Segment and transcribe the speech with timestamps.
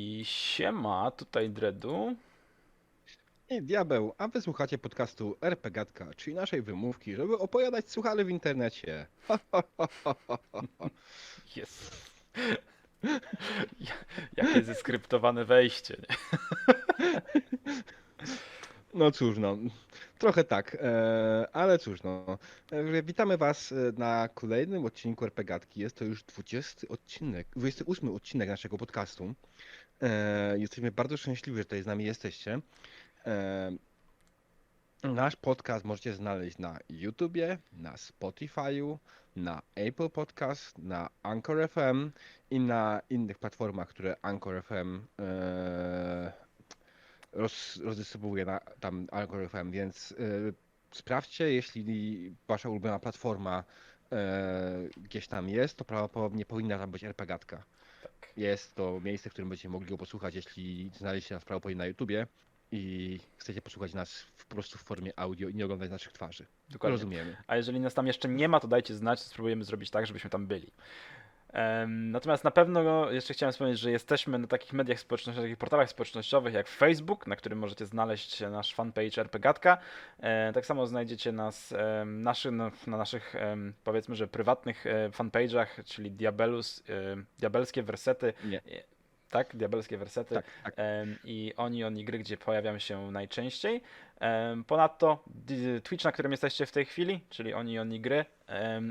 [0.00, 2.14] I siema, tutaj Dredu.
[3.50, 9.06] I diabeł, a wysłuchacie podcastu RPGatka, czyli naszej wymówki, żeby opowiadać suchary w internecie.
[11.56, 12.08] Jest.
[13.80, 14.04] Ja-
[14.36, 15.96] Jakie zeskryptowane wejście.
[16.08, 16.16] Nie?
[18.94, 19.56] No cóż, no,
[20.18, 22.38] trochę tak, e, ale cóż, no.
[22.70, 25.80] E, Witamy Was e, na kolejnym odcinku RPGatki.
[25.80, 29.34] Jest to już 20 odcinek, 28 odcinek naszego podcastu.
[30.02, 32.60] E, Jesteśmy bardzo szczęśliwi, że tutaj z nami jesteście.
[33.26, 33.72] E,
[35.02, 38.98] Nasz podcast możecie znaleźć na YouTubie, na Spotify'u,
[39.36, 42.10] na Apple Podcast, na Anchor FM
[42.50, 46.32] i na innych platformach, które Anchor FM e,
[47.32, 50.16] roz, rozdystrybuuje na, tam Anchor FM, więc e,
[50.90, 53.64] sprawdźcie, jeśli wasza ulubiona platforma
[54.12, 57.64] e, gdzieś tam jest, to prawdopodobnie powinna tam być RPGatka.
[58.38, 62.26] Jest to miejsce, w którym będziecie mogli go posłuchać, jeśli znaleźliście nas prawdopodobnie na YouTubie
[62.72, 66.46] i chcecie posłuchać nas w, po prostu w formie audio i nie oglądać naszych twarzy.
[66.68, 66.92] Dokładnie.
[66.92, 67.36] Rozumiemy.
[67.46, 70.46] A jeżeli nas tam jeszcze nie ma, to dajcie znać, spróbujemy zrobić tak, żebyśmy tam
[70.46, 70.72] byli.
[71.88, 76.54] Natomiast na pewno jeszcze chciałem wspomnieć, że jesteśmy na takich mediach społecznościowych, takich portalach społecznościowych
[76.54, 79.78] jak Facebook, na którym możecie znaleźć nasz fanpage RPGatka.
[80.20, 81.74] E, Tak samo znajdziecie nas
[82.06, 83.34] naszy, no, na naszych
[83.84, 86.92] powiedzmy, że prywatnych e, fanpage'ach, czyli Diabelus, e,
[87.38, 88.60] diabelskie wersety, Nie.
[89.30, 89.56] tak?
[89.56, 90.34] Diabelskie wersety.
[90.34, 90.74] Tak, tak.
[91.24, 93.82] I oni, oni gry, gdzie pojawiam się najczęściej.
[94.66, 95.24] Ponadto
[95.82, 98.24] Twitch, na którym jesteście w tej chwili, czyli oni, oni gry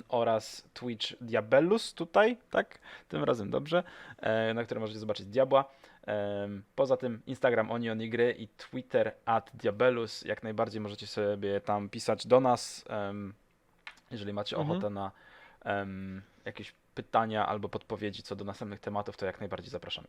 [0.09, 2.79] oraz Twitch Diabellus tutaj, tak?
[3.07, 3.83] Tym razem dobrze,
[4.17, 5.65] e, na którym możecie zobaczyć Diabła.
[6.75, 10.25] Poza tym Instagram oni, oni gry i Twitter at Diabellus.
[10.25, 12.85] Jak najbardziej możecie sobie tam pisać do nas,
[14.11, 14.71] jeżeli macie Mhm.
[14.71, 15.11] ochotę na
[16.45, 20.07] jakieś pytania albo podpowiedzi co do następnych tematów, to jak najbardziej zapraszamy.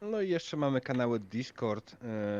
[0.00, 1.96] No i jeszcze mamy kanały Discord,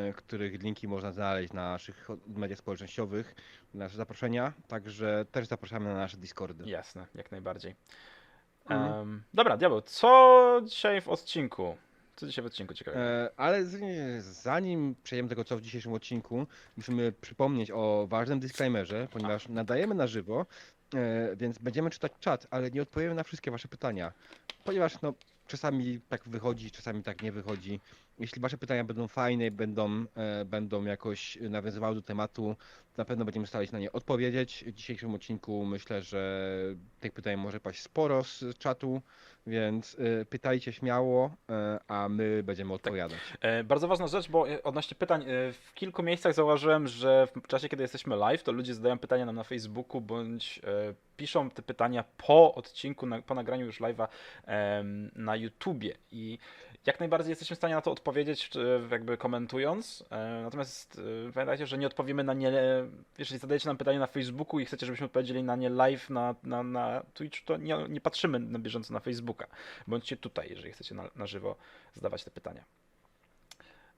[0.09, 3.35] e, których linki można znaleźć na naszych mediach społecznościowych,
[3.75, 6.71] na nasze zaproszenia, także też zapraszamy na nasze Discordy.
[6.71, 7.75] Jasne, jak najbardziej.
[8.69, 8.93] Mhm.
[8.93, 11.77] Em, dobra, diabeł, co dzisiaj w odcinku?
[12.17, 13.03] Co dzisiaj w odcinku ciekawego?
[13.03, 16.47] E, Ale z- zanim przejdziemy do tego, co w dzisiejszym odcinku,
[16.77, 20.47] musimy przypomnieć o ważnym disclaimerze, ponieważ nadajemy na żywo,
[20.95, 24.13] e, więc będziemy czytać czat, ale nie odpowiemy na wszystkie wasze pytania,
[24.65, 25.15] ponieważ no,
[25.47, 27.81] czasami tak wychodzi, czasami tak nie wychodzi.
[28.19, 32.57] Jeśli wasze pytania będą fajne, będą, e, będą jakoś nawiązywały do tematu,
[32.97, 34.65] na pewno będziemy starali się na nie odpowiedzieć.
[34.67, 36.51] W dzisiejszym odcinku myślę, że
[37.01, 39.03] tych pytań może paść sporo z czatu,
[39.47, 43.19] więc e, pytajcie śmiało, e, a my będziemy odpowiadać.
[43.41, 47.83] E, Bardzo ważna rzecz, bo odnośnie pytań, w kilku miejscach zauważyłem, że w czasie, kiedy
[47.83, 50.61] jesteśmy live, to ludzie zadają pytania nam na Facebooku, bądź
[51.17, 54.09] piszą te pytania po odcinku, po nagraniu już live'a
[55.17, 56.39] na YouTubie i
[56.87, 58.06] jak najbardziej jesteśmy w stanie na to odpowiedzieć,
[58.51, 62.53] czy jakby komentując, e, natomiast e, pamiętajcie, że nie odpowiemy na nie,
[63.19, 66.63] jeżeli zadajecie nam pytanie na Facebooku i chcecie, żebyśmy odpowiedzieli na nie live na, na,
[66.63, 69.47] na Twitch, to nie, nie patrzymy na bieżąco na Facebooka.
[69.87, 71.57] Bądźcie tutaj, jeżeli chcecie na, na żywo
[71.95, 72.65] zadawać te pytania.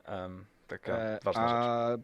[0.04, 1.58] Em, taka E, ważna rzecz.
[1.58, 1.96] a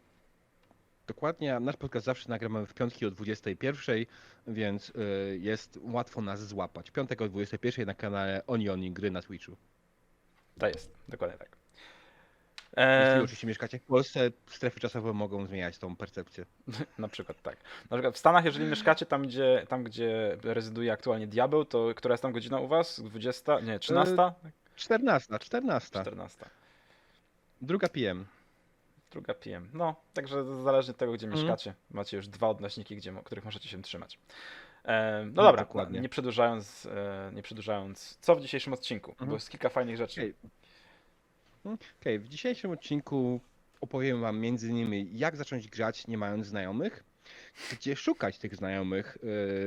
[1.06, 4.04] dokładnie, nasz podcast zawsze nagramy w piątki o 21,
[4.46, 6.90] więc y, jest łatwo nas złapać.
[6.90, 9.56] Piątek o 21 na kanale Oni Oni Gry na Twitchu.
[10.58, 11.63] To jest, dokładnie tak.
[12.76, 16.44] Jeśli oczywiście mieszkacie w Polsce, strefy czasowe mogą zmieniać tą percepcję.
[16.98, 17.56] na przykład tak.
[17.90, 22.12] Na przykład w Stanach, jeżeli mieszkacie tam, gdzie, tam, gdzie rezyduje aktualnie diabeł, to która
[22.12, 23.00] jest tam godzina u was?
[23.00, 23.60] 20?
[23.60, 24.16] Nie, 13?
[24.76, 26.44] 14, 14, 14.
[27.62, 28.26] druga PM.
[29.10, 29.68] Druga PM.
[29.72, 31.42] No, także zależnie od tego, gdzie Mhm.
[31.42, 34.18] mieszkacie, macie już dwa odnośniki, gdzie, których możecie się trzymać.
[34.84, 36.00] E, no No, dobra, dokładnie.
[36.00, 39.10] nie przedłużając, e, nie przedłużając, co w dzisiejszym odcinku?
[39.10, 39.28] Mhm.
[39.30, 40.34] Bo jest kilka fajnych rzeczy.
[41.64, 41.88] Okej.
[42.00, 43.40] Okej, w dzisiejszym odcinku
[43.80, 47.04] opowiem wam między innymi jak zacząć grać nie mając znajomych,
[47.72, 49.18] gdzie szukać tych znajomych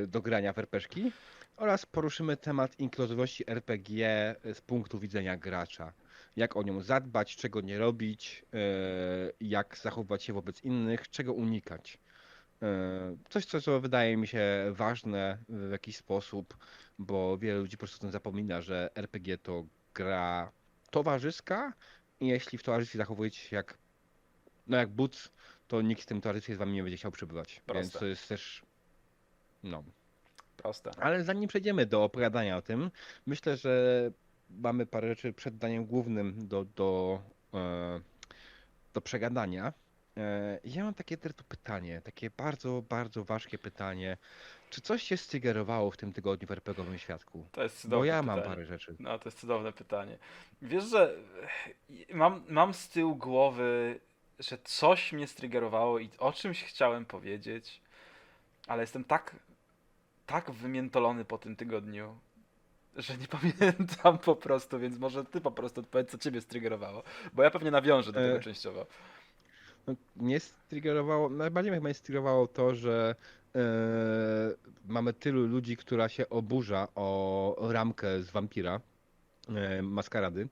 [0.02, 1.12] y, do grania w RPGki
[1.56, 5.92] oraz poruszymy temat inkluzyjności RPG z punktu widzenia gracza.
[6.36, 11.98] Jak o nią zadbać, czego nie robić, y, jak zachowywać się wobec innych, czego unikać.
[13.28, 16.56] Coś, co, co wydaje mi się ważne w jakiś sposób,
[16.98, 20.52] bo wiele ludzi po prostu o tym zapomina, że RPG to gra
[20.90, 21.72] towarzyska
[22.20, 23.78] i jeśli w towarzystwie zachowujecie się jak,
[24.66, 25.32] no jak but,
[25.68, 27.52] to nikt w tym towarzystwie z wami nie będzie chciał przebywać.
[27.54, 27.98] Więc Proste.
[27.98, 28.62] to jest też,
[29.62, 29.84] no.
[30.56, 30.90] Proste.
[31.00, 32.90] Ale zanim przejdziemy do opowiadania o tym,
[33.26, 34.10] myślę, że
[34.50, 37.22] mamy parę rzeczy przed daniem głównym do, do,
[37.54, 38.00] e,
[38.94, 39.72] do przegadania.
[40.16, 41.16] E, ja mam takie
[41.48, 44.16] pytanie, takie bardzo, bardzo ważkie pytanie.
[44.70, 47.46] Czy coś cię strygerowało w tym tygodniu w RPGowym świadku?
[47.52, 48.54] To jest Bo cudowne ja mam pytanie.
[48.54, 48.96] parę rzeczy.
[48.98, 50.18] No, to jest cudowne pytanie.
[50.62, 51.14] Wiesz, że
[52.12, 54.00] mam, mam z tyłu głowy,
[54.38, 57.80] że coś mnie strygerowało i o czymś chciałem powiedzieć,
[58.66, 59.36] ale jestem tak,
[60.26, 62.18] tak wymiętolony po tym tygodniu,
[62.96, 67.42] że nie pamiętam po prostu, więc może ty po prostu odpowiedz, co ciebie strygerowało, bo
[67.42, 68.86] ja pewnie nawiążę do tego E, częściowo.
[69.86, 73.37] No, mnie strygerowało, najbardziej mnie chyba strygerowało to, że e,
[74.84, 78.80] mamy tylu ludzi, która się oburza o ramkę z Vampira.
[79.56, 80.48] e, Maskarady.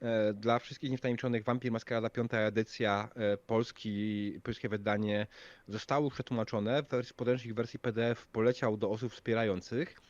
[0.00, 5.26] E, Dla wszystkich niewtajemniczonych Vampir Maskarada piąta edycja e, polski, polskie wydanie
[5.68, 6.82] zostało przetłumaczone.
[6.82, 10.00] W wersji, podręcznik wersji PDF poleciał do osób wspierających.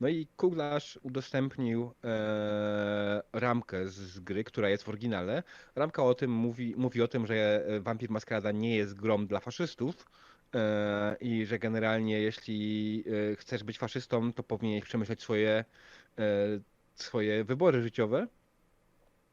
[0.00, 5.42] No i Kuglarz udostępnił e, ramkę z, z gry, która jest w oryginale.
[5.76, 9.40] Ramka o tym mówi, mówi o tym, że e, Vampir Maskarada nie jest grom dla
[9.40, 10.33] faszystów e,
[11.20, 15.64] i że generalnie jeśli e, chcesz być faszystą, to powinieneś przemyśleć swoje,
[16.18, 16.24] e,
[16.94, 18.26] swoje wybory życiowe.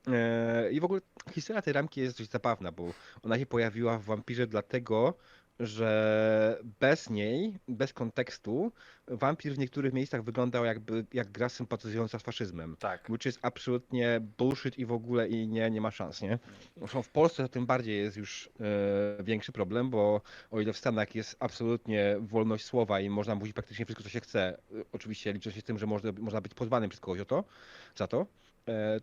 [0.08, 1.02] E, I w ogóle
[1.32, 5.18] historia tej ramki jest dość zabawna, bo ona się pojawiła w Vampirze dlatego,
[5.62, 8.72] że bez niej, bez kontekstu,
[9.08, 12.76] wampir w niektórych miejscach wyglądał jakby jak gra sympatyzująca z faszyzmem.
[12.80, 13.10] Tak.
[13.10, 16.40] Which is absolutnie bullshit i w ogóle i nie, nie ma szans, nie?
[16.78, 18.50] Zresztą w Polsce to tym bardziej jest już
[19.20, 20.22] e, większy problem, bo
[20.52, 24.20] o ile w Stanach jest absolutnie wolność słowa i można mówić praktycznie wszystko, co się
[24.20, 24.58] chce, e,
[24.92, 27.44] oczywiście liczę się z tym, że można, można być pozwanym przez kogoś o to,
[27.96, 28.26] za to,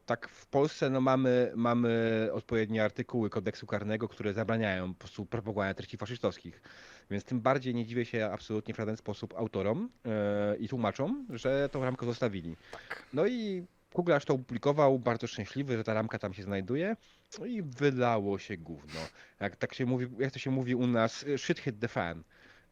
[0.07, 5.75] tak w Polsce no, mamy, mamy odpowiednie artykuły kodeksu karnego, które zabraniają po prostu propagowania
[5.75, 6.63] treści faszystowskich.
[7.11, 11.69] Więc tym bardziej nie dziwię się absolutnie w żaden sposób autorom e, i tłumaczom, że
[11.69, 12.57] tą ramkę zostawili.
[12.73, 13.03] Tak.
[13.13, 16.97] No i Kuglarz to opublikował, bardzo szczęśliwy, że ta ramka tam się znajduje.
[17.39, 19.01] No i wylało się gówno.
[19.41, 22.23] Jak tak się mówi, jak to się mówi u nas, shit hit the fan.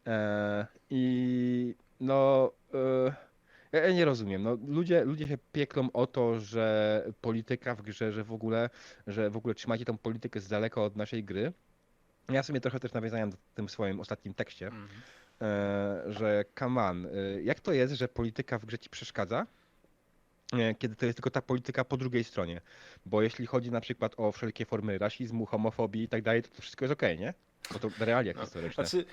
[0.06, 3.14] E, I no, e,
[3.72, 4.42] ja, ja nie rozumiem.
[4.42, 8.70] No, ludzie, ludzie się pieklą o to, że polityka w grze, że w ogóle,
[9.06, 11.52] że w ogóle trzymacie tą politykę z daleka od naszej gry.
[12.28, 14.70] Ja sobie trochę też nawiązałem do tym swoim ostatnim tekście,
[15.42, 19.46] e, że e, jak to jest, że polityka w grze ci przeszkadza,
[20.52, 22.60] e, kiedy to jest tylko ta polityka po drugiej stronie?
[23.06, 26.62] Bo jeśli chodzi na przykład o wszelkie formy rasizmu, homofobii i tak dalej, to, to
[26.62, 27.34] wszystko jest okej, nie?
[27.72, 28.86] Bo to realia No, historyczne.
[28.86, 29.04] Znaczy,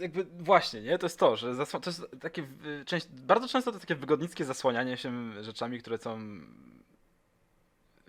[0.00, 0.98] jakby właśnie, nie?
[0.98, 2.46] To jest to, że zasła- to jest takie,
[2.86, 6.40] część, bardzo często to takie wygodnickie zasłanianie się rzeczami, które są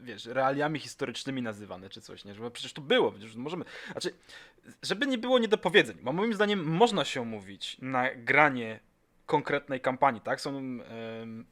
[0.02, 2.36] wiesz, realiami historycznymi nazywane czy coś, nie?
[2.36, 4.14] Że przecież to było, przecież możemy, znaczy,
[4.84, 8.80] żeby nie było niedopowiedzeń, bo moim zdaniem można się umówić na granie
[9.26, 10.42] konkretnej kampanii, tak?
[10.42, 11.46] Są, em,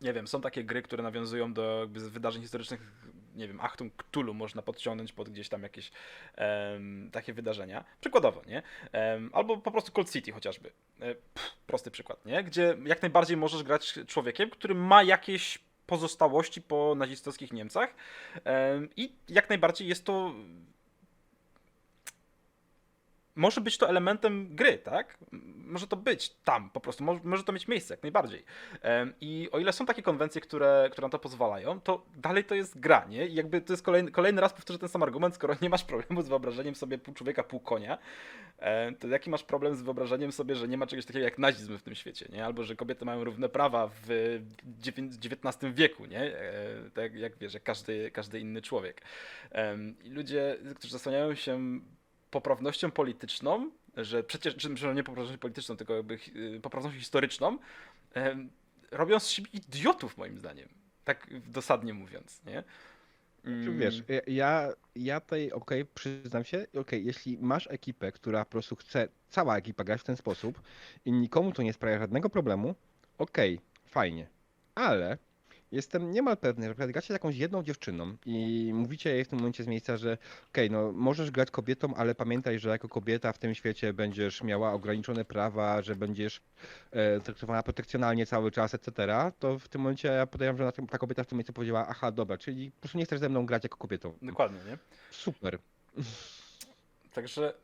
[0.00, 2.80] nie wiem, są takie gry, które nawiązują do jakby wydarzeń historycznych,
[3.36, 5.90] nie wiem, Achtung Cthulhu można podciągnąć pod gdzieś tam jakieś
[6.34, 7.84] em, takie wydarzenia.
[8.00, 8.62] Przykładowo, nie?
[8.92, 10.72] Em, albo po prostu Cold City chociażby.
[11.00, 12.44] E, pff, prosty przykład, nie?
[12.44, 17.94] Gdzie jak najbardziej możesz grać człowiekiem, który ma jakieś pozostałości po nazistowskich Niemcach
[18.44, 20.34] em, i jak najbardziej jest to
[23.36, 25.18] może być to elementem gry, tak?
[25.56, 28.44] Może to być tam po prostu, może, to mieć miejsce, jak najbardziej.
[29.20, 32.80] I o ile są takie konwencje, które, które na to pozwalają, to dalej to jest
[32.80, 33.26] gra, nie?
[33.26, 36.22] I jakby to jest kolejny, kolejny raz powtórzę ten sam argument, skoro nie masz problemu
[36.22, 37.98] z wyobrażeniem sobie pół człowieka, pół konia,
[39.00, 41.82] to jaki masz problem z wyobrażeniem sobie, że nie ma czegoś takiego jak nazizm w
[41.82, 42.44] tym świecie, nie?
[42.44, 44.38] Albo że kobiety mają równe prawa w
[44.86, 46.20] XIX wieku, nie?
[46.20, 49.02] E, Tak jak wiesz, jak każdy, każdy inny człowiek.
[50.04, 51.80] I ludzie, którzy zasłaniają się
[52.40, 57.58] poprawnością polityczną, że przecież, że- nie poprawnością polityczną, tylko jakby y, poprawnością historyczną,
[58.90, 60.68] robią z siebie idiotów, moim zdaniem.
[61.04, 62.64] Tak dosadnie mówiąc, nie?
[63.42, 68.50] Czy Mm, Wiesz, ja- ja, tutaj, okej, przyznam się, okej, jeśli masz ekipę, która po
[68.50, 70.60] prostu chce, cała ekipa grać w ten sposób
[71.04, 72.74] i nikomu to nie sprawia żadnego problemu,
[73.18, 74.26] okej, fajnie,
[74.74, 75.18] ale
[75.72, 79.28] jestem niemal pewny, że na przykład gracie z jakąś jedną dziewczyną i mówicie jej w
[79.28, 80.18] tym momencie z miejsca, że
[80.50, 84.72] okej, no możesz grać kobietą, ale pamiętaj, że jako kobieta w tym świecie będziesz miała
[84.72, 86.40] ograniczone prawa, że będziesz
[86.90, 88.92] e, traktowana protekcjonalnie cały czas, etc.,
[89.38, 91.86] to w tym momencie ja podejrzewam, że na tym- ta kobieta w tym momencie powiedziała,
[91.88, 94.12] aha, dobra, czyli po prostu nie chcesz ze mną grać jako kobietą.
[94.22, 94.78] Dokładnie, nie?
[95.10, 95.58] Super.
[97.14, 97.54] Także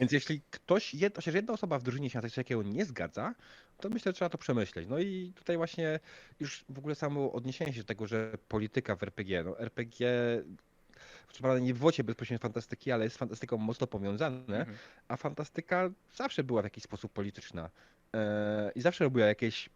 [0.00, 3.34] Więc jeśli ktoś, jed, chociaż jedna osoba w drużynie się na coś takiego nie zgadza,
[3.80, 4.88] to myślę, że trzeba to przemyśleć.
[4.88, 6.00] No i tutaj właśnie
[6.40, 10.08] już w ogóle samo odniesienie się do tego, że polityka w RPG, no RPG,
[11.32, 14.76] co prawda nie w wocie bezpośrednio fantastyki, ale jest z fantastyką mocno powiązane, mhm.
[15.08, 17.70] a fantastyka zawsze była w jakiś sposób polityczna
[18.14, 19.70] e, i zawsze robiła jakieś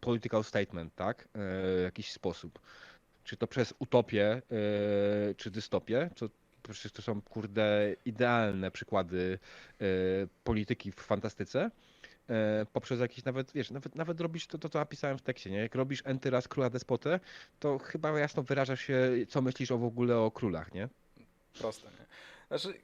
[0.00, 2.58] political statement, tak, e, w jakiś sposób.
[3.24, 6.28] Czy to przez utopię, e, czy dystopię, co
[6.72, 9.38] przecież to są, kurde, idealne przykłady
[9.80, 9.84] e,
[10.44, 11.70] polityki w fantastyce.
[12.30, 15.58] e, poprzez jakieś nawet, wiesz, nawet, nawet robisz to, to, co napisałem w tekście, nie?
[15.58, 17.20] Jak robisz enty raz króla despotę,
[17.60, 20.88] to chyba jasno wyrażasz się, co myślisz o w ogóle o królach, nie?
[21.58, 22.06] Proste, nie?
[22.48, 22.80] Znaczy,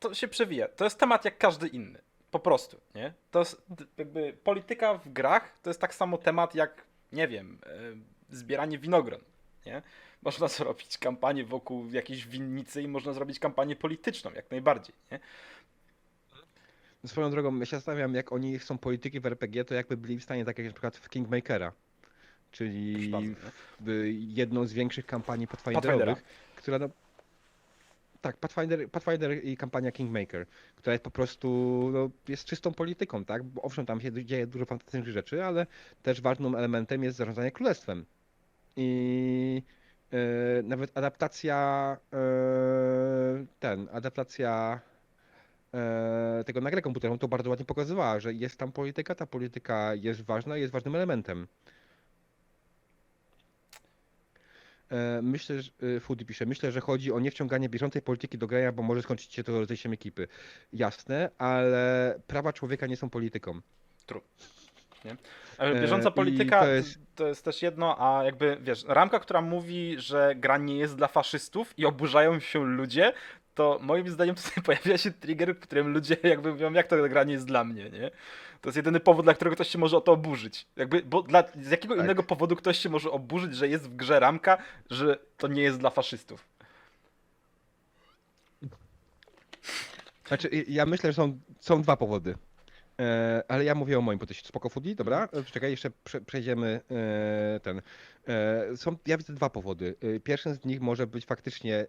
[0.00, 0.68] to się przewija.
[0.68, 1.98] To jest temat jak każdy inny.
[2.30, 3.12] Po prostu, nie?
[3.30, 3.62] To jest
[3.98, 9.20] jakby polityka w grach to jest tak samo temat jak, nie wiem, e, zbieranie winogron,
[9.66, 9.82] nie?
[10.22, 15.20] Można zrobić kampanię wokół jakiejś winnicy i można zrobić kampanię polityczną, jak najbardziej, nie?
[17.06, 20.22] Swoją drogą, ja się zastanawiam, jak oni są polityki w RPG, to jakby byli w
[20.22, 21.72] stanie, tak jak na przykład w Kingmakera,
[22.50, 23.12] czyli
[23.80, 25.46] w jedną z większych kampanii.
[25.46, 26.22] Pathfinderowych,
[26.56, 26.88] która no,
[28.20, 30.46] tak, Pathfinder, Pathfinder i kampania Kingmaker,
[30.76, 31.48] która jest po prostu,
[31.92, 33.42] no, jest czystą polityką, tak?
[33.42, 35.66] Bo owszem, tam się dzieje dużo fantastycznych rzeczy, ale
[36.02, 38.04] też ważnym elementem jest zarządzanie królestwem.
[38.76, 39.62] I
[40.62, 44.80] nawet adaptacja, e, ten, adaptacja
[45.74, 49.94] e, tego na grę komputerową to bardzo ładnie pokazywała, że jest tam polityka, ta polityka
[49.94, 51.46] jest ważna, jest ważnym elementem.
[54.90, 58.72] E, Myślę, że e, Foodie pisze, myślę, że chodzi o niewciąganie bieżącej polityki do grania,
[58.72, 60.28] bo może skończyć się to rozejściem ekipy.
[60.72, 63.60] Jasne, ale prawa człowieka nie są polityką.
[64.10, 64.20] Ale
[65.58, 66.98] E, Bieżąca i polityka to jest...
[67.14, 71.08] to jest też jedno, a jakby, wiesz, ramka, która mówi, że gra nie jest dla
[71.08, 73.12] faszystów i oburzają się ludzie,
[73.54, 77.24] to moim zdaniem tutaj pojawia się trigger, w którym ludzie jakby mówią, jak to gra
[77.24, 78.10] nie jest dla mnie, nie?
[78.60, 80.66] To jest jedyny powód, dla którego ktoś się może o to oburzyć.
[80.76, 82.04] Jakby, bo dla, z jakiego Tak.
[82.04, 84.58] innego powodu ktoś się może oburzyć, że jest w grze ramka,
[84.90, 86.48] że to nie jest dla faszystów.
[90.28, 92.34] Znaczy, ja myślę, że są, są dwa powody.
[93.00, 94.48] E, ale ja mówię o moim podejściu.
[94.48, 95.28] Spoko Foodie, dobra?
[95.32, 97.82] E, Czekaj, jeszcze prze, przejdziemy e, ten.
[98.28, 99.94] E, są, ja widzę dwa powody.
[100.16, 101.86] E, Pierwszy z nich może być faktycznie e,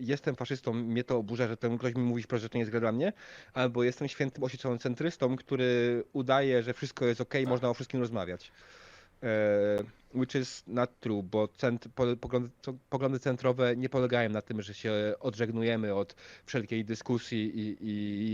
[0.00, 2.70] jestem faszystą, mnie to oburza, że ten ktoś mi mówi wprost, że to nie jest
[2.70, 3.12] gra dla mnie,
[3.52, 8.52] albo jestem świętym oświeconym centrystą, który udaje, że wszystko jest ok, można o wszystkim rozmawiać.
[9.22, 9.26] E,
[10.14, 12.50] which is not true, bo cent, po, poglądy,
[12.90, 16.14] poglądy centrowe nie polegają na tym, że się odżegnujemy od
[16.46, 17.76] wszelkiej dyskusji i,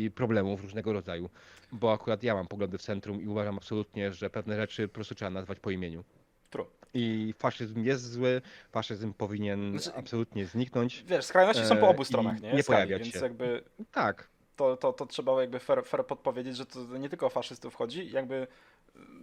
[0.05, 1.31] i problemów różnego rodzaju.
[1.73, 5.14] Bo akurat ja mam poglądy w centrum i uważam absolutnie, że pewne rzeczy po prostu
[5.14, 6.05] trzeba nazwać po imieniu.
[6.50, 6.66] True.
[6.95, 11.05] I faszyzm jest zły, faszyzm powinien Znaczy- absolutnie zniknąć.
[11.07, 12.52] Wiesz, skrajności są po E, obu i stronach, nie?
[12.52, 13.21] nie Skali, pojawiać więc się.
[13.21, 13.62] jakby
[13.93, 17.75] Tak, to, to, to trzeba jakby fair, fair podpowiedzieć, że to nie tylko o faszystów
[17.75, 18.47] chodzi, jakby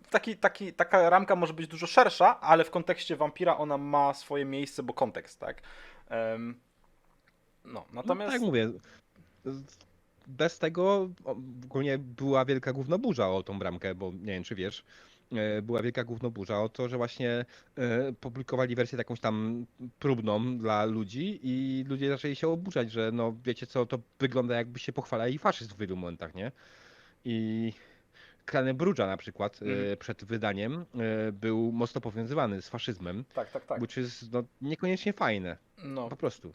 [0.09, 4.45] taki, taki, taka ramka może być dużo szersza, ale w kontekście wampira ona ma swoje
[4.45, 5.61] miejsce, bo kontekst, tak?
[6.09, 6.59] Em,
[7.65, 8.31] no, no, natomiast...
[8.31, 8.71] tak jak mówię.
[10.27, 14.83] Bez tego ogólnie była wielka gównoburza o tą bramkę, bo nie wiem czy wiesz,
[15.31, 19.65] e, była wielka gównoburza o to, że właśnie e, publikowali wersję jakąś tam
[19.99, 24.79] próbną dla ludzi i ludzie zaczęli się oburzać, że no wiecie co, to wygląda jakby
[24.79, 26.51] się pochwalali faszyzm w wielu momentach, nie?
[27.25, 27.73] I
[28.45, 29.97] Klany Brudża na przykład Mhm.
[29.97, 30.85] przed wydaniem
[31.27, 33.81] e, był mocno powiązywany z faszyzmem, Tak, tak, tak.
[33.81, 36.53] which is no, niekoniecznie fajne, No, po prostu.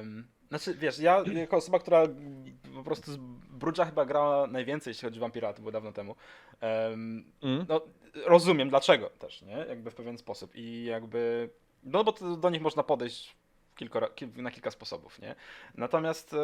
[0.00, 2.06] em, znaczy, wiesz, ja jako osoba, która
[2.74, 3.16] po prostu z
[3.50, 6.16] Brudża chyba grała najwięcej, jeśli chodzi o wampira, to było dawno temu,
[6.60, 7.66] em, Mm.
[7.68, 7.80] no,
[8.26, 9.52] rozumiem dlaczego też, nie?
[9.68, 11.50] Jakby w pewien sposób i jakby,
[11.82, 13.36] no bo to, do nich można podejść
[13.76, 15.34] kilkora, na kilka sposobów, nie?
[15.74, 16.38] Natomiast e,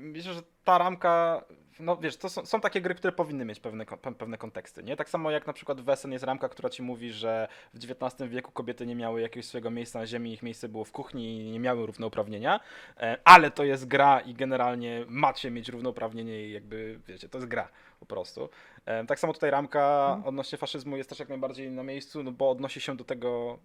[0.00, 1.44] myślę, że ta ramka,
[1.80, 3.86] no wiesz, to są, są takie gry, które powinny mieć pewne,
[4.18, 4.96] pewne konteksty, nie?
[4.96, 8.52] Tak samo jak na przykład Wesen jest ramka, która ci mówi, że w XIX wieku
[8.52, 11.60] kobiety nie miały jakiegoś swojego miejsca na ziemi, ich miejsce było w kuchni i nie
[11.60, 12.60] miały równouprawnienia,
[12.96, 17.48] e, ale to jest gra i generalnie macie mieć równouprawnienie i jakby, wiecie, to jest
[17.48, 17.68] gra
[18.00, 18.48] po prostu.
[18.86, 20.26] E, Tak samo tutaj ramka Mhm.
[20.28, 23.58] odnośnie faszyzmu jest też jak najbardziej na miejscu, no bo odnosi się do tego,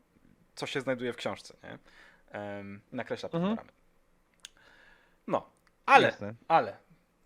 [0.56, 1.78] co się znajduje w książce, nie?
[2.92, 3.58] Nakreśla pewne Mhm.
[3.68, 3.78] ramy.
[5.28, 5.50] No,
[5.86, 6.34] ale, Jasne.
[6.48, 6.78] ale,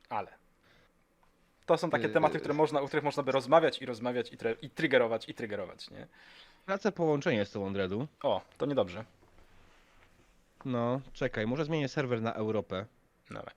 [0.10, 0.41] ale.
[1.72, 4.38] To są takie Yy, tematy, które można, o których można by rozmawiać i rozmawiać i,
[4.38, 6.08] tre- i triggerować i triggerować, nie?
[6.66, 8.08] Tracę połączenie z tą Andredu.
[8.24, 9.06] O, to niedobrze.
[10.66, 12.86] No, czekaj, może zmienię serwer na Europę.
[13.30, 13.54] Dawaj.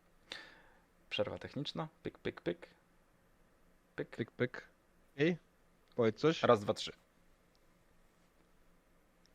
[1.11, 1.89] Przerwa techniczna.
[2.03, 2.67] Pyk, pyk, pyk.
[3.97, 4.09] Pyk.
[4.17, 4.69] Pyk, pyk.
[5.19, 5.37] Ej,
[5.97, 6.43] powiedz coś.
[6.43, 6.93] Raz, dwa, trzy.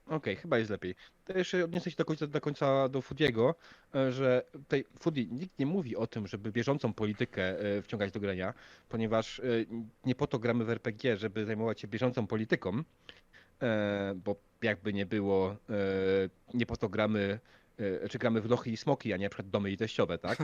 [0.10, 0.96] Okej, chyba jest lepiej.
[1.26, 3.56] To jeszcze odniosę się do końca do, końca do Foodiego,
[3.96, 8.20] e, że tutaj Foodie nikt nie mówi o tym, żeby bieżącą politykę e, wciągać do
[8.20, 8.54] grania,
[8.90, 9.44] ponieważ e,
[10.06, 12.84] nie po to gramy w RPG, żeby zajmować się bieżącą polityką,
[14.16, 15.56] bo jakby nie było,
[16.54, 17.40] nie po to gramy,
[18.10, 20.38] czy gramy w lochy i smoki, a nie na przykład domy i teściowe, tak?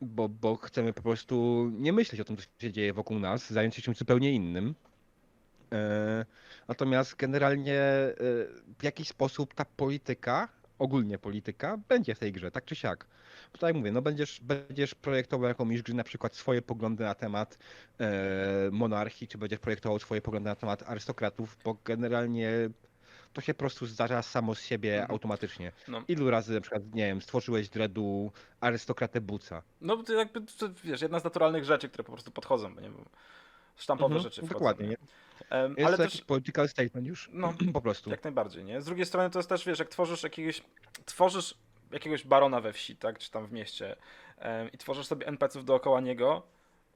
[0.00, 3.74] Bo, bo chcemy po prostu nie myśleć o tym, co się dzieje wokół nas, zająć
[3.74, 4.74] się czymś zupełnie innym.
[5.72, 6.26] E,
[6.68, 8.14] Natomiast generalnie e,
[8.78, 13.06] w jakiś sposób ta polityka ogólnie polityka będzie w tej grze, tak czy siak.
[13.52, 17.14] Bo tak jak mówię, no będziesz, będziesz projektował jakąś grę, na przykład swoje poglądy na
[17.14, 17.58] temat
[18.00, 22.50] e, monarchii, czy będziesz projektował swoje poglądy na temat arystokratów, bo generalnie
[23.32, 25.10] to się po prostu zdarza samo z siebie Mhm.
[25.10, 25.72] automatycznie.
[25.88, 26.02] No.
[26.08, 29.62] Ilu razy na przykład, nie wiem, stworzyłeś dreadu arystokratę Buca?
[29.80, 32.90] No to jakby, to, wiesz, jedna z naturalnych rzeczy, które po prostu podchodzą, bo nie
[32.90, 33.04] wiem,
[33.76, 34.54] sztampowe Mhm, rzeczy wchodzą.
[34.54, 34.96] dokładnie, nie?
[35.50, 38.10] Jest ale to też, jakiś political statement już, no, po prostu.
[38.10, 38.80] jak najbardziej, nie?
[38.80, 40.62] Z drugiej strony to jest też, wiesz, jak tworzysz jakiegoś,
[41.04, 41.54] tworzysz
[41.92, 43.96] jakiegoś barona we wsi, tak, czy tam w mieście
[44.38, 46.42] em, i tworzysz sobie NPC-ów dookoła niego,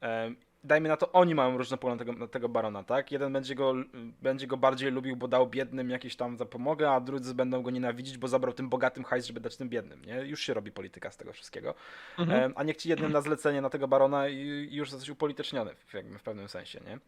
[0.01, 3.13] em, dajmy na to, oni mają różne poglądy tego, na tego barona, tak?
[3.13, 3.75] Jeden będzie go,
[4.23, 8.19] będzie go bardziej lubił, bo dał biednym jakieś tam zapomogę, a drudzy będą go nienawidzić,
[8.19, 10.15] bo zabrał tym bogatym hajs, żeby dać tym biednym, nie?
[10.15, 11.75] Już się robi polityka z tego wszystkiego.
[12.19, 12.43] Mhm.
[12.43, 15.95] Em, a niech ci jednym na zlecenie na tego barona i, już jesteś upolityczniony w,
[15.95, 16.99] jakby w pewnym sensie, nie?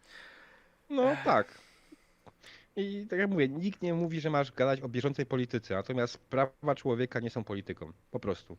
[0.89, 1.61] No tak.
[2.75, 6.75] I tak jak mówię, nikt nie mówi, że masz gadać o bieżącej polityce, natomiast prawa
[6.75, 7.91] człowieka nie są polityką.
[8.11, 8.57] Po prostu.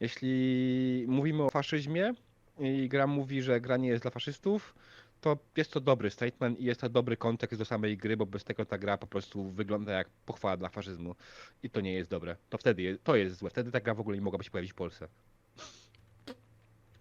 [0.00, 2.14] Jeśli mówimy o faszyzmie
[2.58, 4.74] i gra mówi, że gra nie jest dla faszystów,
[5.20, 8.44] to jest to dobry statement i jest to dobry kontekst do samej gry, bo bez
[8.44, 11.14] tego ta gra po prostu wygląda jak pochwała dla faszyzmu.
[11.62, 12.36] I to nie jest dobre.
[12.50, 13.50] To wtedy je, to jest złe.
[13.50, 15.08] Wtedy ta gra w ogóle nie mogłaby się pojawić w Polsce.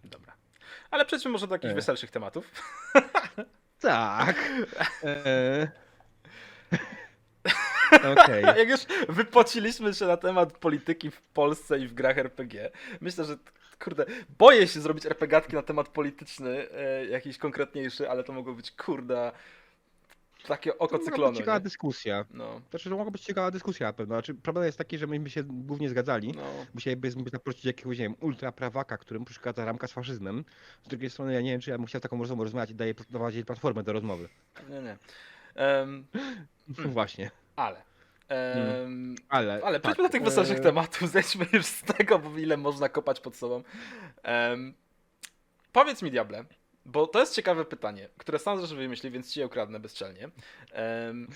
[0.03, 0.33] Dobra.
[0.91, 1.75] Ale przejdźmy może do jakichś E.
[1.75, 2.51] weselszych tematów.
[3.79, 4.51] Tak.
[5.03, 5.67] Eee.
[8.11, 8.43] Okej.
[8.43, 8.79] Jak już
[9.09, 13.37] wypociliśmy się na temat polityki w Polsce i w grach RPG, myślę, że
[13.83, 14.05] kurde,
[14.39, 19.31] boję się zrobić RPGatki na temat polityczny, e, jakiś konkretniejszy, ale to mogło być kurde
[20.47, 21.37] takie oko To być cyklonu.
[21.37, 21.63] ciekawa Nie?
[21.63, 22.25] dyskusja.
[22.33, 24.15] No, Znaczy, to mogła być ciekawa dyskusja na pewno.
[24.15, 26.31] Znaczy, problem jest taki, że myśmy się głównie zgadzali.
[26.35, 26.43] no.
[26.73, 30.45] Musielibyśmy zaprosić jakiegoś, nie wiem, ultraprawaka, którym przeszkadza ramka z faszyzmem.
[30.83, 32.95] Z drugiej strony, ja nie wiem, czy ja bym chciał taką rozmowę rozmawiać i daję
[32.95, 34.29] prowadzić platformę do rozmowy.
[34.69, 34.97] Nie, nie.
[35.55, 36.05] Em,
[36.77, 37.31] No właśnie.
[37.55, 37.81] ale.
[38.29, 42.57] Em, Ale, Ale tak, przejdźmy do tych weselszych tematów, zejdźmy już z tego, bo ile
[42.57, 43.63] można kopać pod sobą.
[44.23, 44.73] Em,
[45.71, 46.45] powiedz mi, Diable,
[46.87, 50.29] bo to jest ciekawe pytanie, które sam zresztą wymyślił, więc ci je ukradnę bezczelnie.
[50.71, 51.27] Em,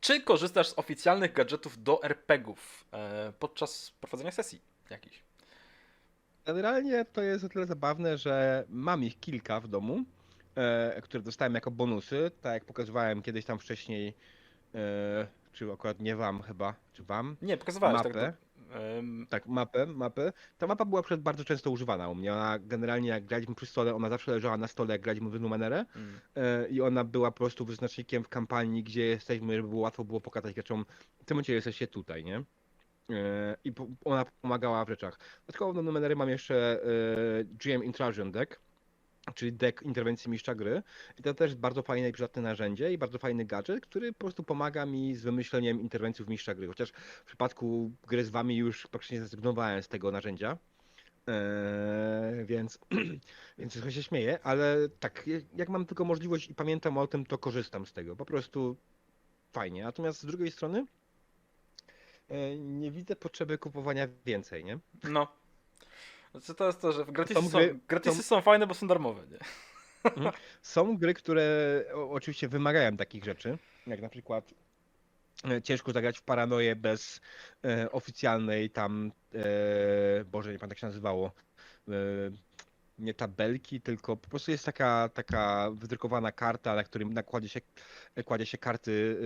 [0.00, 5.22] czy korzystasz z oficjalnych gadżetów do RPGów e, podczas prowadzenia sesji jakichś?
[6.44, 10.04] Generalnie to jest o tyle zabawne, że mam ich kilka w domu,
[10.56, 12.30] e, które dostałem jako bonusy.
[12.40, 14.14] Tak jak pokazywałem kiedyś tam wcześniej,
[14.74, 18.12] e, czy akurat nie wam chyba, czy wam, Nie, pokazywałeś Mapę.
[18.12, 18.34] tak.
[19.28, 20.32] Tak, mapę, mapę.
[20.58, 22.32] Ta mapa była przed bardzo często używana u mnie.
[22.32, 25.84] Ona generalnie jak graliśmy przy stole, ona zawsze leżała na stole, jak graliśmy w Numenerę
[25.96, 30.04] mm, e, i ona była po prostu wyznacznikiem w kampanii, gdzie jesteśmy, żeby było łatwo
[30.04, 30.84] było pokazać graczom,
[31.18, 32.44] w tym momencie jesteście tutaj, nie?
[33.10, 33.72] E, I
[34.04, 35.18] ona pomagała w rzeczach.
[35.46, 38.60] Dodatkowo do Numenery mam jeszcze e, GM Intrusion Deck,
[39.34, 40.82] czyli deck interwencji mistrza gry.
[41.18, 44.42] I to też bardzo fajne i przydatne narzędzie i bardzo fajny gadżet, który po prostu
[44.42, 46.66] pomaga mi z wymyśleniem interwencji w mistrza gry.
[46.66, 50.58] Chociaż w przypadku gry z wami już praktycznie zrezygnowałem z tego narzędzia.
[51.26, 52.78] Eee, więc,
[53.58, 55.24] więc trochę się śmieję, ale tak,
[55.56, 58.16] jak mam tylko możliwość i pamiętam o tym, to korzystam z tego.
[58.16, 58.76] Po prostu
[59.52, 59.82] fajnie.
[59.82, 60.86] Natomiast z drugiej strony
[62.28, 64.78] e, nie widzę potrzeby kupowania więcej, nie?
[65.04, 65.40] no.
[66.30, 68.86] Znaczy to jest to, że gratisy, Są są, gry- gratisy są- są fajne, bo są
[68.86, 69.38] darmowe, nie?
[70.62, 74.54] Są gry, które oczywiście wymagają takich rzeczy, jak na przykład
[75.50, 77.20] e, ciężko zagrać w paranoję bez
[77.64, 81.32] e, oficjalnej tam, e, Boże, nie pamiętam jak się nazywało,
[81.88, 81.92] e,
[83.00, 87.60] nie tabelki, tylko po prostu jest taka, taka wydrukowana karta, na którym nakładzie się,
[88.24, 89.18] kładzie się karty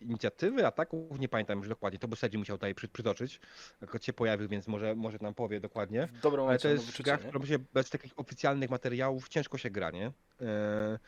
[0.00, 3.40] e, inicjatywy, ataków, nie pamiętam już dokładnie, to by Sedzi musiał tutaj przy, przytoczyć,
[3.80, 6.06] jak się pojawił, więc może, może nam powie dokładnie.
[6.06, 9.70] W dobrym Ale momencie to jest gra, w się bez takich oficjalnych materiałów ciężko się
[9.70, 10.12] gra, nie?
[10.40, 10.98] E,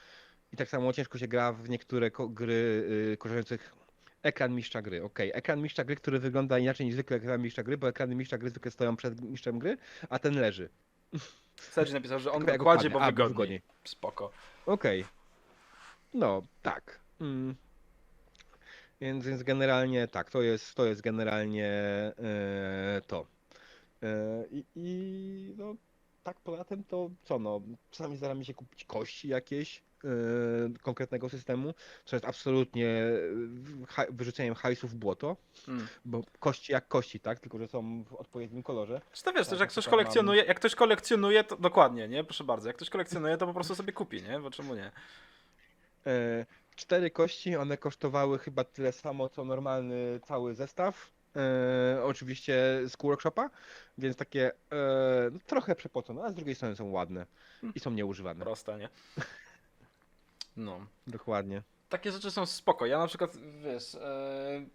[0.53, 2.55] I tak samo ciężko się gra w niektóre gry
[3.13, 3.77] y, korzystających
[4.27, 5.03] ekran mistrza gry.
[5.03, 8.39] Okej, ekran mistrza gry, który wygląda inaczej niż zwykle ekran mistrza gry, bo ekrany mistrza
[8.39, 9.77] gry zwykle stoją przed mistrzem gry,
[10.09, 10.69] a ten leży.
[11.61, 13.01] Sergi napisał, że on Tylko go jak kładzie, upadnie.
[13.01, 13.29] bo wygodniej.
[13.35, 13.63] wygodniej.
[13.85, 14.31] Spoko.
[14.67, 15.05] Okej.
[16.15, 17.01] No, tak.
[17.21, 17.55] Mm.
[19.01, 21.67] Więc, więc generalnie tak, to jest, to jest generalnie
[22.19, 23.27] e, to.
[24.03, 25.75] E, I, I no,
[26.25, 29.83] tak poza tym to co no, czasami zdarza mi się kupić kości jakieś
[30.83, 32.89] konkretnego systemu, co jest absolutnie
[33.99, 35.37] e, wyrzuceniem hajsu w błoto,
[35.69, 35.87] Mm.
[36.05, 39.01] bo kości jak kości, tak, tylko że są w odpowiednim kolorze.
[39.13, 42.09] Czy to wiesz, Tak, też jak ktoś przykład mam- kolekcjonuje, jak ktoś kolekcjonuje, to dokładnie,
[42.09, 42.25] nie?
[42.25, 44.41] Proszę bardzo, jak ktoś kolekcjonuje, to po prostu sobie kupi, nie?
[44.41, 44.91] Bo czemu nie?
[46.07, 51.11] E, Cztery kości, one kosztowały chyba tyle samo, co normalny cały zestaw.
[51.37, 52.55] E, oczywiście
[52.89, 53.51] z workshopa,
[53.99, 54.55] więc takie e,
[55.33, 57.27] no, trochę przepocone, a z drugiej strony są ładne
[57.75, 58.45] i są nieużywane.
[58.45, 58.89] Proste, nie?
[60.57, 60.87] No.
[61.07, 61.63] Dokładnie.
[61.89, 62.87] Takie rzeczy są spoko.
[62.87, 64.67] Ja na przykład, wiesz, e,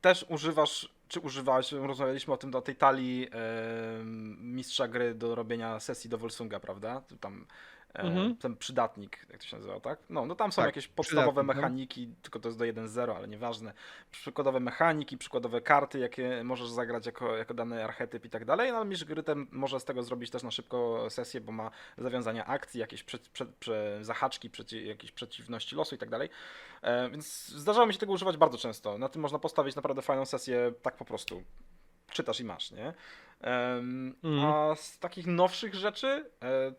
[0.00, 4.04] też używasz czy używałeś, rozmawialiśmy o tym, do tej talii e,
[4.40, 7.02] mistrza gry do robienia sesji do Volsunga, prawda?
[7.20, 7.46] Tam
[7.94, 8.36] Mhm.
[8.36, 9.98] ten przydatnik, jak to się nazywa, tak?
[10.08, 11.54] No, no tam są Tak, jakieś podstawowe no.
[11.54, 13.72] mechaniki, tylko to jest do 1.0, ale nieważne.
[14.10, 18.70] Przykładowe mechaniki, przykładowe karty, jakie możesz zagrać jako, jako dany archetyp i tak dalej.
[18.70, 21.70] No, ale mistrz gry ten może z tego zrobić też na szybko sesję, bo ma
[21.98, 26.28] zawiązania akcji, jakieś przed, przed, prze, zahaczki, przeci, jakieś przeciwności losu i tak dalej.
[26.82, 28.98] E, więc zdarzało mi się tego używać bardzo często.
[28.98, 31.42] Na tym można postawić naprawdę fajną sesję tak po prostu.
[32.10, 32.94] Czytasz i masz, nie?
[33.40, 34.52] Em, Mhm.
[34.52, 36.72] A z takich nowszych rzeczy, e,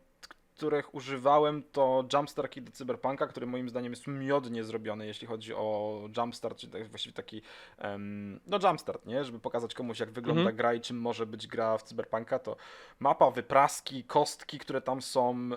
[0.61, 5.53] których używałem, to Jumpstart Kit do Cyberpunka, który moim zdaniem jest miodnie zrobiony, jeśli chodzi
[5.53, 7.41] o Jumpstart, czyli tak, właściwie taki,
[7.77, 9.23] em, no Jumpstart, nie?
[9.23, 10.55] Żeby pokazać komuś, jak wygląda Mhm.
[10.55, 12.55] gra i czym może być gra w Cyberpunka, to
[12.99, 15.49] mapa, wypraski, kostki, które tam są,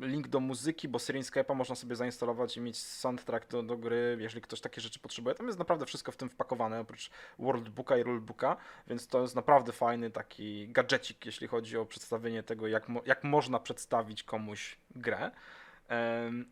[0.00, 4.42] link do muzyki, bo Syrinscape'a można sobie zainstalować i mieć soundtrack do, do gry, jeżeli
[4.42, 5.34] ktoś takie rzeczy potrzebuje.
[5.34, 9.72] Tam jest naprawdę wszystko w tym wpakowane, oprócz Worldbooka i Rulebooka, więc to jest naprawdę
[9.72, 15.30] fajny taki gadżecik, jeśli chodzi o przedstawienie tego, jak, mo- jak można przedstawić komuś grę.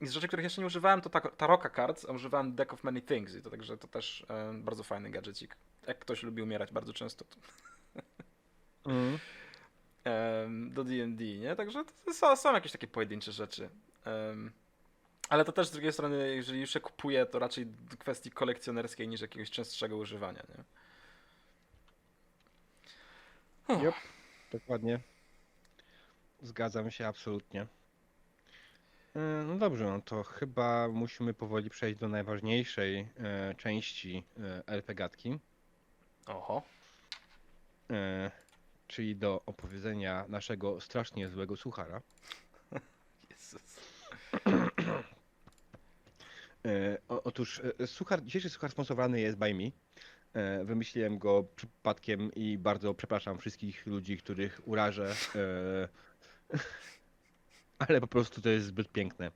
[0.00, 2.84] I z rzeczy, których jeszcze nie używałem, to ta- Taroka Cards, a używałem Deck of
[2.84, 5.56] Many Things, i to także to też bardzo fajny gadżecik.
[5.86, 7.36] Jak ktoś lubi umierać bardzo często, to
[10.04, 11.56] em, do D&D, nie?
[11.56, 11.84] Także
[12.20, 13.68] to są, jakieś takie pojedyncze rzeczy.
[15.28, 17.66] Ale to też z drugiej strony, jeżeli już się kupuje, to raczej
[17.98, 20.64] kwestii kolekcjonerskiej niż jakiegoś częstszego używania, nie?
[23.68, 23.94] Yep.
[24.52, 25.00] Dokładnie.
[26.44, 27.66] Zgadzam się absolutnie.
[29.16, 35.38] E, No dobrze, no to chyba musimy powoli przejść do najważniejszej e, części e, LPGatki,
[36.26, 36.62] Oho.
[37.90, 38.30] e,
[38.88, 42.00] czyli do opowiedzenia naszego strasznie złego suchara.
[43.30, 43.80] Jezus.
[46.66, 49.70] E, o, otóż e, suchar, dzisiejszy suchar sponsorowany jest by me.
[50.34, 55.14] E, wymyśliłem go przypadkiem i bardzo przepraszam wszystkich ludzi, których urażę.
[55.34, 55.88] E,
[57.78, 59.30] ale po prostu to jest zbyt piękne.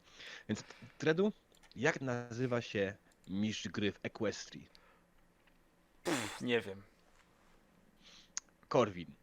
[0.48, 0.64] Więc
[0.98, 1.32] Dredu,
[1.76, 2.94] jak nazywa się
[3.28, 4.68] mistrz gry w Equestrii?
[6.04, 6.82] Pff, nie wiem.
[8.68, 9.14] Korwin.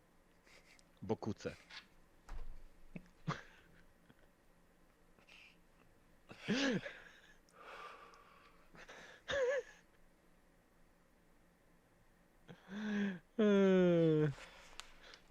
[1.02, 1.56] Bokuce.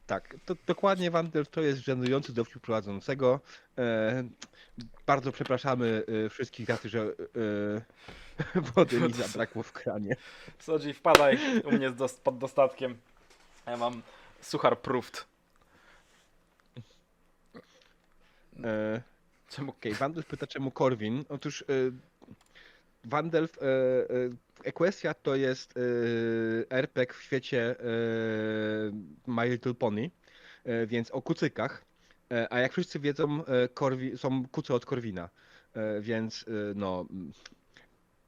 [0.06, 3.40] Tak, to dokładnie Wander to jest żenujący dowcip prowadzącego.
[3.78, 4.24] E,
[5.06, 10.16] bardzo przepraszamy e, wszystkich za to, że e, wody mi zabrakło w kranie.
[10.58, 12.96] Sodzi, wpadaj u mnie z dos- pod dostatkiem.
[13.66, 14.02] Ja mam
[14.40, 15.26] suchar pruft.
[18.64, 19.00] E,
[19.48, 19.70] Czemu?
[19.70, 21.24] Okej, Wandelf pyta czemu Korwin.
[21.28, 21.64] Otóż
[23.04, 23.60] Wandelf, y,
[24.14, 27.76] y, Equestria to jest y, RPG w świecie
[29.26, 30.10] My Little Pony,
[30.86, 31.84] więc o kucykach.
[32.50, 33.42] A jak wszyscy wiedzą,
[33.74, 35.28] Korwi, są kuce od Korwina,
[36.00, 37.32] więc no, mm,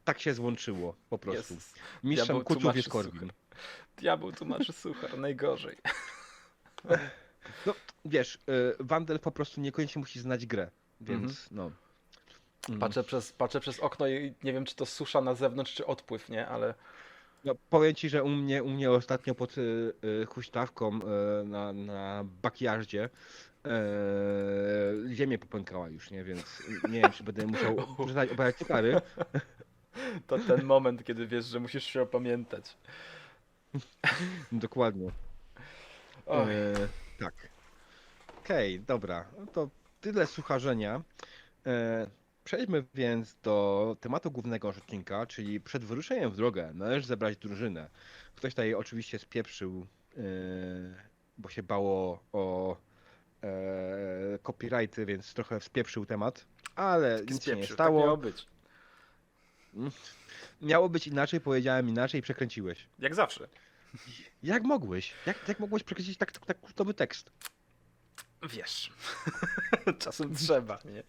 [0.04, 1.54] tak się złączyło po prostu.
[1.54, 1.74] Jezus.
[2.04, 3.20] Mistrzem Diabeł kuców jest Korwin.
[3.20, 3.34] suchar.
[3.96, 5.76] Diabeł tłumaczy suchar, najgorzej.
[7.66, 8.38] No, wiesz,
[8.80, 11.46] Wandelf po prostu niekoniecznie musi znać grę, więc Mhm.
[11.50, 11.70] no.
[12.68, 12.80] Mm.
[12.80, 16.28] Patrzę przez, patrzę przez okno i nie wiem, czy to susza na zewnątrz, czy odpływ,
[16.28, 16.46] nie?
[16.48, 16.74] Ale
[17.44, 21.72] No, powiem ci, że u mnie, u mnie ostatnio pod y, y, huśtawką y, na,
[21.72, 23.08] na backyardzie
[23.66, 26.24] y, ziemię popękała już, nie?
[26.24, 29.00] Więc nie wiem, czy będę musiał przestać obawiać stary.
[30.26, 32.76] to ten moment, kiedy wiesz, że musisz się opamiętać.
[34.52, 35.10] Dokładnie.
[36.26, 36.54] Oj.
[36.54, 36.74] E,
[37.18, 37.34] tak.
[38.38, 39.24] Okej, dobra.
[39.38, 41.02] No to tyle sucharzenia.
[41.66, 42.06] E,
[42.46, 47.90] przejdźmy więc do tematu głównego odcinka, czyli przed wyruszeniem w drogę należy zebrać drużynę.
[48.34, 50.20] Ktoś tutaj oczywiście spieprzył, e,
[51.38, 52.76] bo się bało o
[53.42, 58.00] e, copyrighty, więc trochę spieprzył temat, ale nic się nie Spieprzył, tak stało.
[58.00, 58.46] miało być.
[60.62, 62.88] Miało być inaczej, powiedziałem inaczej i przekręciłeś.
[62.98, 63.48] Jak zawsze.
[64.42, 65.14] Jak mogłeś?
[65.26, 67.30] Jak, jak mogłeś przekręcić tak, tak, tak kultowy tekst?
[68.42, 68.92] Wiesz.
[69.98, 71.02] Czasem trzeba, nie?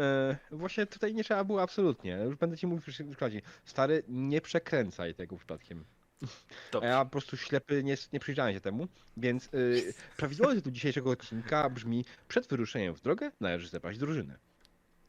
[0.00, 2.18] E, właśnie tutaj nie trzeba było absolutnie.
[2.24, 3.40] Już będę ci mówił w przyszłym przykładzie.
[3.64, 5.84] Stary, nie przekręcaj tego przypadkiem.
[6.22, 6.26] A
[6.72, 6.88] Dobrze.
[6.88, 11.70] ja po prostu ślepy nie, nie przyjrzałem się temu, więc y, prawidłowy tytuł dzisiejszego odcinka
[11.70, 14.38] brzmi Przed wyruszeniem w drogę należy zebrać drużynę.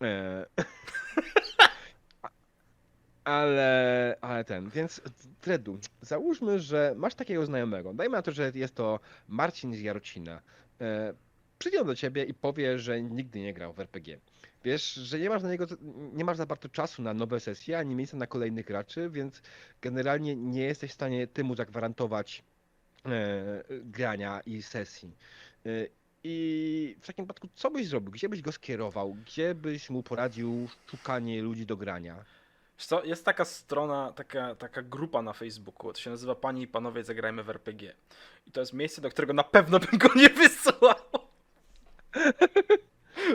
[0.04, 0.46] E,
[2.22, 2.30] a-
[3.38, 5.02] ale, ale ten, więc
[5.42, 7.94] Dredu, załóżmy, że masz takiego znajomego.
[7.94, 10.42] Dajmy na to, że jest to Marcin z Jarocina.
[10.82, 11.14] E,
[11.60, 14.20] przyjdzie on do ciebie i powie, że nigdy nie grał w RPG.
[14.64, 15.66] Wiesz, że nie masz na niego,
[16.14, 19.42] nie masz za bardzo czasu na nowe sesje, ani miejsca na kolejnych graczy, więc
[19.82, 22.44] generalnie nie jesteś w stanie temu zagwarantować
[23.06, 25.16] e, grania i sesji.
[25.66, 25.70] E,
[26.24, 28.12] I w takim przypadku, co byś zrobił?
[28.12, 29.14] Gdzie byś go skierował?
[29.26, 32.26] Gdzie byś mu poradził szukanie ludzi do grania?
[32.78, 37.04] Co, jest taka strona, taka, taka grupa na Facebooku, to się nazywa Panie i Panowie
[37.04, 37.94] Zagrajmy w RPG.
[38.48, 40.96] I to jest miejsce, do którego na pewno bym go nie wysłał.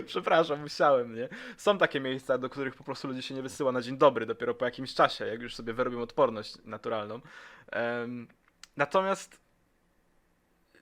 [0.06, 1.28] Przepraszam, musiałem, nie?
[1.56, 4.54] Są takie miejsca, do których po prostu ludzie się nie wysyła na dzień dobry, dopiero
[4.54, 7.20] po jakimś czasie, jak już sobie wyrobią odporność naturalną.
[7.70, 8.28] Em,
[8.76, 9.40] natomiast,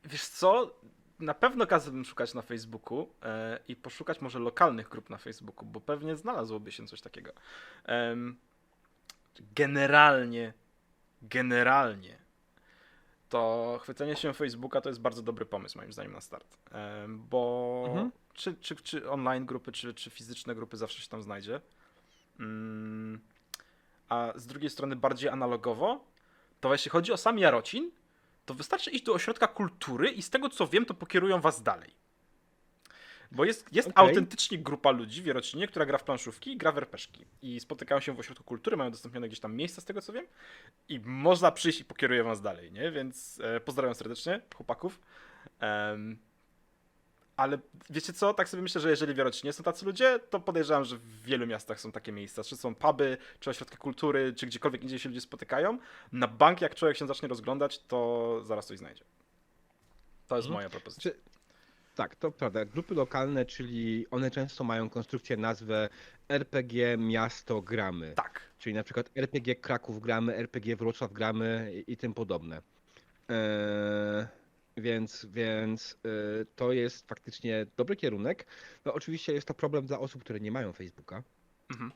[0.05, 0.75] wiesz co?
[1.21, 5.81] Na pewno kazałbym szukać na Facebooku e, i poszukać może lokalnych grup na Facebooku, bo
[5.81, 7.33] pewnie znalazłoby się coś takiego.
[7.85, 8.37] Em,
[9.55, 10.53] generalnie,
[11.23, 12.19] generalnie,
[13.29, 16.59] to chwycenie się Facebooka to jest bardzo dobry pomysł, moim zdaniem, na start.
[17.09, 18.11] Bo Mhm.
[18.35, 21.61] Czy, czy, czy online grupy, czy, czy fizyczne grupy zawsze się tam znajdzie.
[22.41, 23.21] Mm,
[24.09, 26.05] A z drugiej strony, bardziej analogowo,
[26.61, 27.91] to jeśli chodzi o sam Jarocin,
[28.47, 32.05] to wystarczy iść do ośrodka kultury i z tego co wiem, to pokierują was dalej.
[33.33, 34.09] Bo jest, jest Okej.
[34.09, 37.25] autentycznie grupa ludzi w Jarocinie, która gra w planszówki i gra w RPszki.
[37.43, 40.27] I spotykają się w ośrodku kultury, mają udostępnione gdzieś tam miejsca z tego co wiem.
[40.89, 42.91] I można przyjść i pokieruję was dalej, nie?
[42.91, 45.01] Więc e, pozdrawiam serdecznie chłopaków.
[45.61, 46.19] Em,
[47.37, 47.59] ale
[47.91, 48.35] wiecie co?
[48.35, 51.47] Tak sobie myślę, że jeżeli w Jarocinie są tacy ludzie, to podejrzewam, że w wielu
[51.47, 52.45] miastach są takie miejsca.
[52.45, 55.79] Czy są puby, czy ośrodki kultury, czy gdziekolwiek indziej się ludzie spotykają.
[56.13, 59.05] Na bank, jak człowiek się zacznie rozglądać, to zaraz coś znajdzie.
[60.29, 60.55] To jest Mhm.
[60.55, 61.11] moja propozycja.
[61.11, 61.19] Czy,
[61.95, 62.65] tak, to prawda.
[62.65, 65.89] Grupy lokalne, czyli one często mają konstrukcję nazwę
[66.29, 68.13] RPG Miasto Gramy.
[68.17, 68.41] Tak.
[68.59, 72.63] Czyli na przykład RPG Kraków gramy, RPG Wrocław gramy i, i tym podobne.
[73.29, 74.27] Eee,
[74.77, 78.47] więc więc e, to jest faktycznie dobry kierunek.
[78.85, 81.23] No oczywiście jest to problem dla osób, które nie mają Facebooka.
[81.71, 81.93] Mhm.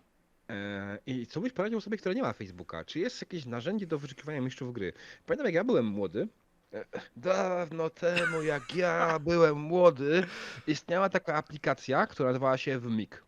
[0.48, 2.84] Eee, I co byś poradził osobie, która nie ma Facebooka?
[2.84, 4.92] Czy jest jakieś narzędzie do wyszukiwania mistrzów gry?
[5.26, 6.28] Pamiętam jak ja byłem młody,
[6.72, 6.84] e,
[7.16, 10.26] dawno temu jak ja byłem młody,
[10.66, 13.22] istniała taka aplikacja, która nazywała się WMIG.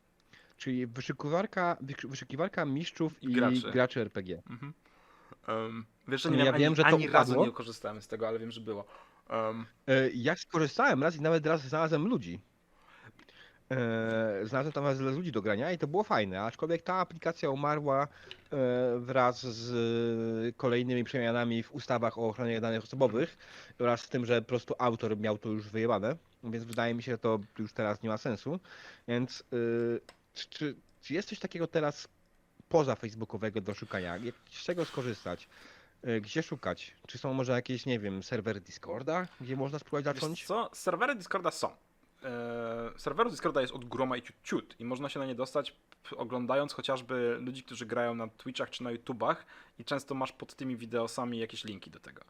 [0.57, 3.71] Czyli wyszukiwarka, wysz- wyszukiwarka mistrzów i Graczy.
[3.73, 4.43] graczy, RPG.
[4.51, 4.73] Mhm.
[5.49, 8.39] Em, wiesz, że nie Ja wiem, że to ani razu nie korzystałem z tego, ale
[8.39, 8.85] wiem, że było.
[9.31, 12.41] Em, E, Ja skorzystałem raz i nawet raz znalazłem ludzi.
[13.71, 18.03] E, Znalazłem tam raz ludzi do grania i to było fajne, aczkolwiek ta aplikacja umarła
[18.05, 18.07] e,
[18.99, 23.37] wraz z kolejnymi przemianami w ustawach o ochronie danych osobowych
[23.79, 27.13] oraz z tym, że po prostu autor miał to już wyjebane, więc wydaje mi się,
[27.13, 28.61] że to już teraz nie ma sensu.
[29.09, 29.45] Więc
[30.35, 32.09] czy, czy, czy jest coś takiego teraz
[32.69, 34.17] poza facebookowego do szukania?
[34.17, 35.49] Jak, z czego skorzystać?
[36.03, 36.95] E, Gdzie szukać?
[37.07, 40.47] Czy są może jakieś, nie wiem, serwery Discorda, gdzie można spróbować Wiesz zacząć?
[40.47, 40.71] co?
[40.73, 41.71] Serwery Discorda są.
[42.25, 45.77] E, serwerów Discorda jest od groma i ciut, ciut i można się na nie dostać
[46.17, 49.47] oglądając chociażby ludzi, którzy grają na Twitchach czy na YouTubach
[49.79, 52.23] i często masz pod tymi wideosami jakieś linki do tego.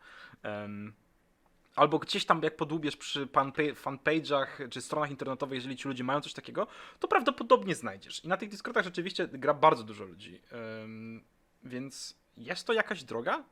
[1.77, 6.21] Albo gdzieś tam jak podłubiesz przy fanpa- fanpage'ach czy stronach internetowych, jeżeli ci ludzie mają
[6.21, 6.67] coś takiego,
[7.01, 8.25] to prawdopodobnie znajdziesz.
[8.25, 10.41] I na tych Discordach rzeczywiście gra bardzo dużo ludzi.
[11.65, 13.45] Więc jest to jakaś droga?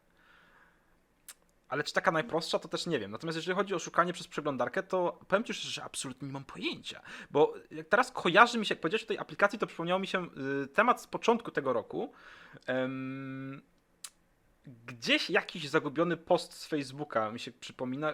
[1.69, 3.11] Ale czy taka najprostsza, to też nie wiem.
[3.11, 6.45] Natomiast jeżeli chodzi o szukanie przez przeglądarkę, to powiem ci szczerze, że absolutnie nie mam
[6.45, 7.01] pojęcia.
[7.31, 10.27] Bo jak teraz kojarzy mi się, jak powiedziałeś o tej aplikacji, to przypomniał mi się
[10.65, 12.13] y, temat z początku tego roku.
[14.87, 18.13] Gdzieś jakiś zagubiony post z Facebooka mi się przypomina,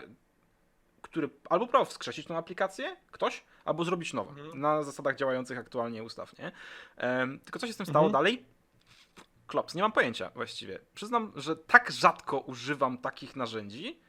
[1.03, 4.61] który albo próbował wskrzesić tą aplikację, ktoś, albo zrobić nową, Mhm.
[4.61, 6.53] na zasadach działających aktualnie ustaw, nie?
[7.45, 8.13] Tylko co się z tym stało Mhm.
[8.13, 8.45] dalej?
[9.47, 10.79] Klops, nie mam pojęcia właściwie.
[10.95, 14.01] Przyznam, że tak rzadko używam takich narzędzi,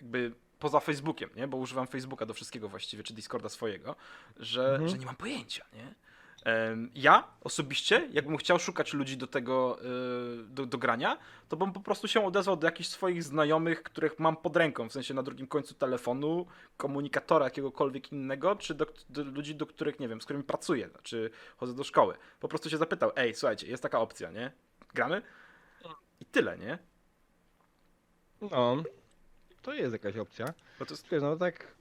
[0.00, 1.48] jakby poza Facebookiem, nie?
[1.48, 3.96] Bo używam Facebooka do wszystkiego właściwie, czy Discorda swojego,
[4.36, 4.88] że, Mhm.
[4.88, 5.94] że nie mam pojęcia, nie?
[6.94, 11.80] Ja osobiście, jakbym chciał szukać ludzi do tego, y, do, do grania, to bym po
[11.80, 15.46] prostu się odezwał do jakichś swoich znajomych, których mam pod ręką, w sensie na drugim
[15.46, 20.44] końcu telefonu, komunikatora jakiegokolwiek innego, czy do, do ludzi, do których, nie wiem, z którymi
[20.44, 22.14] pracuję, czy chodzę do szkoły.
[22.40, 24.52] Po prostu się zapytał, ej, słuchajcie, jest taka opcja, nie?
[24.94, 25.22] Gramy?
[26.20, 26.78] I tyle, nie?
[28.40, 28.76] No,
[29.62, 30.46] to jest jakaś opcja.
[30.78, 31.08] Bo to jest...
[31.08, 31.77] Wiesz, no tak.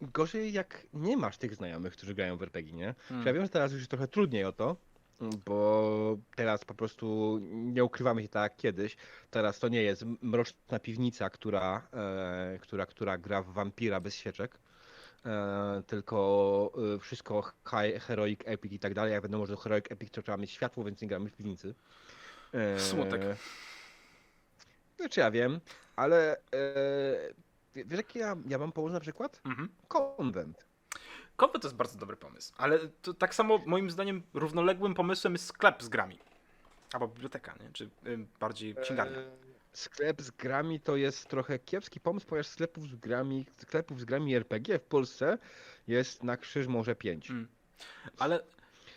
[0.00, 2.94] Gorzej jak nie masz tych znajomych, którzy grają w RPG, nie?
[3.08, 3.26] Hmm.
[3.26, 4.76] Ja wiem, że teraz już jest trochę trudniej o to,
[5.20, 8.96] bo teraz po prostu nie ukrywamy się tak jak kiedyś.
[9.30, 14.58] Teraz to nie jest mroczna piwnica, która, e, która, która gra w wampira bez świeczek.
[15.26, 19.12] E, tylko e, wszystko high, heroic, epic i tak dalej.
[19.12, 21.74] Jak wiadomo, że heroic, epic to trzeba mieć światło, więc nie gramy w piwnicy.
[22.52, 23.22] E, Smutek.
[24.96, 25.60] Znaczy ja wiem,
[25.96, 26.40] ale e,
[27.84, 29.40] wiesz jaki ja, ja mam pomysł na przykład?
[29.44, 29.68] Mhm.
[29.88, 30.66] Konwent.
[31.36, 35.46] Konwent to jest bardzo dobry pomysł, ale to tak samo moim zdaniem równoległym pomysłem jest
[35.46, 36.18] sklep z grami.
[36.92, 37.72] Albo biblioteka, nie?
[37.72, 39.18] Czy y, bardziej księgarnia.
[39.18, 44.04] E, Sklep z grami to jest trochę kiepski pomysł, ponieważ sklepów z grami, sklepów z
[44.04, 45.38] grami RPG w Polsce
[45.86, 47.30] jest na krzyż może 5.
[47.30, 47.48] Mm.
[48.18, 48.40] Ale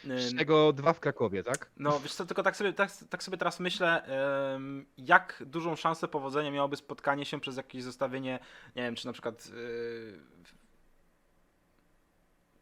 [0.03, 1.69] Z tego dwa w Krakowie, tak?
[1.77, 4.03] No, wiesz co, tylko tak sobie, tak, tak sobie teraz myślę,
[4.97, 8.39] jak dużą szansę powodzenia miałoby spotkanie się przez jakieś zestawienie,
[8.75, 10.19] nie wiem, czy na przykład yy,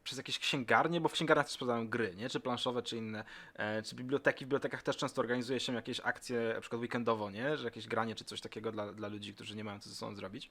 [0.07, 2.29] przez jakieś księgarnie, bo w księgarniach też sprzedają gry, nie?
[2.29, 3.23] Czy planszowe, czy inne,
[3.53, 4.45] e, czy biblioteki.
[4.45, 7.57] W bibliotekach też często organizuje się jakieś akcje, na przykład weekendowo, nie?
[7.57, 10.15] Że jakieś granie, czy coś takiego dla, dla ludzi, którzy nie mają co ze sobą
[10.15, 10.49] zrobić.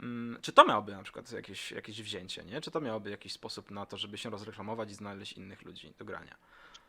[0.00, 2.60] Mm, Czy to miałoby na przykład jakieś, jakieś wzięcie, nie?
[2.60, 6.04] Czy to miałoby jakiś sposób na to, żeby się rozreklamować i znaleźć innych ludzi do
[6.04, 6.36] grania?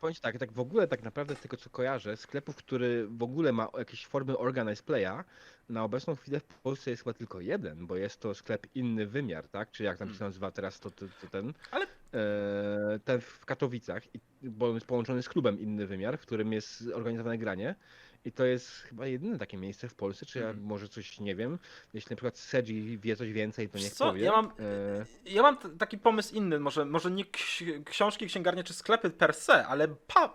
[0.00, 3.52] Powiem tak, tak w ogóle tak naprawdę z tego co kojarzę, sklepów, który w ogóle
[3.52, 5.24] ma jakieś formy organize playa,
[5.68, 9.48] na obecną chwilę w Polsce jest chyba tylko jeden, bo jest to sklep inny wymiar,
[9.48, 9.70] tak?
[9.70, 10.28] Czy jak tam się Hmm.
[10.28, 11.52] nazywa teraz to, to, to ten.
[11.70, 14.02] Ale- E, ten w Katowicach,
[14.42, 17.74] bo on jest połączony z klubem inny wymiar, w którym jest organizowane granie.
[18.24, 20.64] I to jest chyba jedyne takie miejsce w Polsce, czy ja Mhm.
[20.66, 21.58] może coś nie wiem.
[21.94, 24.22] Jeśli na przykład Sedzi wie coś więcej, to niech co, powie.
[24.24, 28.74] ja mam- E, Ja mam taki pomysł inny, może, może nie ksi- książki, księgarnie czy
[28.74, 29.88] sklepy per se, ale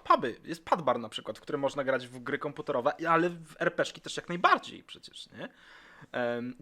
[0.08, 0.36] puby.
[0.44, 4.18] Jest pubbar na przykład, w którym można grać w gry komputerowe, ale w RPGki też
[4.18, 5.50] jak najbardziej przecież, nie?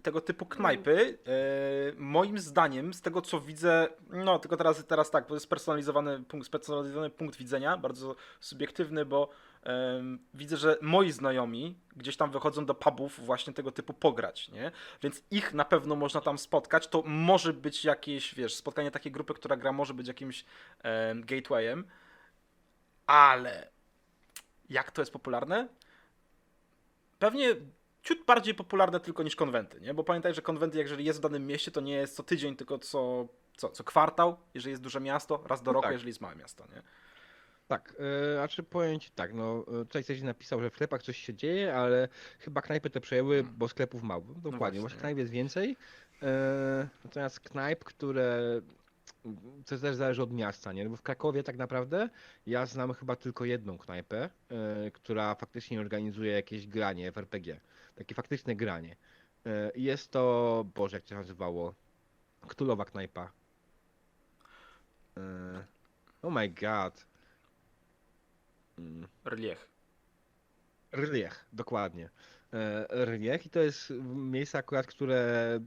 [0.04, 5.24] Tego typu knajpy, e, moim zdaniem, z tego co widzę, no tylko teraz, teraz tak,
[5.24, 9.30] bo to jest spersonalizowany punkt, spersonalizowany punkt widzenia, bardzo subiektywny, bo
[10.34, 14.72] widzę, że moi znajomi gdzieś tam wychodzą do pubów właśnie tego typu pograć, nie?
[15.02, 16.88] Więc ich na pewno można tam spotkać.
[16.88, 20.46] To może być jakieś, wiesz, spotkanie takiej grupy, która gra, może być jakimś
[20.84, 21.88] em, gatewayem,
[23.08, 23.70] ale
[24.70, 25.68] jak to jest popularne?
[27.20, 27.56] Pewnie
[28.04, 29.94] ciut bardziej popularne tylko niż konwenty, nie?
[29.94, 32.80] Bo pamiętaj, że konwenty, jeżeli jest w danym mieście, to nie jest co tydzień, tylko
[32.80, 35.92] co, co, co kwartał, jeżeli jest duże miasto, raz do No roku, tak.
[35.94, 36.82] jeżeli jest małe miasto, nie?
[37.68, 37.96] Tak,
[38.36, 41.18] e, a czy powiem ci tak, no e, tutaj ktoś napisał, że w sklepach coś
[41.18, 42.08] się dzieje, ale
[42.40, 43.58] chyba knajpy to przejęły, Hmm.
[43.58, 44.22] bo sklepów mało.
[44.22, 44.80] Dokładnie, właśnie.
[44.80, 45.78] właśnie knajp jest więcej.
[46.22, 48.62] E, natomiast knajp, które
[49.66, 50.84] to też zależy od miasta, nie?
[50.84, 52.10] No Bo w Krakowie tak naprawdę
[52.48, 57.60] ja znam chyba tylko jedną knajpę, e, która faktycznie organizuje jakieś granie w RPG.
[57.96, 58.96] Takie faktyczne granie.
[59.76, 61.74] I jest to, Boże, jak to się nazywało?
[62.48, 63.32] Ktulowa knajpa.
[65.18, 65.22] E,
[66.22, 67.06] oh my god.
[68.78, 69.08] Mm.
[69.26, 69.68] Rliech.
[70.94, 72.10] Rliech, dokładnie.
[72.54, 75.60] E, Rliech i to jest miejsce akurat, które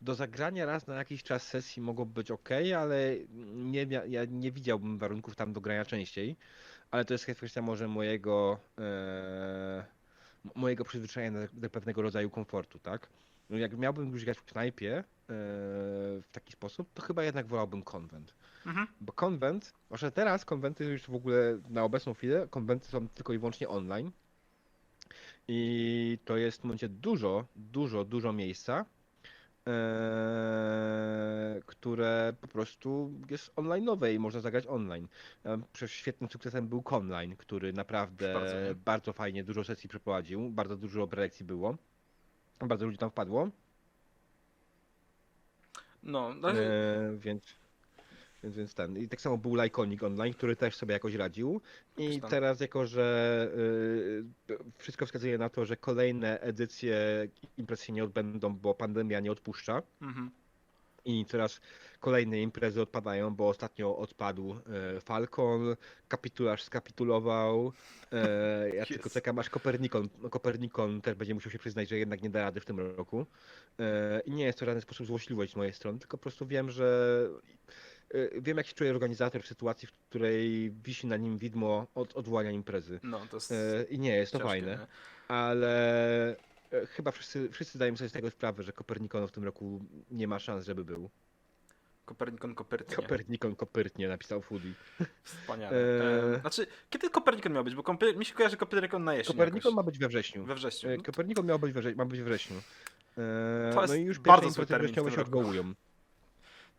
[0.00, 3.16] do zagrania raz na jakiś czas sesji mogło być ok, ale
[3.54, 6.36] nie, ja nie widziałbym warunków tam do grania częściej.
[6.90, 9.84] Ale to jest kwestia może mojego, e,
[10.54, 13.08] mojego przyzwyczajenia do, do pewnego rodzaju komfortu, tak?
[13.50, 17.82] No jak miałbym już grać w knajpie e, w taki sposób, to chyba jednak wolałbym
[17.82, 18.34] konwent.
[18.68, 18.86] Mhm.
[19.00, 23.38] Bo konwent, zwłaszcza teraz konwenty już w ogóle na obecną chwilę, konwenty są tylko i
[23.38, 24.10] wyłącznie online.
[25.48, 28.84] I to jest w momencie dużo, dużo, dużo miejsca,
[29.66, 35.08] e, które po prostu jest online'owe i można zagrać online.
[35.44, 40.76] E, Przecież świetnym sukcesem był Conline, który naprawdę Bardzo, bardzo fajnie dużo sesji przeprowadził, bardzo
[40.76, 41.76] dużo prelekcji było.
[42.60, 43.50] Bardzo ludzi tam wpadło.
[46.02, 47.44] No, no E, więc,
[48.42, 48.98] więc, więc ten.
[48.98, 51.60] I tak samo był Lyconic Online, który też sobie jakoś radził.
[51.96, 53.50] I teraz, jako że
[54.50, 59.32] y, wszystko wskazuje na to, że kolejne edycje imprez się nie odbędą, bo pandemia nie
[59.32, 59.82] odpuszcza.
[60.02, 60.30] mhm.
[61.04, 61.60] I teraz
[62.00, 64.54] kolejne imprezy odpadają, bo ostatnio odpadł
[64.96, 65.76] e, Falcon,
[66.08, 67.72] kapitularz skapitulował.
[68.12, 72.30] E, ja tylko czekam aż Kopernikon, Kopernikon też będzie musiał się przyznać, że jednak nie
[72.30, 73.26] da rady w tym roku.
[73.78, 76.46] E, I nie jest to w żaden sposób złośliwość z mojej strony, tylko po prostu
[76.46, 77.28] wiem, że
[78.40, 82.50] wiem jak się czuje organizator w sytuacji, w której wisi na nim widmo od odwołania
[82.50, 83.00] imprezy.
[83.02, 84.86] No, to jest E, I nie jest to ciężkie, fajne nie?
[85.36, 86.36] ale
[86.72, 90.28] e, chyba wszyscy, wszyscy zdajemy sobie z tego sprawę, że Kopernikon w tym roku nie
[90.28, 91.10] ma szans, żeby był.
[92.04, 92.96] Kopernikon Kopertnie.
[92.96, 94.72] Kopernikon kopyrtnie napisał Foodie.
[95.24, 95.76] Wspaniale.
[96.34, 97.74] Em, Znaczy, kiedy Kopernikon miał być?
[97.74, 98.16] Bo komper...
[98.16, 99.74] mi się kojarzy Kopernikon na jesień Kopernikon jakoś.
[99.76, 100.44] ma być we wrześniu.
[100.44, 100.90] We wrześniu.
[100.90, 102.56] E, Kopernikon miał być we, wrze- ma być we wrześniu.
[103.18, 105.30] E, To jest no i już bardzo pierwsze imprezy wrześniowe się roku.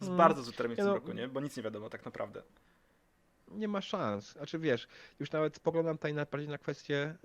[0.01, 0.17] Jest Mm.
[0.17, 0.93] bardzo zły termin w tym no.
[0.93, 1.27] roku, nie?
[1.27, 2.41] Bo nic nie wiadomo tak naprawdę.
[3.51, 4.31] Nie ma szans.
[4.31, 4.87] Znaczy wiesz,
[5.19, 7.15] już nawet spoglądam tutaj na, bardziej na kwestię e,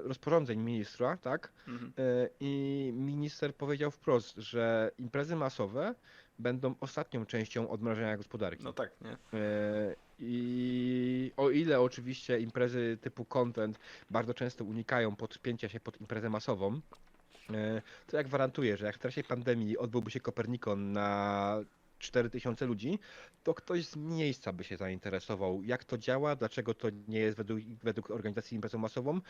[0.00, 1.52] rozporządzeń ministra, tak?
[1.68, 1.92] Mhm.
[1.98, 5.94] E, I minister powiedział wprost, że imprezy masowe
[6.38, 8.64] będą ostatnią częścią odmrażania gospodarki.
[8.64, 9.38] No tak, nie?
[9.38, 13.78] E, I o ile oczywiście imprezy typu content
[14.10, 16.80] bardzo często unikają podpięcia się pod imprezę masową,
[18.06, 21.58] to ja gwarantuję, że jak w trakcie pandemii odbyłby się Kopernikon na
[22.02, 22.98] 4000 ludzi,
[23.42, 27.60] to ktoś z miejsca by się zainteresował, jak to działa, dlaczego to nie jest według,
[27.82, 29.20] według organizacji imprezą masową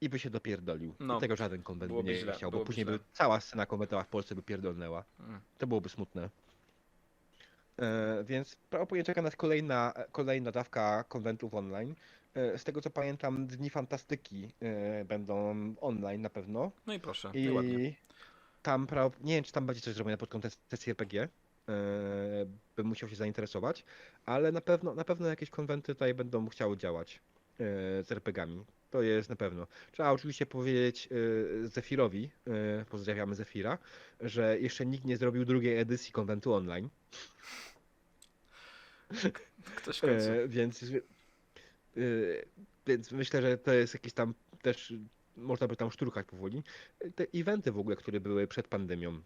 [0.00, 0.94] i by się dopierdolił.
[1.00, 1.20] No.
[1.20, 2.98] Tego żaden konwent by nie źle, chciał, bo później źle.
[2.98, 5.04] by cała scena konwentowa w Polsce by pierdolnęła.
[5.20, 5.40] Mm.
[5.58, 6.30] To byłoby smutne.
[7.78, 11.94] E, więc prawdopodobnie czeka nas kolejna, kolejna dawka konwentów online.
[12.34, 16.72] E, z tego co pamiętam, Dni Fantastyki e, będą online na pewno.
[16.86, 17.30] No i proszę.
[17.34, 17.94] I
[18.62, 21.28] tam, pra- nie wiem czy tam będzie coś zrobione pod kątem sesji RPG.
[21.68, 22.46] E,
[22.76, 23.84] bym musiał się zainteresować,
[24.26, 27.64] ale na pewno, na pewno jakieś konwenty tutaj będą chciały działać e,
[28.02, 28.64] z RPGami.
[28.90, 29.66] To jest na pewno.
[29.92, 31.08] Trzeba oczywiście powiedzieć
[31.64, 32.30] e, Zefirowi,
[32.90, 33.78] pozdrawiamy Zefira,
[34.20, 36.88] że jeszcze nikt nie zrobił drugiej edycji konwentu online.
[39.76, 40.00] Ktoś
[40.46, 40.84] więc,
[42.86, 44.94] więc myślę, że to jest jakiś tam też,
[45.36, 46.62] można by tam szturkać powoli.
[47.14, 49.22] Te eventy w ogóle, które były przed pandemią,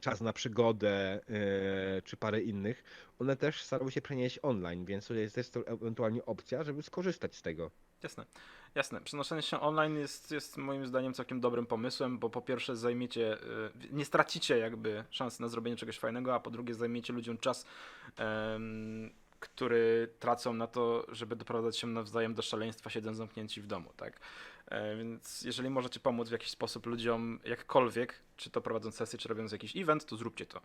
[0.00, 2.84] Czas na przygodę, e, czy parę innych,
[3.18, 7.36] one też starały się przenieść online, więc to jest, jest to ewentualnie opcja, żeby skorzystać
[7.36, 7.70] z tego.
[8.02, 8.24] Jasne,
[8.74, 9.00] jasne.
[9.00, 13.38] Przenoszenie się online jest, jest moim zdaniem całkiem dobrym pomysłem, bo po pierwsze zajmiecie, y,
[13.90, 17.66] nie stracicie jakby szansy na zrobienie czegoś fajnego, a po drugie zajmiecie ludziom czas,
[19.40, 24.20] który tracą na to, żeby doprowadzać się nawzajem do szaleństwa, siedząc zamknięci w domu, tak?
[24.70, 29.28] E, Więc jeżeli możecie pomóc w jakiś sposób ludziom jakkolwiek, czy to prowadząc sesję, czy
[29.28, 30.60] robiąc jakiś event, to zróbcie to.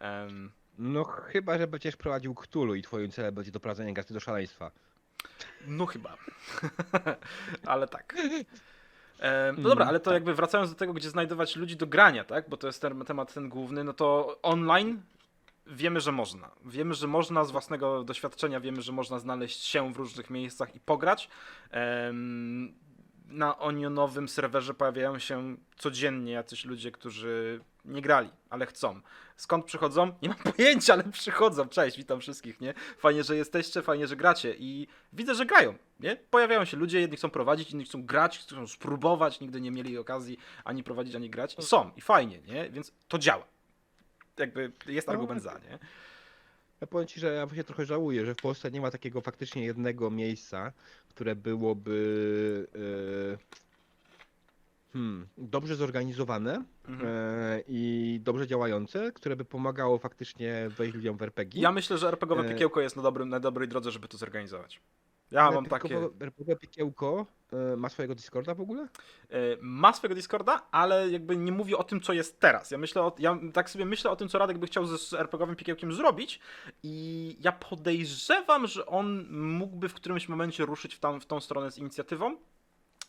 [0.00, 4.70] Em, No chyba, że będziesz prowadził Cthulhu i twoim celem będzie doprowadzenie gasty do szaleństwa.
[5.66, 6.16] No chyba.
[7.66, 8.14] ale tak.
[9.20, 12.48] E, no dobra, ale to jakby wracając do tego, gdzie znajdować ludzi do grania, tak?
[12.48, 15.02] Bo to jest ten, temat ten główny, no to online
[15.66, 16.50] wiemy, że można.
[16.64, 20.80] Wiemy, że można z własnego doświadczenia, wiemy, że można znaleźć się w różnych miejscach i
[20.80, 21.28] pograć.
[21.70, 22.74] Em,
[23.32, 29.00] na onionowym serwerze pojawiają się codziennie jacyś ludzie, którzy nie grali, ale chcą.
[29.36, 30.12] Skąd przychodzą?
[30.22, 31.68] Nie mam pojęcia, ale przychodzą.
[31.68, 32.74] Cześć, witam wszystkich, nie?
[32.98, 36.16] Fajnie, że jesteście, fajnie, że gracie i widzę, że grają, nie?
[36.16, 40.38] Pojawiają się ludzie, jedni chcą prowadzić, inni chcą grać, chcą spróbować, nigdy nie mieli okazji
[40.64, 42.70] ani prowadzić, ani grać i są, i fajnie, nie?
[42.70, 43.44] Więc to działa.
[44.38, 45.78] Jakby jest No, argument za, nie?
[46.82, 49.64] Ja powiem ci, że ja się trochę żałuję, że w Polsce nie ma takiego faktycznie
[49.64, 50.72] jednego miejsca,
[51.08, 52.68] które byłoby
[53.34, 57.08] e, hmm, dobrze zorganizowane Mhm.
[57.08, 61.62] e, i dobrze działające, które by pomagało faktycznie wejść ludziom w RPG.
[61.62, 64.80] Ja myślę, że RPGowe E, piekiełko jest na, dobrym, na dobrej drodze, żeby to zorganizować.
[65.32, 66.08] Ja mam takie...
[66.20, 68.82] RPG Piekiełko e, ma swojego Discorda w ogóle?
[68.82, 72.70] E, ma swojego Discorda, ale jakby nie mówi o tym, co jest teraz.
[72.70, 75.12] Ja myślę o, ja tak sobie myślę o tym, co Radek by chciał ze z
[75.12, 76.40] RPGowym piekiełkiem zrobić
[76.82, 81.70] i ja podejrzewam, że on mógłby w którymś momencie ruszyć w, tam, w tą stronę
[81.70, 82.36] z inicjatywą.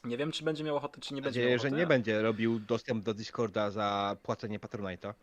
[0.03, 1.79] Nie wiem, czy będzie miał ochotę, czy nie Mam będzie nadzieję, miał że ochoty.
[1.79, 5.13] nie będzie robił dostęp do Discorda za płacenie Patronite'a.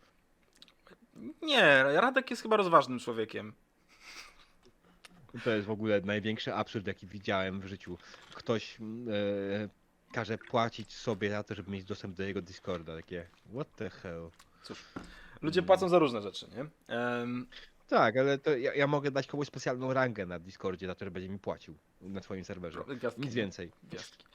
[1.41, 3.53] Nie, Radek jest chyba rozważnym człowiekiem.
[5.43, 7.97] To jest w ogóle największy absurd, jaki widziałem w życiu.
[8.35, 12.95] Ktoś mm, e, każe płacić sobie za to, żeby mieć dostęp do jego Discorda.
[12.95, 14.29] Takie, what the hell.
[15.41, 16.95] Ludzie płacą za różne rzeczy, nie?
[16.95, 17.47] Em,
[17.87, 21.11] Tak, ale to ja, ja mogę dać komuś specjalną rangę na Discordzie za to, że
[21.11, 22.79] będzie mi płacił na swoim serwerze.
[22.97, 23.71] gwiazdki, Nic więcej.
[23.83, 24.25] Gwiazdki.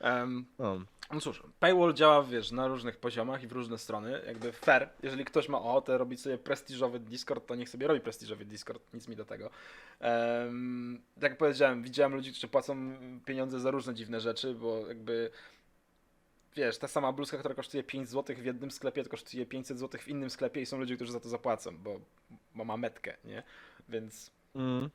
[0.00, 0.80] Em, No.
[1.12, 4.22] No cóż, paywall działa, wiesz, na różnych poziomach i w różne strony.
[4.26, 8.44] Jakby fair, jeżeli ktoś ma ochotę robić sobie prestiżowy Discord, to niech sobie robi prestiżowy
[8.44, 9.50] Discord, nic mi do tego.
[10.00, 12.76] Um, tak jak powiedziałem, widziałem ludzi, którzy płacą
[13.26, 15.30] pieniądze za różne dziwne rzeczy, bo jakby
[16.56, 20.00] wiesz, ta sama bluzka, która kosztuje 5 zł w jednym sklepie, to kosztuje 500 zł
[20.00, 22.00] w innym sklepie i są ludzie, którzy za to zapłacą, bo,
[22.54, 23.42] bo ma metkę, nie?
[23.88, 24.90] Więc Mm.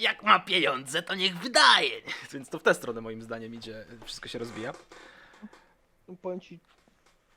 [0.00, 1.90] Jak ma pieniądze, to niech wydaje.
[2.32, 4.72] Więc to w tę stronę moim zdaniem idzie, wszystko się rozwija.
[6.08, 6.58] No, Powiem ci,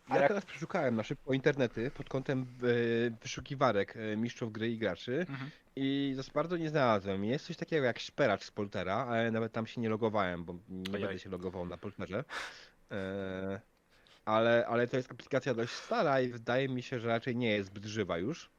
[0.10, 2.46] A ja jak- teraz przeszukałem na szybko internety pod kątem e,
[3.22, 5.50] wyszukiwarek e, mistrzów gry i graczy Mhm.
[5.76, 7.26] i za bardzo nie znalazłem.
[7.26, 10.92] Jest coś takiego jak szperacz z Poltera, ale nawet tam się nie logowałem, bo nie
[10.92, 11.02] Ojej.
[11.08, 12.24] będę się logował na Polterze.
[12.92, 13.62] E,
[14.26, 17.70] ale, ale to jest aplikacja dość stara i wydaje mi się, że raczej nie jest
[17.70, 18.50] zbyt żywa już.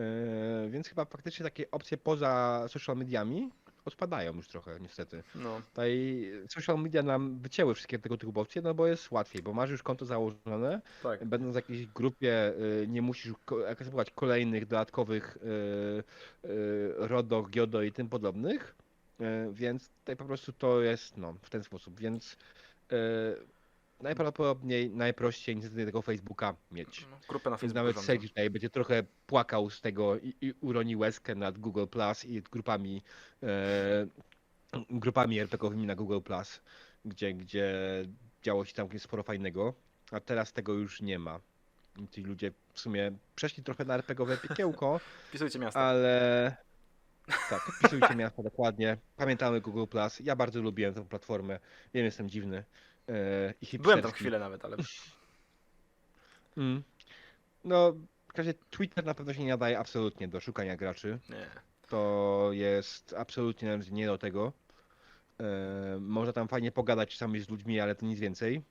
[0.00, 3.50] E, więc chyba faktycznie takie opcje poza social mediami
[3.84, 5.22] odpadają już trochę, niestety.
[5.34, 5.60] No.
[5.68, 9.70] Tutaj social media nam wycięły wszystkie tego typu opcje, no bo jest łatwiej, bo masz
[9.70, 11.24] już konto założone, Tak.
[11.24, 13.32] będąc w jakiejś grupie, y, nie musisz
[13.68, 15.40] akceptować kolejnych dodatkowych y,
[16.48, 18.74] y, RODO, GIODO i tym podobnych,
[19.52, 22.36] więc tutaj po prostu to jest no, w ten sposób, więc
[24.02, 27.06] najprawdopodobniej najprościej niestety tego Facebooka mieć.
[27.10, 27.74] No, grupę na Więc Facebooku.
[27.82, 28.06] nawet rządzą.
[28.06, 32.42] Sage tutaj będzie trochę płakał z tego i, i uroni łezkę nad Google Plus i
[32.42, 33.02] grupami
[33.42, 34.06] e,
[34.90, 36.60] grupami RPGowymi na Google Plus,
[37.04, 37.74] gdzie, gdzie
[38.42, 39.74] działo się całkiem sporo fajnego,
[40.12, 41.40] a teraz tego już nie ma.
[42.10, 45.80] ci ludzie w sumie przeszli trochę na RPGowe piekiełko, Wpisujcie miasto.
[45.80, 46.56] ale
[47.50, 48.96] tak, wpisujcie miasto dokładnie.
[49.16, 50.20] Pamiętamy Google Plus.
[50.20, 51.58] Ja bardzo lubiłem tę platformę.
[51.94, 52.64] Wiem, jestem dziwny.
[53.08, 54.76] E, Byłem tam chwilę nawet, ale
[56.56, 56.82] Mm.
[57.64, 57.92] No,
[58.34, 61.18] w razie Twitter na pewno się nie nadaje absolutnie do szukania graczy.
[61.28, 61.46] nie.
[61.88, 64.52] To jest absolutnie nie do tego.
[65.40, 65.44] E,
[66.00, 68.62] można tam fajnie pogadać czasami z ludźmi, ale to nic więcej.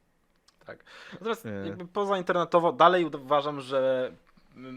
[0.65, 0.84] Tak.
[1.13, 1.67] Natomiast E.
[1.67, 4.11] jakby poza internetowo dalej uważam, że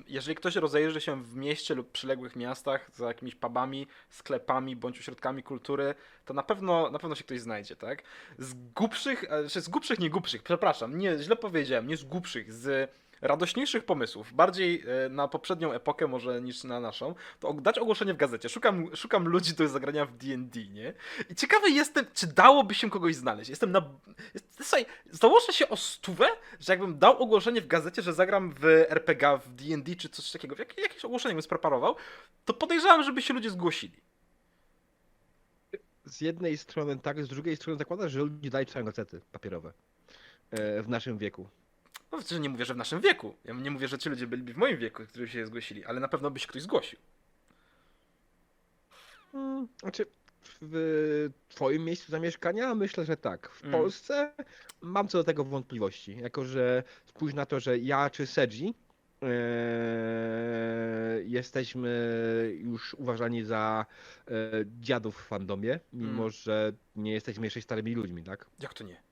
[0.09, 5.43] jeżeli ktoś rozejrzy się w mieście lub przyległych miastach za jakimiś pubami, sklepami bądź ośrodkami
[5.43, 5.95] kultury,
[6.25, 8.03] to na pewno, na pewno się ktoś znajdzie, tak?
[8.39, 12.53] Z głupszych, e, czy z głupszych, nie głupszych, przepraszam, nie, źle powiedziałem, nie z głupszych,
[12.53, 12.91] z
[13.23, 18.17] radośniejszych pomysłów, bardziej e, na poprzednią epokę może niż na naszą, to dać ogłoszenie w
[18.17, 18.49] gazecie.
[18.49, 20.95] Szukam, szukam ludzi do zagrania w D&D, nie?
[21.31, 23.51] I ciekawy jestem, czy dałoby się kogoś znaleźć.
[23.51, 23.91] Jestem na...
[24.51, 26.27] Słuchaj, założę się o stówę,
[26.61, 30.57] że jakbym dał ogłoszenie w gazecie, że zagram w RPG, w D&D czy coś takiego,
[30.59, 31.97] jak, jakieś ogłoszenie bym spreparował,
[32.45, 34.01] to podejrzewam, żeby się ludzie zgłosili.
[36.05, 39.73] Z jednej strony tak, z drugiej strony zakładasz, że ludzie dają czytają gazety papierowe
[40.51, 41.49] e, w naszym wieku.
[42.13, 43.35] No, że nie mówię, że w naszym wieku.
[43.45, 46.09] Ja nie mówię, że ci ludzie byliby w moim wieku, którzy się zgłosili, ale na
[46.09, 46.99] pewno by się ktoś zgłosił.
[49.35, 50.07] Mm, Znaczy,
[50.61, 53.49] w twoim miejscu zamieszkania myślę, że tak.
[53.51, 53.81] W Mm.
[53.81, 54.33] Polsce
[54.81, 56.17] mam co do tego wątpliwości.
[56.17, 58.75] Jako, że spójrz na to, że ja czy Sedzi
[59.23, 59.27] e,
[61.25, 61.91] jesteśmy
[62.61, 63.87] już uważani za
[64.29, 64.33] e,
[64.81, 66.31] dziadów w fandomie, mimo Mm.
[66.31, 68.47] że nie jesteśmy jeszcze starymi ludźmi, tak?
[68.61, 69.03] Jak to nie?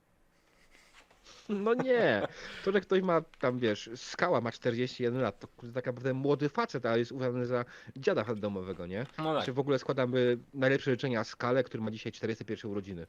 [1.51, 2.27] No nie.
[2.65, 6.49] To, że ktoś ma tam, wiesz, skała ma 41 lat, to kurde, tak naprawdę młody
[6.49, 9.05] facet, ale jest uważany za dziada fandomowego, nie?
[9.17, 9.45] No tak.
[9.45, 13.07] Czy w ogóle składamy najlepsze życzenia Skale, który ma dzisiaj 41 urodziny.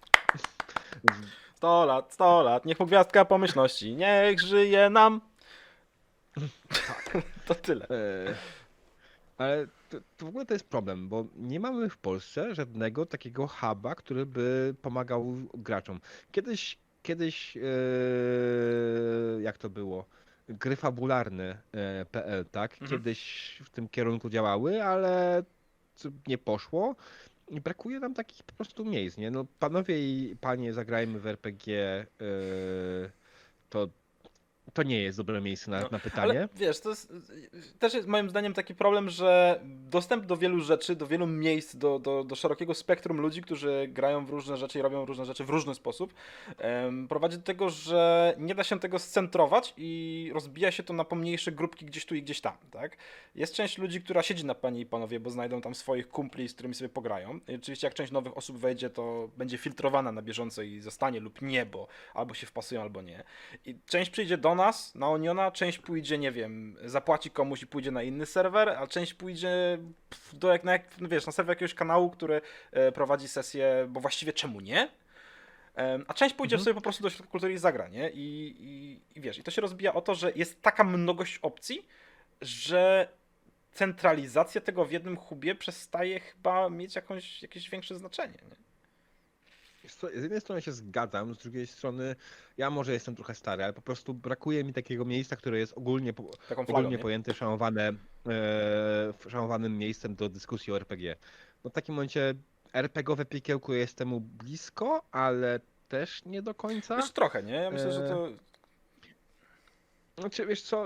[1.54, 5.20] 100 lat, 100 lat, niech mu gwiazdka pomyślności, niech żyje nam.
[7.46, 7.88] to tyle.
[7.88, 8.34] E,
[9.38, 13.46] Ale to, to w ogóle to jest problem, bo nie mamy w Polsce żadnego takiego
[13.46, 16.00] huba, który by pomagał graczom.
[16.32, 17.60] Kiedyś, kiedyś, e,
[19.42, 20.06] jak to było?
[20.48, 22.72] Gry fabularne e, tak?
[22.72, 22.90] Mhm.
[22.90, 25.42] Kiedyś w tym kierunku działały, ale
[26.26, 26.96] nie poszło.
[27.48, 29.30] I brakuje nam takich po prostu miejsc, nie?
[29.30, 32.06] No panowie i panie, zagrajmy w RPG, e,
[33.70, 33.88] to,
[34.72, 36.30] to nie jest dobre miejsce na, No, na pytanie.
[36.30, 37.12] Ale wiesz, to jest,
[37.78, 41.98] też jest moim zdaniem taki problem, że dostęp do wielu rzeczy, do wielu miejsc, do,
[41.98, 45.50] do, do szerokiego spektrum ludzi, którzy grają w różne rzeczy i robią różne rzeczy w
[45.50, 46.14] różny sposób,
[47.08, 51.52] prowadzi do tego, że nie da się tego scentrować i rozbija się to na pomniejsze
[51.52, 52.96] grupki gdzieś tu i gdzieś tam, tak?
[53.34, 56.54] Jest część ludzi, która siedzi na panie i panowie, bo znajdą tam swoich kumpli, z
[56.54, 57.40] którymi sobie pograją.
[57.48, 61.42] I oczywiście jak część nowych osób wejdzie, to będzie filtrowana na bieżąco i zostanie lub
[61.42, 63.24] nie, bo albo się wpasują, albo nie.
[63.64, 67.90] I część przyjdzie do nas, na Oniona, część pójdzie, nie wiem, zapłaci komuś i pójdzie
[67.90, 69.78] na inny serwer, a część pójdzie
[70.32, 72.40] do jak, na, jak, no wiesz, na serwer jakiegoś kanału, który
[72.72, 74.88] e, prowadzi sesję, bo właściwie czemu nie?
[76.08, 76.64] A część pójdzie Mhm.
[76.64, 78.10] sobie po prostu do środka kultury i zagra, nie?
[78.10, 81.86] I, i, I wiesz, i to się rozbija o to, że jest taka mnogość opcji,
[82.40, 83.08] że
[83.72, 88.38] centralizacja tego w jednym hubie przestaje chyba mieć jakąś, jakieś większe znaczenie.
[88.50, 88.56] Nie?
[89.88, 92.16] Z jednej strony się zgadzam, z drugiej strony
[92.56, 96.12] ja może jestem trochę stary, ale po prostu brakuje mi takiego miejsca, które jest ogólnie,
[96.12, 96.98] po- flagą, ogólnie nie?
[96.98, 97.92] pojęte, szanowane,
[98.28, 101.16] e, szanowanym miejscem do dyskusji o RPG.
[101.64, 102.34] No w takim momencie
[102.72, 106.96] RPGowe piekiełko jest temu blisko, ale też nie do końca.
[106.96, 107.54] Już trochę, nie?
[107.54, 108.28] Ja myślę, że to...
[110.18, 110.84] Znaczy, wiesz co,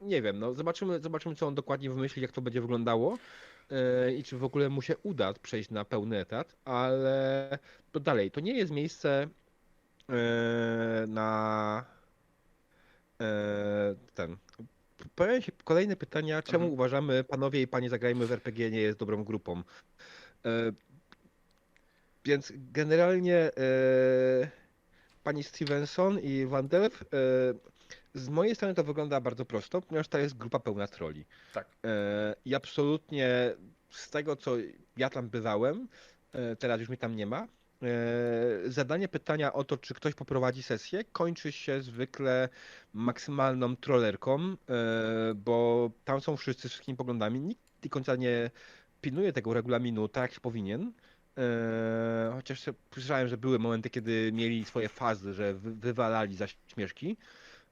[0.00, 3.18] nie wiem, no zobaczymy, zobaczymy co on dokładnie wymyśli, jak to będzie wyglądało e,
[4.16, 7.58] i czy w ogóle mu się uda przejść na pełny etat, ale
[7.92, 9.28] to dalej, to nie jest miejsce
[10.08, 11.84] e, na
[13.20, 14.36] e, ten.
[15.14, 16.72] Pojawiają się kolejne pytania, czemu Mhm.
[16.72, 19.62] uważamy, panowie i panie zagrajmy w RPG nie jest dobrą grupą.
[20.46, 20.72] E,
[22.24, 23.50] więc generalnie e,
[25.24, 27.06] pani Stevenson i Van Delf, e,
[28.14, 31.24] z mojej strony to wygląda bardzo prosto, ponieważ to jest grupa pełna troli.
[31.54, 31.68] Tak.
[31.84, 33.54] E, I absolutnie
[33.90, 34.52] z tego, co
[34.96, 35.88] ja tam bywałem,
[36.32, 37.88] e, teraz już mnie tam nie ma, e,
[38.66, 42.48] zadanie pytania o to, czy ktoś poprowadzi sesję, kończy się zwykle
[42.94, 44.56] maksymalną trollerką, e,
[45.34, 47.40] bo tam są wszyscy z wszystkimi poglądami.
[47.40, 48.50] Nikt do końca nie
[49.00, 50.92] pilnuje tego regulaminu tak, jak się powinien.
[51.38, 57.16] E, Chociaż słyszałem, że były momenty, kiedy mieli swoje fazy, że wy- wywalali za śmieszki,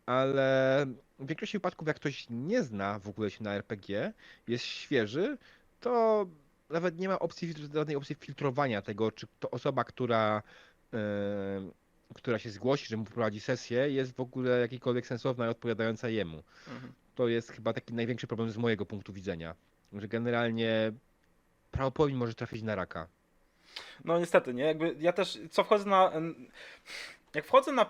[0.07, 0.87] ale
[1.19, 4.13] w większości wypadków, jak ktoś nie zna w ogóle się na RPG,
[4.49, 5.39] jest świeży,
[5.81, 6.27] to
[6.71, 10.43] nawet nie ma opcji, żadnej opcji filtrowania tego, czy to osoba, która
[10.95, 11.71] e,
[12.15, 16.43] która się zgłosi, że mu prowadzi sesję, jest w ogóle jakikolwiek sensowna i odpowiadająca jemu.
[16.69, 16.93] Mhm.
[17.15, 19.55] To jest chyba taki największy problem z mojego punktu widzenia,
[19.93, 20.93] że generalnie
[21.71, 23.09] prawopowin może trafić na raka.
[24.05, 24.65] No niestety, nie?
[24.65, 26.13] Jakby ja też, co wchodzę na...
[27.37, 27.87] Jak wchodzę na,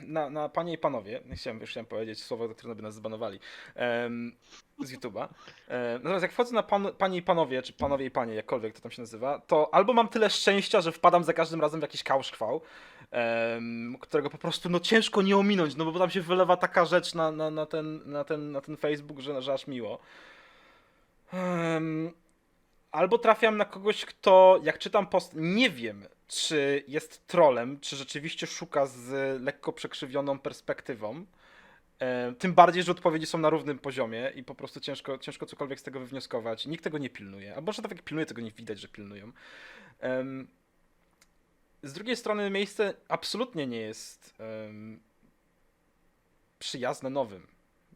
[0.00, 2.94] na, na panie i panowie, nie chciałem, już chciałem powiedzieć słowo, za które by nas
[2.94, 3.40] zbanowali
[3.74, 4.36] em,
[4.84, 5.28] z YouTube'a.
[5.68, 8.80] E, natomiast jak wchodzę na pan, panie i panowie, czy panowie i panie, jakkolwiek to
[8.80, 12.02] tam się nazywa, to albo mam tyle szczęścia, że wpadam za każdym razem w jakiś
[12.02, 12.60] kałszchwał,
[13.10, 17.14] em, którego po prostu no ciężko nie ominąć, no bo tam się wylewa taka rzecz
[17.14, 19.98] na, na, na, ten, na, ten, na ten Facebook, że, że aż miło.
[21.32, 22.12] Em,
[22.92, 28.46] albo trafiam na kogoś, kto jak czytam post, nie wiem, czy jest trolem, czy rzeczywiście
[28.46, 31.26] szuka z lekko przekrzywioną perspektywą.
[31.98, 35.80] E, tym bardziej, że odpowiedzi są na równym poziomie i po prostu ciężko, ciężko cokolwiek
[35.80, 36.66] z tego wywnioskować.
[36.66, 37.54] Nikt tego nie pilnuje.
[37.54, 39.32] Albo że nawet jak pilnuje, tego nie widać, że pilnują.
[41.82, 44.34] Z drugiej strony miejsce absolutnie nie jest
[46.58, 47.46] przyjazne nowym,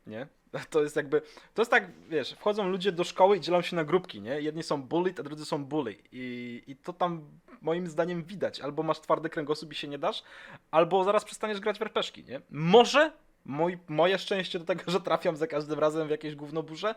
[0.07, 0.27] nie?
[0.71, 1.23] To jest jakby,
[1.55, 4.41] to jest tak, wiesz, wchodzą ludzie do szkoły i dzielą się na grupki, nie?
[4.41, 5.97] Jedni są bullied, a drudzy są bully.
[6.13, 7.29] I, I to tam
[7.63, 8.61] moim zdaniem widać.
[8.61, 10.23] Albo masz twardy kręgosłup i się nie dasz,
[10.71, 12.41] albo zaraz przestaniesz grać w RPG, nie?
[12.51, 13.13] Może
[13.45, 16.95] mój, moje szczęście do tego, że trafiam za każdym razem w jakieś gównoburze,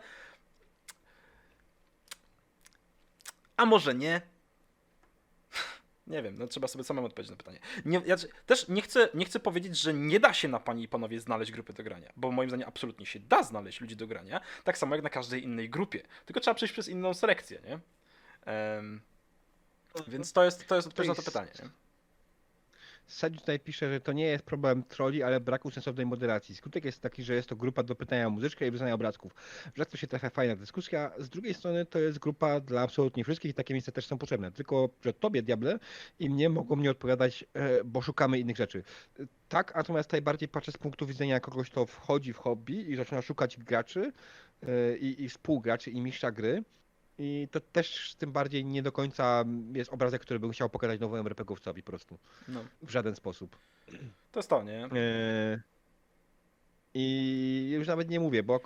[3.56, 4.20] a może nie.
[6.10, 7.58] Nie wiem, no trzeba sobie samemu odpowiedzieć na pytanie.
[7.84, 10.88] Nie, ja też nie chcę, nie chcę powiedzieć, że nie da się na panie i
[10.88, 14.40] panowie znaleźć grupy do grania, bo moim zdaniem absolutnie się da znaleźć ludzi do grania,
[14.64, 16.02] tak samo jak na każdej innej grupie.
[16.26, 17.78] Tylko trzeba przejść przez inną selekcję, nie?
[18.52, 19.00] Em,
[20.08, 21.50] więc to jest, to jest odpowiedź na to pytanie.
[21.62, 21.70] Nie?
[23.10, 26.54] Sadzi tutaj pisze, że to nie jest problem troli, ale braku sensownej moderacji.
[26.54, 29.34] Skutek jest taki, że jest to grupa do pytania o muzyczkę i wyznania obrazków.
[29.74, 31.12] Rzadko się trafia fajna dyskusja.
[31.18, 34.52] Z drugiej strony to jest grupa dla absolutnie wszystkich i takie miejsca też są potrzebne.
[34.52, 35.78] Tylko, że tobie, diable,
[36.18, 38.82] i mnie mogą nie odpowiadać, e, bo szukamy innych rzeczy.
[39.48, 43.22] Tak, natomiast tutaj bardziej patrzę z punktu widzenia kogoś, kto wchodzi w hobby i zaczyna
[43.22, 44.12] szukać graczy
[44.62, 46.64] e, i, i współgraczy i mistrza gry.
[47.22, 49.44] I to też tym bardziej nie do końca
[49.74, 52.18] jest obrazek, który bym chciał pokazać nowemu RPGowcowi po prostu.
[52.48, 53.56] No, W żaden sposób.
[54.32, 54.84] to jest to, nie?
[54.84, 55.60] E,
[56.94, 58.60] I już nawet nie mówię, bo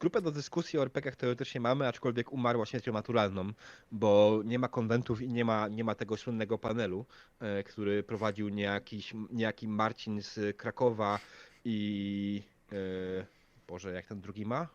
[0.00, 3.52] grupę do dyskusji o RPGach teoretycznie mamy, aczkolwiek umarła śmiercią naturalną,
[3.92, 7.06] bo nie ma konwentów i nie ma, nie ma tego słynnego panelu,
[7.40, 11.18] e, który prowadził niejakiś, niejaki Marcin z Krakowa
[11.64, 12.42] i...
[12.72, 13.26] e,
[13.68, 14.68] Boże, jak ten drugi ma?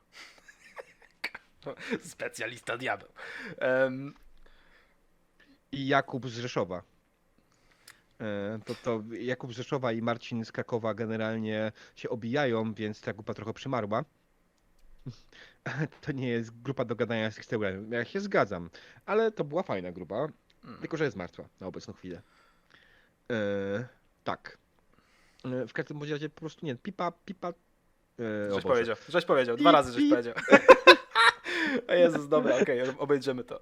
[2.12, 3.10] Specjalista diabeł.
[3.58, 4.14] Em,
[5.72, 6.84] I Jakub z Rzeszowa.
[8.20, 13.14] E, To, to Jakub z Rzeszowa i Marcin z Krakowa generalnie się obijają, więc ta
[13.14, 14.04] grupa trochę przymarła.
[16.02, 17.92] To nie jest grupa do gadania z Xteurem.
[17.92, 18.70] Ja się zgadzam,
[19.06, 20.78] ale to była fajna grupa, mm.
[20.80, 22.22] tylko że jest martwa na obecną chwilę.
[23.32, 23.88] E,
[24.24, 24.58] tak.
[25.46, 27.54] E, w każdym razie po prostu nie, pipa, pipa.
[28.52, 30.34] O Żeś powiedział, żeś powiedział, dwa razy żeś powiedział.
[31.88, 33.62] O Jezus, dobra, okej, obejdziemy to.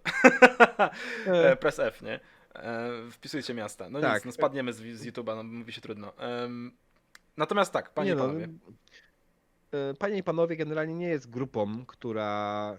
[1.28, 2.20] E, E, Press F, nie?
[2.56, 3.90] E, Wpisujcie miasta.
[3.90, 4.26] No nic, Tak.
[4.26, 6.14] no spadniemy z, z YouTube'a, no mówi się trudno.
[7.38, 8.48] Natomiast tak, panie Nie i no, panowie.
[9.72, 12.78] e, Panie i panowie, generalnie nie jest grupą, która,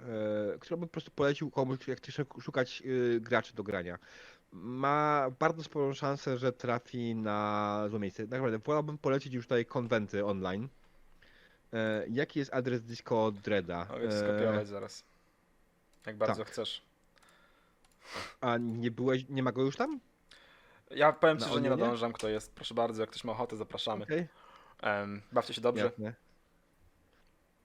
[0.61, 2.83] która by po prostu polecił komuś, jak chce szuk- szukać
[3.20, 3.99] graczy do grania.
[4.53, 8.22] Ma bardzo sporą szansę, że trafi na złe miejsce.
[8.22, 10.68] Tak naprawdę, wolałbym polecić już tutaj konwenty online.
[11.72, 13.87] E, Jaki jest adres Disco Dreada?
[13.91, 15.05] Mogę ci E, skopiować zaraz.
[16.07, 16.52] Jak bardzo tak.
[16.52, 16.82] chcesz.
[18.40, 20.00] A nie byłeś, nie ma go już tam?
[20.90, 22.55] Ja powiem ci, że nie nadążam, kto jest.
[22.55, 24.05] Proszę bardzo, jak ktoś ma ochotę, zapraszamy.
[24.05, 24.28] Okej,
[24.82, 25.84] Em, bawcie się dobrze.
[25.84, 26.14] jasne.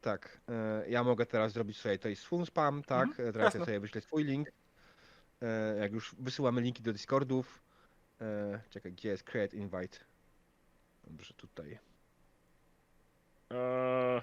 [0.01, 3.07] Tak, e, ja mogę teraz zrobić sobie tutaj swój spam, tak?
[3.09, 3.59] Mhm, Teraz jasne.
[3.59, 4.49] ja sobie wyślę swój link.
[5.41, 7.59] E, Jak już wysyłamy linki do Discordów.
[8.21, 9.97] E, Czekaj, gdzie jest Create Invite?
[11.03, 11.79] Dobrze, tutaj.
[13.51, 14.21] E,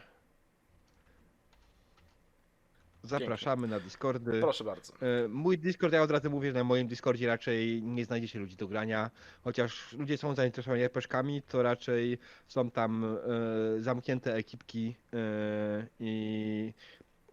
[3.09, 4.41] Zapraszamy na Discordy.
[4.41, 4.93] Proszę bardzo.
[4.93, 8.57] E, Mój Discord, ja od razu mówię, że na moim Discordzie raczej nie znajdziecie ludzi
[8.57, 9.11] do grania,
[9.43, 16.73] chociaż ludzie są zainteresowani RPG-kami, to raczej są tam e, zamknięte ekipki e, i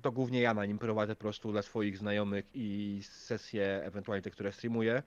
[0.02, 4.32] to głównie ja na nim prowadzę po prostu dla swoich znajomych i sesje, ewentualnie te,
[4.32, 5.04] które streamuję.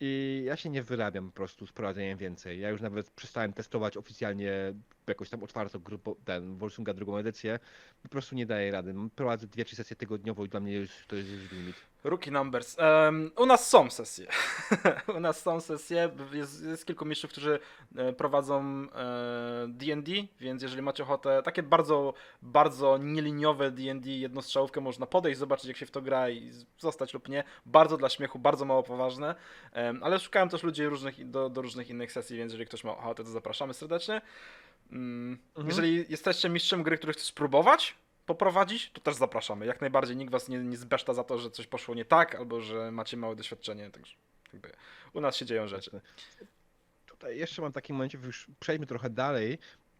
[0.00, 2.60] I ja się nie wyrabiam po prostu z prowadzeniem więcej.
[2.60, 4.74] Ja już nawet przestałem testować oficjalnie
[5.06, 7.58] jakąś tam otwartą grupę, ten Wolsunga drugą edycję,
[8.02, 8.94] po prostu nie daję rady.
[9.14, 11.89] Prowadzę dwie, trzy sesje tygodniowo i dla mnie już to jest już limit.
[12.04, 12.76] Rookie numbers.
[12.78, 14.26] Em, u nas są sesje.
[15.16, 16.10] u nas są sesje.
[16.32, 17.58] Jest, jest kilku mistrzów, którzy
[17.96, 25.06] e, prowadzą e, D&D, więc jeżeli macie ochotę, takie bardzo, bardzo nieliniowe D&D, jednostrzałówkę można
[25.06, 27.44] podejść, zobaczyć jak się w to gra i zostać lub nie.
[27.66, 29.34] Bardzo dla śmiechu, bardzo mało poważne.
[29.72, 32.92] Em, ale szukałem też ludzi różnych, do, do różnych innych sesji, więc jeżeli ktoś ma
[32.96, 34.20] ochotę, to zapraszamy serdecznie.
[34.92, 35.68] Mm, Mhm.
[35.68, 37.94] Jeżeli jesteście mistrzem gry, który chcesz spróbować,
[38.34, 39.66] poprowadzić, to też zapraszamy.
[39.66, 42.60] Jak najbardziej nikt was nie, nie zbeszta za to, że coś poszło nie tak, albo
[42.60, 43.90] że macie małe doświadczenie.
[43.90, 44.14] Także
[44.52, 44.72] jakby
[45.12, 46.00] u nas się dzieją rzeczy.
[47.06, 49.58] Tutaj jeszcze mam taki momencie, już przejdźmy trochę dalej.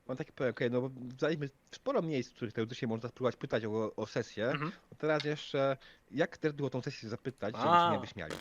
[0.09, 3.95] Mam taki okej, no bo zaliśmy sporo miejsc, w których teoretycznie można spróbować pytać o,
[3.97, 4.51] o sesję.
[4.51, 4.73] Mhm.
[4.99, 5.77] Teraz jeszcze,
[6.11, 7.87] jak też było tą sesję zapytać, żeby A.
[7.87, 8.35] się nie wyśmiali?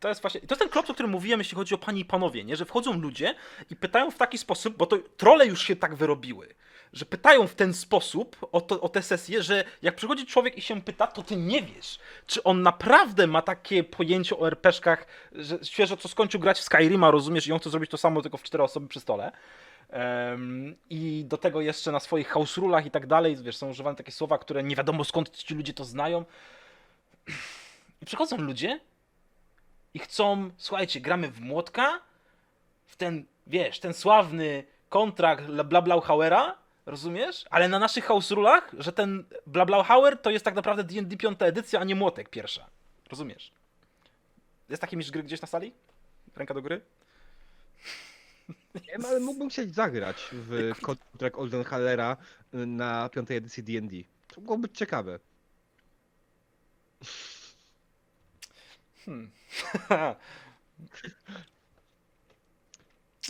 [0.00, 0.40] To jest właśnie.
[0.40, 2.56] To jest ten klop, o którym mówiłem, jeśli chodzi o panie i panowie, nie?
[2.56, 3.34] Że wchodzą ludzie
[3.70, 6.54] i pytają w taki sposób, bo to trole już się tak wyrobiły.
[6.94, 10.62] Że pytają w ten sposób o, to, o tę sesję, że jak przychodzi człowiek i
[10.62, 15.58] się pyta, to ty nie wiesz, czy on naprawdę ma takie pojęcie o RPG-szkach, że
[15.62, 18.42] świeżo co skończył grać w Skyrima, rozumiesz, i on chce zrobić to samo, tylko w
[18.42, 19.32] cztery osoby przy stole.
[19.90, 23.96] Em, I do tego jeszcze na swoich house rulach i tak dalej, wiesz, są używane
[23.96, 26.24] takie słowa, które nie wiadomo skąd ci ludzie to znają.
[28.02, 28.80] I przychodzą ludzie
[29.94, 32.00] i chcą, słuchajcie, gramy w młotka,
[32.86, 37.44] w ten, wiesz, ten sławny kontrakt Blablauhauera, rozumiesz?
[37.50, 41.80] Ale na naszych house rulach, że ten Blablauhauer to jest tak naprawdę D&D piąta edycja,
[41.80, 42.66] a nie młotek pierwsza.
[43.10, 43.52] Rozumiesz?
[44.68, 45.72] Jest taki mistrz gry gdzieś na sali?
[46.36, 46.80] Ręka do góry?
[48.74, 52.16] Nie wiem, ale mógłbym chcieć zagrać w kontrakt Oldenhallera
[52.52, 53.96] na piątej edycji D&D.
[54.28, 55.18] To mogłoby być ciekawe.
[59.04, 59.30] Hmm.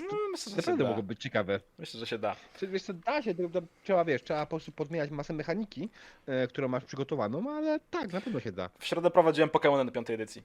[0.01, 0.89] no, myślę, że się Naprawdę da.
[0.89, 1.61] mogłoby być ciekawe.
[1.79, 2.37] Myślę, że się da.
[2.57, 5.91] Czy, wiesz, co, da się, tylko trzeba, wiesz, trzeba po prostu podmieniać masę mechaniki,
[6.27, 8.71] e, którą masz przygotowaną, ale tak, na pewno się da.
[8.79, 10.43] W środę prowadziłem Pokémony do piątej edycji.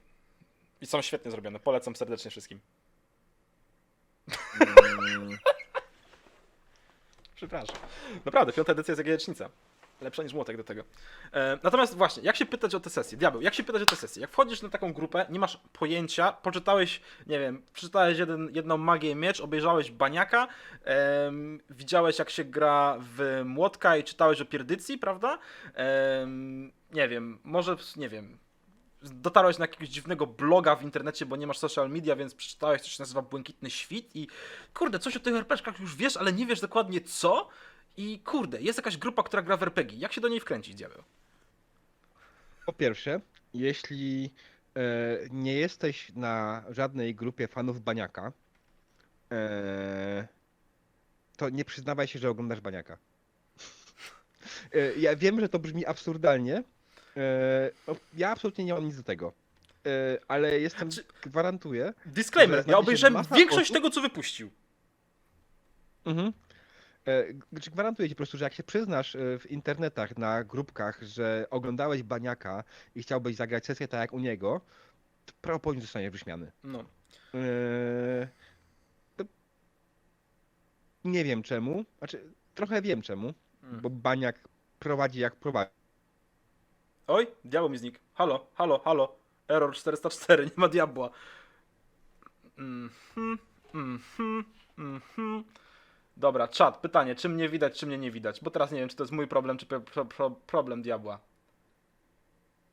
[0.82, 1.60] I są świetnie zrobione.
[1.60, 2.60] Polecam serdecznie wszystkim.
[4.62, 5.38] Mm,
[7.36, 7.76] Przepraszam.
[8.26, 9.50] Naprawdę, piąta edycja jest jak jajecznica.
[10.02, 10.84] Lepsza niż młotek do tego.
[11.34, 13.18] E, natomiast właśnie, jak się pytać o te sesje?
[13.18, 14.22] Diabeł, jak się pytać o te sesje?
[14.22, 19.16] Jak wchodzisz na taką grupę, nie masz pojęcia, poczytałeś, nie wiem, przeczytałeś jeden, jedną magię
[19.16, 20.48] miecz, obejrzałeś baniaka,
[20.84, 25.40] em, widziałeś jak się gra w młotka i czytałeś o pierdycji, prawda?
[25.74, 28.38] Em, nie wiem, może, nie wiem,
[29.02, 32.92] dotarłeś na jakiegoś dziwnego bloga w internecie, bo nie masz social media, więc przeczytałeś coś,
[32.92, 34.28] co się nazywa Błękitny Świt i
[34.74, 37.50] kurde, coś o tych RPGach już wiesz, ale nie wiesz dokładnie co
[38.00, 39.98] i kurde, jest jakaś grupa, która gra w RPG.
[40.00, 41.04] Jak się do niej wkręcić, diabeł?
[42.66, 43.22] Po pierwsze,
[43.54, 44.30] jeśli
[44.76, 44.80] e,
[45.32, 48.32] nie jesteś na żadnej grupie fanów Baniaka,
[49.32, 50.28] e,
[51.38, 52.98] to nie przyznawaj się, że oglądasz Baniaka.
[54.74, 56.64] E, ja wiem, że to brzmi absurdalnie.
[57.18, 59.34] E, no, ja absolutnie nie mam nic do tego.
[59.86, 61.94] E, ale jestem, Czy- gwarantuję.
[62.06, 64.50] Disclaimer, ja obejrzałem masa większość osób- tego, co wypuścił.
[66.06, 66.34] Mhm.
[67.08, 67.24] E,
[67.62, 71.48] czy Gwarantuję ci po prostu, że jak się przyznasz e, w internetach, na grupkach, że
[71.50, 72.64] oglądałeś Baniaka
[72.96, 74.62] i chciałbyś zagrać sesję tak jak u niego,
[75.26, 76.52] to prawdopodobnie zostaniesz wyśmiany.
[76.64, 76.80] No.
[77.34, 78.28] Eee,
[79.18, 79.24] to
[81.06, 81.86] Nie wiem czemu.
[81.98, 83.34] Znaczy, trochę wiem czemu,
[83.64, 83.82] Mm.
[83.82, 84.40] bo Baniak
[84.80, 85.72] prowadzi jak prowadzi.
[87.08, 87.98] Oj, diabeł mi znikł.
[88.14, 89.16] Halo, halo, halo.
[89.48, 91.10] Error 404, nie ma diabła.
[92.58, 93.38] Mhm,
[93.74, 94.44] mhm,
[94.78, 95.44] mhm.
[96.20, 98.42] Dobra, czat, pytanie, czy mnie widać, czy mnie nie widać?
[98.42, 101.20] Bo teraz nie wiem, czy to jest mój problem, czy pro, pro, pro, problem diabła.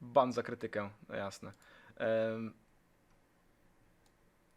[0.01, 1.53] Ban za krytykę, no jasne.
[1.97, 2.53] Em,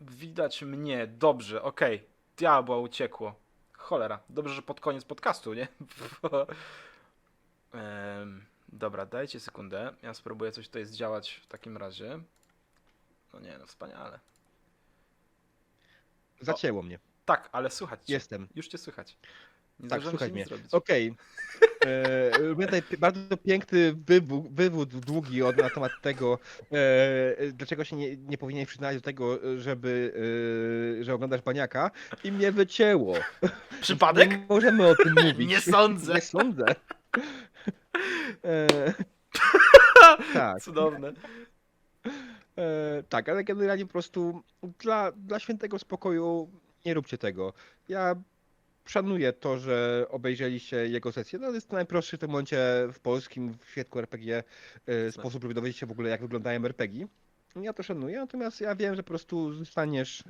[0.02, 2.04] widać mnie, dobrze, okej.
[2.38, 3.36] Diabła uciekło.
[3.74, 5.68] Cholera, dobrze, że pod koniec podcastu, nie?
[7.74, 9.94] Em, dobra, dajcie sekundę.
[10.02, 12.20] Ja spróbuję coś tutaj zdziałać w takim razie.
[13.34, 14.20] No nie, no wspaniale.
[16.42, 17.00] Zacięło mnie.
[17.30, 18.14] Tak, ale słychać cię.
[18.14, 18.48] Jestem.
[18.56, 19.18] Już cię słychać.
[19.80, 20.46] Nie Tak, słuchaj mnie.
[20.72, 21.16] Okej.
[22.62, 26.40] Tutaj pi- bardzo piękny wywód, wywód długi od, na temat tego,
[26.72, 30.14] e, dlaczego się nie, nie powinieneś przyznać do tego, żeby,
[31.00, 31.92] e, że oglądasz Baniaka
[32.24, 33.16] i mnie wycięło.
[33.82, 34.30] Przypadek?
[34.30, 35.50] Nie możemy o tym mówić.
[35.50, 36.14] Nie sądzę.
[36.14, 36.66] Nie sądzę.
[38.44, 38.68] E,
[40.34, 40.62] tak.
[40.62, 41.14] Cudowne.
[42.58, 44.44] E, tak, ale generalnie po prostu
[44.80, 46.50] dla, dla świętego spokoju
[46.86, 47.54] nie róbcie tego.
[47.90, 48.16] Ja
[48.86, 51.40] szanuję to, że obejrzeliście jego sesję.
[51.40, 52.58] No, to jest najprostszy w tym momencie
[52.94, 54.44] w polskim, w świadku RPG
[54.88, 57.08] e, sposób, żeby dowiedzieć się w ogóle, jak wyglądają RPG.
[57.56, 60.24] Ja to szanuję, natomiast ja wiem, że po prostu zostaniesz e,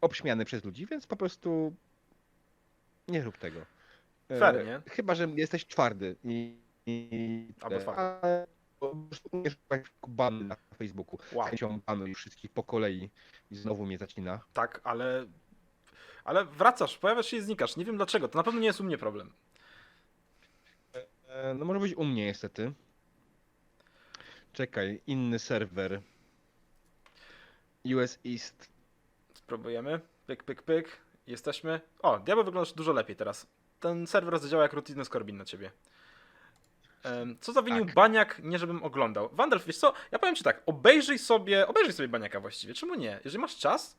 [0.00, 1.74] obśmiany przez ludzi, więc po prostu
[3.08, 3.60] nie rób tego.
[4.28, 4.80] E, Fair, nie?
[4.90, 6.56] Chyba, że jesteś twardy i...
[6.86, 8.02] i Albo e, twardy.
[8.02, 8.46] ale
[9.50, 11.18] szukać bany na Facebooku.
[11.32, 11.46] Wow.
[11.46, 13.10] Z chęcią banuj wszystkich po kolei
[13.50, 14.40] i znowu mnie zacina.
[14.52, 15.26] Tak, ale.
[16.28, 17.76] Ale wracasz, pojawiasz się i znikasz.
[17.76, 18.28] Nie wiem dlaczego.
[18.28, 19.32] To na pewno nie jest u mnie problem.
[21.28, 22.72] E, No może być u mnie niestety.
[24.52, 26.00] Czekaj, inny serwer.
[27.96, 28.68] US East.
[29.34, 30.00] Spróbujemy.
[30.26, 30.96] Pyk, pyk, pyk.
[31.26, 31.80] Jesteśmy.
[32.02, 33.46] O, diabeł wyglądasz dużo lepiej teraz.
[33.80, 35.70] Ten serwer zadziała jak rutinny skorbin na ciebie.
[37.02, 37.94] Em, Co zawinił Tak.
[37.94, 39.28] Baniak, nie żebym oglądał.
[39.32, 43.20] Wandel, wiesz co, ja powiem ci tak, obejrzyj sobie, obejrzyj sobie Baniaka właściwie, czemu nie?
[43.24, 43.96] Jeżeli masz czas,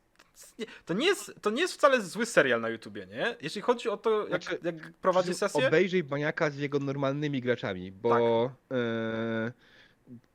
[0.86, 3.36] to nie- jest, to nie jest wcale zły serial na YouTubie, nie?
[3.42, 7.92] Jeśli chodzi o to, jak, Znaczy, jak prowadzi sesję, Obejrzyj Baniaka z jego normalnymi graczami,
[7.92, 9.52] bo, e,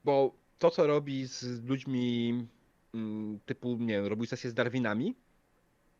[0.04, 2.46] bo to, co robi z ludźmi
[2.94, 5.14] mm, typu, nie wiem, robił sesję z Darwinami,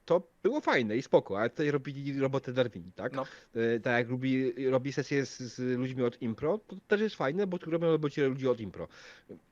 [0.04, 3.12] to było fajne i spoko, ale tutaj robili robotę Darwini, tak?
[3.12, 3.26] No.
[3.54, 7.46] E, tak jak lubi, robi sesję z, z ludźmi od Impro, to też jest fajne,
[7.46, 8.88] bo tu robią robocie ludzi od Impro.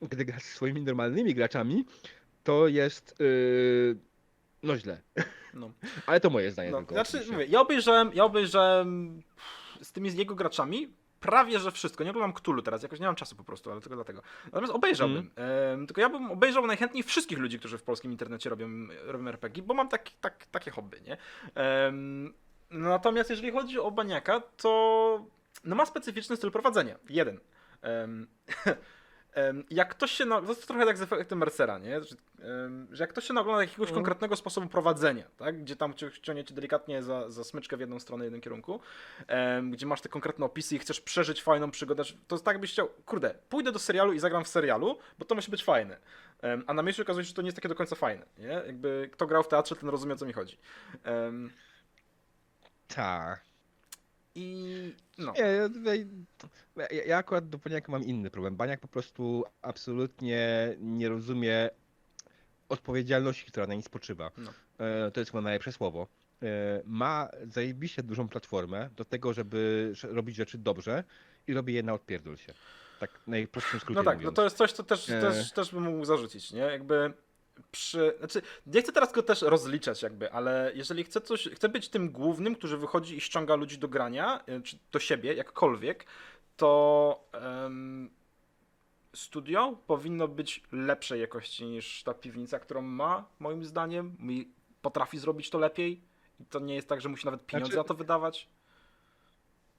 [0.01, 1.85] Gdy grasz ze swoimi normalnymi graczami,
[2.43, 3.97] to jest yy,
[4.63, 5.01] no źle.
[5.53, 5.71] no.
[6.07, 6.95] Ale to moje zdanie No, tylko.
[6.95, 7.33] znaczy, oczywiście.
[7.33, 9.21] mówię, ja obejrzałem, ja obejrzałem
[9.81, 12.03] z tymi z jego graczami prawie że wszystko.
[12.03, 14.21] Nie oglądam Cthulhu teraz, jakoś nie mam czasu po prostu, ale tylko dlatego.
[14.45, 15.29] Natomiast obejrzałbym.
[15.35, 18.67] Em, tylko ja bym obejrzał najchętniej wszystkich ludzi, którzy w polskim internecie robią,
[19.05, 21.17] robią RPG, bo mam tak, tak, takie hobby, nie?
[22.69, 25.25] Natomiast jeżeli chodzi o Baniaka, to
[25.63, 26.95] no ma specyficzny styl prowadzenia.
[27.09, 27.39] Jeden.
[27.81, 28.27] Em,
[29.69, 32.03] jak ktoś się, na, to jest trochę jak z efektem Mercera, nie?
[32.03, 32.15] Że,
[32.91, 33.95] że jak ktoś się nagląda jakiegoś Mhm.
[33.95, 35.61] konkretnego sposobu prowadzenia, tak?
[35.61, 38.79] Gdzie tam cię- ciągnie cię delikatnie za, za smyczkę w jedną stronę, w jednym kierunku,
[39.71, 43.35] gdzie masz te konkretne opisy i chcesz przeżyć fajną przygodę, to tak byś chciał, kurde,
[43.49, 45.97] pójdę do serialu i zagram w serialu, bo to musi być fajne.
[46.67, 48.47] A na miejscu okazuje się, że to nie jest takie do końca fajne, nie?
[48.47, 50.57] Jakby kto grał w teatrze, ten rozumie o co mi chodzi.
[52.87, 53.52] Tak.
[54.35, 55.33] I no.
[55.37, 56.07] Nie, ja, tutaj-
[56.75, 58.55] ja, ja akurat do Baniaka mam inny problem.
[58.55, 61.69] Baniak po prostu absolutnie nie rozumie
[62.69, 64.31] odpowiedzialności, która na nim spoczywa.
[64.37, 64.51] No.
[64.79, 66.07] E, to jest chyba najlepsze słowo.
[66.43, 71.03] E, ma zajebiście dużą platformę do tego, żeby robić rzeczy dobrze
[71.47, 72.53] i robi je na odpierdol się.
[72.99, 74.35] Tak najprostszym skrócie No tak, no mówiąc.
[74.35, 75.21] to jest coś, co też, E.
[75.21, 76.59] też, też bym mógł zarzucić, nie?
[76.59, 77.13] Jakby
[77.71, 81.89] przy, znaczy, nie chcę teraz go też rozliczać jakby, ale jeżeli chcę coś, chcę być
[81.89, 86.05] tym głównym, który wychodzi i ściąga ludzi do grania, y, czy do siebie, jakkolwiek,
[86.57, 88.09] to em,
[89.15, 94.17] studio powinno być lepszej jakości niż ta piwnica, którą ma, moim zdaniem.
[94.81, 96.01] Potrafi zrobić to lepiej
[96.39, 98.49] i to nie jest tak, że musi nawet pieniądze Znaczy- na to wydawać.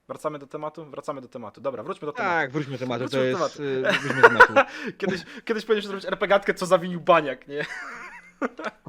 [0.07, 0.85] Wracamy do tematu?
[0.85, 1.61] Wracamy do tematu.
[1.61, 2.33] Dobra, wróćmy do tematu.
[2.35, 3.59] Tak, wróćmy do tematu, to Wróćmy do jest...
[3.59, 4.53] e, Wróćmy do tematu.
[4.97, 7.65] Kiedyś, kiedyś powinien zrobić RPGatkę, co zawinił baniak, nie?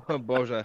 [0.09, 0.65] O Boże.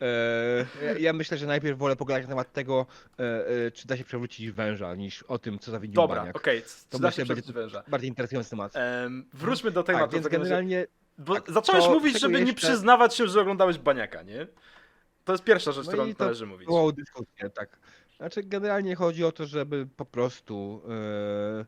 [0.00, 2.86] E, ja, myślę, że najpierw wolę pogadać na temat tego,
[3.18, 3.22] e,
[3.66, 6.36] e, czy da się przewrócić węża, niż o tym, co zawinił Dobra, baniak.
[6.36, 7.00] okej, To okay.
[7.00, 7.82] da myślę, się będzie przewrócić węża.
[7.88, 8.72] bardziej interesujący temat.
[8.76, 10.04] Em, wróćmy do tematu.
[10.04, 10.86] tak, więc generalnie
[11.18, 14.46] Bo tak, zacząłeś to mówić, żeby nie jeszcze- przyznawać się, że oglądałeś baniaka, nie?
[15.24, 16.66] To jest pierwsza rzecz, No którą to należy mówić.
[16.66, 17.78] było dyskusję, tak.
[18.22, 21.64] Znaczy generalnie chodzi o to, żeby po prostu e,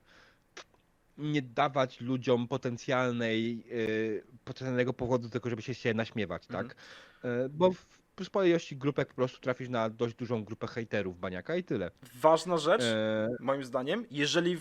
[1.19, 6.77] nie dawać ludziom potencjalnej, e, potencjalnego powodu do tego, żeby się się naśmiewać, tak?
[7.25, 7.73] E, bo
[8.17, 11.91] w sporej ilości grupek po prostu trafisz na dość dużą grupę hejterów baniaka i tyle.
[12.21, 14.59] Ważna rzecz, E, moim zdaniem, jeżeli,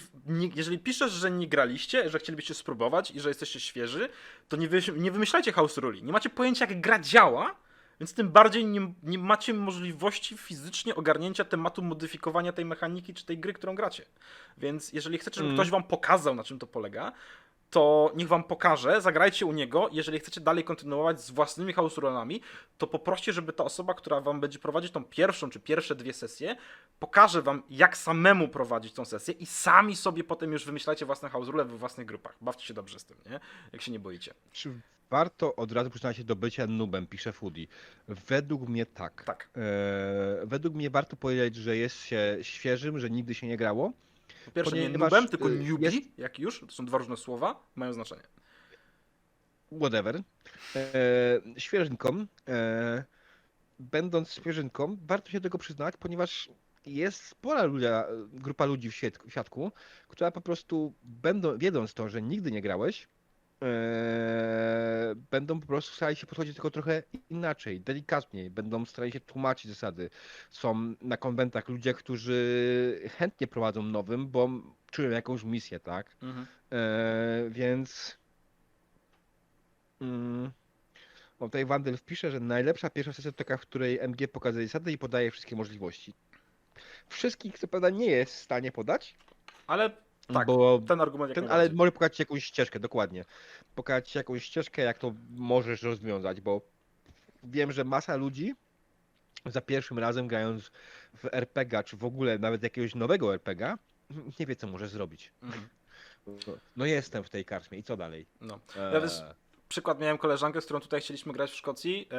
[0.55, 4.09] jeżeli piszesz, że nie graliście, że chcielibyście spróbować i że jesteście świeży,
[4.49, 6.03] to nie, wy, nie wymyślajcie house ruli.
[6.03, 7.55] Nie macie pojęcia, jak gra działa,
[8.03, 13.37] więc tym bardziej nie, nie macie możliwości fizycznie ogarnięcia tematu modyfikowania tej mechaniki czy tej
[13.37, 14.05] gry, którą gracie.
[14.57, 15.57] Więc jeżeli chcecie, żeby Mm.
[15.57, 17.11] ktoś wam pokazał, na czym to polega,
[17.69, 19.89] to niech wam pokaże, zagrajcie u niego.
[19.91, 22.41] Jeżeli chcecie dalej kontynuować z własnymi house rulami,
[22.77, 26.55] to poproście, żeby ta osoba, która wam będzie prowadzić tą pierwszą czy pierwsze dwie sesje,
[26.99, 31.47] pokaże wam, jak samemu prowadzić tą sesję i sami sobie potem już wymyślacie własne house
[31.47, 32.35] rule we własnych grupach.
[32.41, 33.39] Bawcie się dobrze z tym, nie?
[33.73, 34.33] Jak się nie boicie.
[35.13, 37.67] Warto od razu przyznać się do bycia nubem, pisze Foodie?
[38.07, 39.23] Według mnie tak.
[39.23, 39.49] Tak.
[39.57, 43.93] E, według mnie warto powiedzieć, że jest się świeżym, że nigdy się nie grało.
[44.45, 46.59] Po pierwsze, nie nubem, tylko y, newbie, jest- jak już.
[46.59, 48.21] To są dwa różne słowa, mają znaczenie.
[49.81, 50.15] whatever,
[50.75, 53.03] e, świeżynką, e,
[53.79, 56.49] będąc świeżynką, warto się tego przyznać, ponieważ
[56.85, 58.95] jest spora ludzia, grupa ludzi w,
[59.29, 59.71] świadku,
[60.07, 63.07] która po prostu, będą, wiedząc to, że nigdy nie grałeś,
[63.63, 69.71] e, będą po prostu starali się podchodzić tylko trochę inaczej, delikatniej, będą starali się tłumaczyć
[69.71, 70.09] zasady.
[70.49, 74.49] Są na konwentach ludzie, którzy chętnie prowadzą nowym, bo
[74.91, 76.15] czują jakąś misję, tak?
[76.21, 76.47] Mhm.
[76.71, 78.17] E, więc.
[80.01, 80.51] Mm,
[81.39, 84.91] o, tutaj Wandel wpisze, że najlepsza pierwsza sesja to taka, w której MG pokazuje zasady
[84.91, 86.13] i podaje wszystkie możliwości.
[87.07, 89.15] Wszystkich co prawda nie jest w stanie podać,
[89.67, 89.91] Ale
[90.27, 93.25] tak, bo ten argument ten, ale może pokazać ci jakąś ścieżkę, dokładnie.
[93.75, 96.61] Pokazać ci jakąś ścieżkę, jak to możesz rozwiązać, bo
[97.43, 98.55] wiem, że masa ludzi
[99.45, 100.71] za pierwszym razem grając
[101.17, 103.75] w RPG, czy w ogóle nawet jakiegoś nowego RPG,
[104.39, 105.31] nie wie co może zrobić.
[105.41, 105.67] Mhm.
[106.75, 108.25] No jestem w tej karczmie i co dalej?
[108.41, 108.59] No.
[108.93, 109.33] Ja wiesz, Eee,
[109.67, 112.09] przykład miałem koleżankę, z którą tutaj chcieliśmy grać w Szkocji.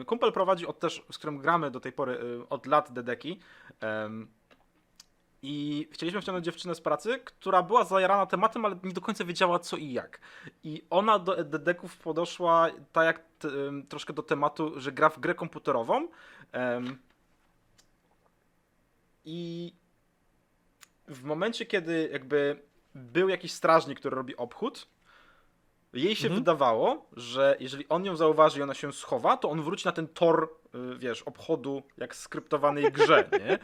[0.00, 3.40] E, Kumpel prowadzi od też, z którym gramy do tej pory e, od lat dedeki.
[5.42, 9.58] I chcieliśmy wciągnąć dziewczynę z pracy, która była zajarana tematem, ale nie do końca wiedziała
[9.58, 10.20] co i jak.
[10.64, 13.48] I ona do dedeków podeszła tak jak t,
[13.88, 16.08] troszkę do tematu, że gra w grę komputerową.
[16.52, 16.98] Em,
[19.24, 19.72] I
[21.08, 22.62] w momencie, kiedy jakby
[22.94, 24.88] był jakiś strażnik, który robi obchód,
[25.92, 26.40] jej się Mhm.
[26.40, 30.08] wydawało, że jeżeli on ją zauważy i ona się schowa, to on wróci na ten
[30.08, 30.50] tor,
[30.94, 33.58] y, wiesz, obchodu, jak skryptowanej grze, nie?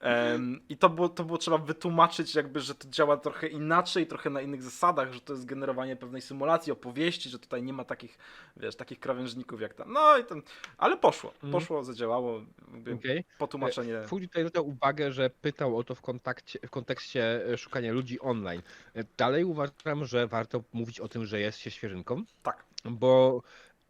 [0.00, 4.30] Em, I to było, to było trzeba wytłumaczyć, jakby, że to działa trochę inaczej, trochę
[4.30, 8.18] na innych zasadach, że to jest generowanie pewnej symulacji, opowieści, że tutaj nie ma takich,
[8.56, 9.92] wiesz, takich krawężników jak tam.
[9.92, 10.42] No i ten,
[10.78, 11.52] ale poszło, Mhm.
[11.52, 12.40] poszło, zadziałało,
[12.74, 13.24] jakby Okej.
[13.38, 14.02] potłumaczenie.
[14.06, 18.20] Fuji tutaj zwracał uwagę, że pytał o to w, kontakcie, w kontekście e, szukania ludzi
[18.20, 18.62] online.
[18.94, 23.42] E, Dalej uważam, że warto mówić o tym, że jest się świeżynką, Tak, bo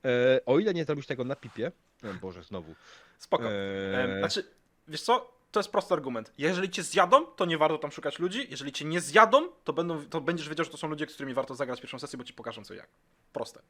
[0.05, 1.73] e, o ile nie zrobisz tego na pipie,
[2.21, 2.75] Boże, znowu.
[3.19, 3.45] spoko.
[3.53, 4.45] e, Znaczy,
[4.89, 5.38] wiesz co?
[5.51, 6.33] To jest prosty argument.
[6.39, 8.47] Jeżeli cię zjadą, to nie warto tam szukać ludzi.
[8.51, 11.35] Jeżeli cię nie zjadą, to, będą, to będziesz wiedział, że to są ludzie, z którymi
[11.35, 12.89] warto zagrać pierwszą sesję, bo ci pokażą co i jak.
[13.33, 13.63] Proste.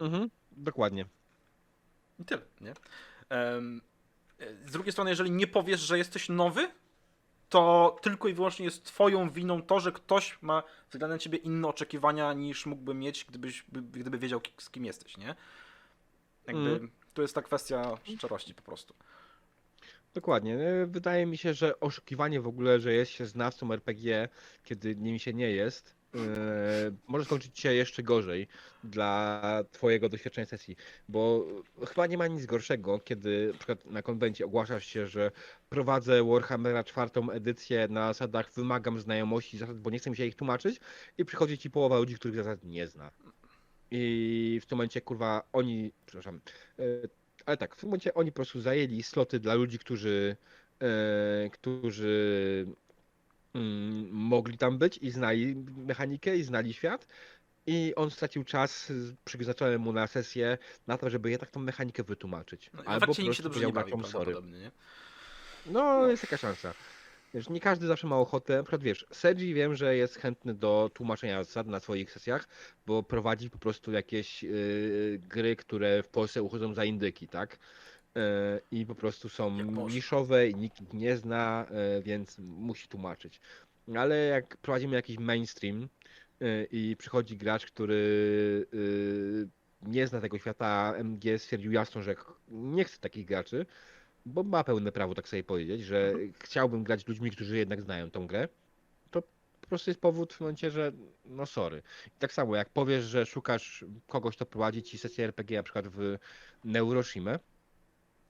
[0.00, 1.06] mhm, dokładnie.
[2.18, 2.74] I tyle, nie?
[3.28, 3.80] Em,
[4.66, 6.70] z drugiej strony, jeżeli nie powiesz, że jesteś nowy,
[7.48, 12.32] to tylko i wyłącznie jest twoją winą to, że ktoś ma względem ciebie inne oczekiwania
[12.32, 15.34] niż mógłby mieć, gdybyś, by- gdyby wiedział, z kim jesteś, nie?
[16.46, 16.90] Jakby Mhm.
[17.14, 18.94] to jest ta kwestia szczerości po prostu.
[20.16, 20.58] Dokładnie.
[20.58, 24.28] E, Wydaje mi się, że oszukiwanie w ogóle, że jest się znawcą RPG,
[24.64, 26.18] kiedy nim się nie jest, e,
[27.08, 28.48] może skończyć się jeszcze gorzej
[28.84, 29.42] dla
[29.72, 30.76] twojego doświadczenia sesji,
[31.08, 31.46] bo
[31.88, 35.30] chyba nie ma nic gorszego, kiedy na przykład na konwencie ogłaszasz się, że
[35.68, 40.80] prowadzę Warhammera czwartą edycję na zasadach wymagam znajomości bo nie chcę mi się ich tłumaczyć
[41.18, 43.10] i przychodzi ci połowa ludzi, których zasad nie zna.
[43.90, 46.40] I w tym momencie, kurwa, oni, przepraszam,
[46.78, 46.82] e,
[47.46, 50.36] ale tak, w tym momencie oni po prostu zajęli sloty dla ludzi, którzy,
[50.82, 52.66] e, którzy
[53.54, 57.06] mm, mogli tam być i znali mechanikę i znali świat.
[57.66, 58.92] I on stracił czas
[59.24, 62.70] przeznaczony mu na sesję na to, żeby jednak tą mechanikę wytłumaczyć.
[62.74, 64.34] No, Albo po nikt się prostu dobrze nie bawi, sorry.
[64.42, 64.70] nie?
[65.66, 66.74] No, jest taka szansa.
[67.34, 68.56] Wiesz, nie każdy zawsze ma ochotę.
[68.56, 72.48] Na przykład wiesz, Sergi wiem, że jest chętny do tłumaczenia zasad na swoich sesjach,
[72.86, 77.58] bo prowadzi po prostu jakieś yy, gry, które w Polsce uchodzą za indyki, tak?
[78.14, 78.22] Yy,
[78.70, 79.50] I po prostu są
[79.88, 83.40] niszowe i nikt ich nie zna, yy, więc musi tłumaczyć.
[83.96, 85.88] Ale jak prowadzimy jakiś mainstream
[86.40, 89.48] yy, i przychodzi gracz, który yy,
[89.82, 92.14] nie zna tego świata, MG stwierdził jasno, że
[92.48, 93.66] nie chce takich graczy,
[94.26, 98.10] bo ma pełne prawo tak sobie powiedzieć, że chciałbym grać z ludźmi, którzy jednak znają
[98.10, 98.48] tą grę,
[99.10, 99.22] to
[99.60, 100.92] po prostu jest powód w momencie, że
[101.24, 101.82] no sorry.
[102.06, 105.88] I tak samo jak powiesz, że szukasz kogoś, kto prowadzi ci sesję RPG na przykład
[105.88, 106.18] w
[106.64, 107.38] Neuroshimę,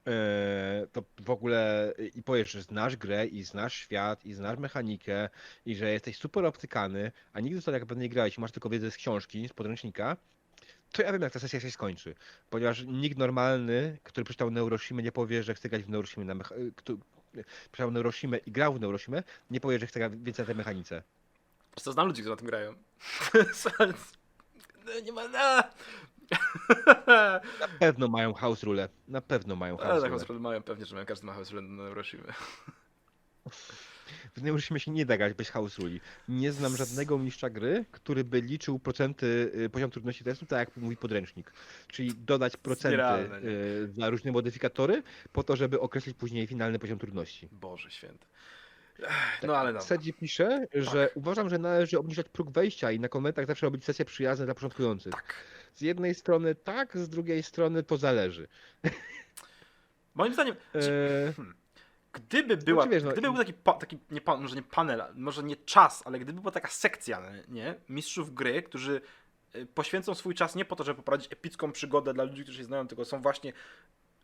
[0.07, 5.29] e, to w ogóle i powiesz, że znasz grę i znasz świat i znasz mechanikę
[5.65, 8.69] i że jesteś super obcykany, a nigdy w to tak naprawdę nie grałeś masz tylko
[8.69, 10.17] wiedzę z książki, z podręcznika,
[10.97, 12.15] to ja wiem, jak ta sesja się skończy.
[12.49, 16.55] Ponieważ nikt normalny, który przeczytał Neuroshimę, nie powie, że chce grać w Neuroshimę na mecha...
[16.75, 16.97] kto-
[17.71, 21.03] przeczytał Neuroshimę i grał w Neuroshimę, nie powie, że chce grać więcej na tej mechanice.
[21.71, 22.73] Prosto znam ludzi, którzy na tym grają.
[24.85, 25.21] No, nie ma...
[25.37, 25.63] A!
[27.59, 28.89] Na pewno mają house rule.
[29.07, 30.25] Na pewno mają Ale house tak rule.
[30.25, 32.23] house mają pewnie, że mają, każdy ma house rule na Euroshimy.
[34.37, 36.01] W Neuroshimie się nie da grać bez house ruli.
[36.29, 40.77] Nie znam żadnego mistrza gry, który by liczył procenty, y, poziom trudności testu, tak jak
[40.77, 41.53] mówi podręcznik.
[41.87, 43.49] Czyli dodać procenty nierealne, nie?
[43.49, 47.49] y, za różne modyfikatory, po to, żeby określić później finalny poziom trudności.
[47.51, 48.25] Boże święty.
[49.03, 49.87] Ech, No ale dobra.
[49.87, 54.05] Sedzi pisze, że uważam, że należy obniżać próg wejścia i na konwentach zawsze robić sesje
[54.05, 55.13] przyjazne dla początkujących.
[55.13, 55.33] Tak.
[55.75, 58.47] Z jednej strony tak, z drugiej strony to zależy.
[60.15, 61.33] Moim zdaniem, Eee,
[62.13, 65.43] gdyby była, Znaczy, wiesz, no, gdyby był taki, pa, taki nie, może nie panel, może
[65.43, 69.01] nie czas, ale gdyby była taka sekcja, nie, mistrzów gry, którzy
[69.55, 72.63] y, poświęcą swój czas nie po to, żeby poprowadzić epicką przygodę dla ludzi, którzy się
[72.63, 73.53] znają, tylko są właśnie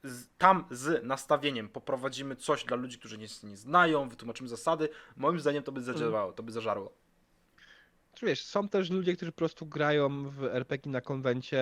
[0.04, 5.40] z, tam z nastawieniem poprowadzimy coś dla ludzi, którzy nie, nie znają, wytłumaczymy zasady, moim
[5.40, 6.94] zdaniem to by zadziałało, to by zażarło.
[8.16, 11.61] Czy wiesz, są też ludzie, którzy po prostu grają w RPG na konwencie,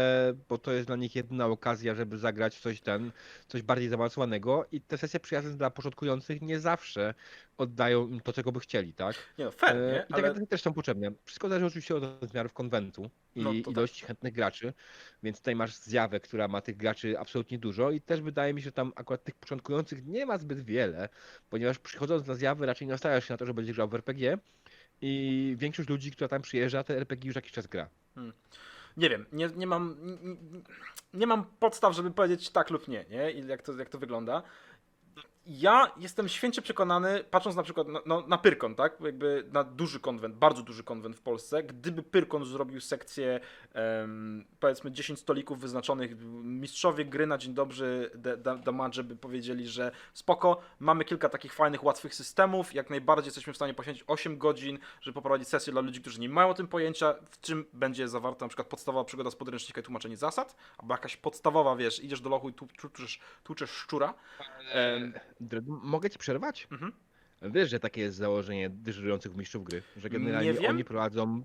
[0.49, 3.11] bo to jest dla nich jedyna okazja, żeby zagrać w coś ten,
[3.47, 7.13] coś bardziej zaawansowanego i te sesje przyjazne dla początkujących nie zawsze
[7.57, 9.15] oddają im to, czego by chcieli, tak?
[9.37, 10.05] Nie no, fair, E, nie?
[10.09, 11.11] I takie Ale takie też są potrzebne.
[11.25, 13.73] Wszystko zależy oczywiście od rozmiarów konwentu i No tak.
[13.73, 14.73] ilości chętnych graczy,
[15.23, 18.65] więc tutaj masz zjawę, która ma tych graczy absolutnie dużo i też wydaje mi się,
[18.65, 21.09] że tam akurat tych początkujących nie ma zbyt wiele,
[21.49, 24.37] ponieważ przychodząc na zjawy raczej nie nastawiasz się na to, że będziesz grał w RPG
[25.01, 27.89] i większość ludzi, która tam przyjeżdża, te RPG już jakiś czas gra.
[28.97, 30.59] nie wiem, nie, nie mam nie,
[31.13, 33.31] nie mam podstaw, żeby powiedzieć tak lub nie, nie?
[33.31, 34.43] I jak to, jak to wygląda.
[35.59, 38.97] Ja jestem święcie przekonany, patrząc na przykład na, no, na Pyrkon, tak?
[39.01, 41.63] Jakby na duży konwent, bardzo duży konwent w Polsce.
[41.63, 43.39] Gdyby Pyrkon zrobił sekcję,
[43.73, 46.11] em, powiedzmy 10 stolików wyznaczonych,
[46.43, 51.53] mistrzowie gry na dzień dobry, da- da- damadże by powiedzieli, że spoko, mamy kilka takich
[51.53, 55.81] fajnych, łatwych systemów, jak najbardziej jesteśmy w stanie poświęcić 8 godzin, żeby poprowadzić sesję dla
[55.81, 59.31] ludzi, którzy nie mają o tym pojęcia, w czym będzie zawarta na przykład podstawowa przygoda
[59.31, 63.69] z podręcznika i tłumaczenie zasad, albo jakaś podstawowa, wiesz, idziesz do lochu i tłuczesz, tłuczesz
[63.71, 64.13] szczura.
[65.39, 66.67] Dredu, mogę ci przerwać?
[66.71, 66.91] mhm.
[67.41, 71.43] Wiesz, że takie jest założenie dyżurujących mistrzów gry, że generalnie oni prowadzą.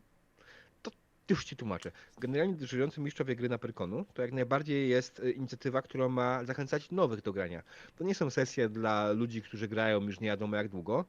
[0.83, 0.91] To
[1.31, 1.93] już ci tłumaczę.
[2.19, 6.91] Generalnie dyżurujący mistrzowie gry na Pyrkonu to jak najbardziej jest y, inicjatywa, która ma zachęcać
[6.91, 7.63] nowych do grania.
[7.97, 11.05] To nie są sesje dla ludzi, którzy grają już nie wiadomo jak długo,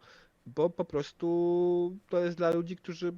[0.46, 3.14] bo po prostu to jest dla ludzi, którzy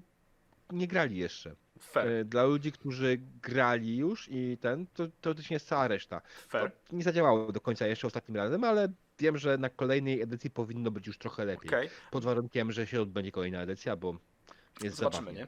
[0.72, 1.55] nie grali jeszcze.
[1.80, 6.22] Fair, Y, Dla ludzi, którzy grali już i ten, to teoretycznie jest cała reszta.
[6.49, 6.72] fair.
[6.89, 8.88] To nie zadziałało do końca jeszcze ostatnim razem, ale
[9.20, 11.70] wiem, że na kolejnej edycji powinno być już trochę lepiej.
[11.70, 14.17] Okej, Pod warunkiem, że się odbędzie kolejna edycja, bo
[14.84, 15.39] jest zobaczymy, zabawnie.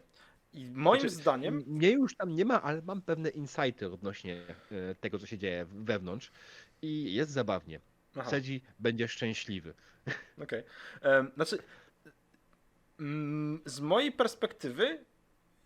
[0.53, 0.61] nie?
[0.61, 4.41] I moim Znaczy, zdaniem, Mnie już tam nie ma, ale mam pewne insighty odnośnie
[4.71, 6.31] e, tego, co się dzieje wewnątrz
[6.81, 7.79] i jest zabawnie.
[8.15, 8.29] Aha.
[8.29, 9.73] Sedzi będzie szczęśliwy.
[10.43, 10.63] Okej.
[11.01, 11.57] Em, Znaczy,
[12.99, 15.05] mm, z mojej perspektywy,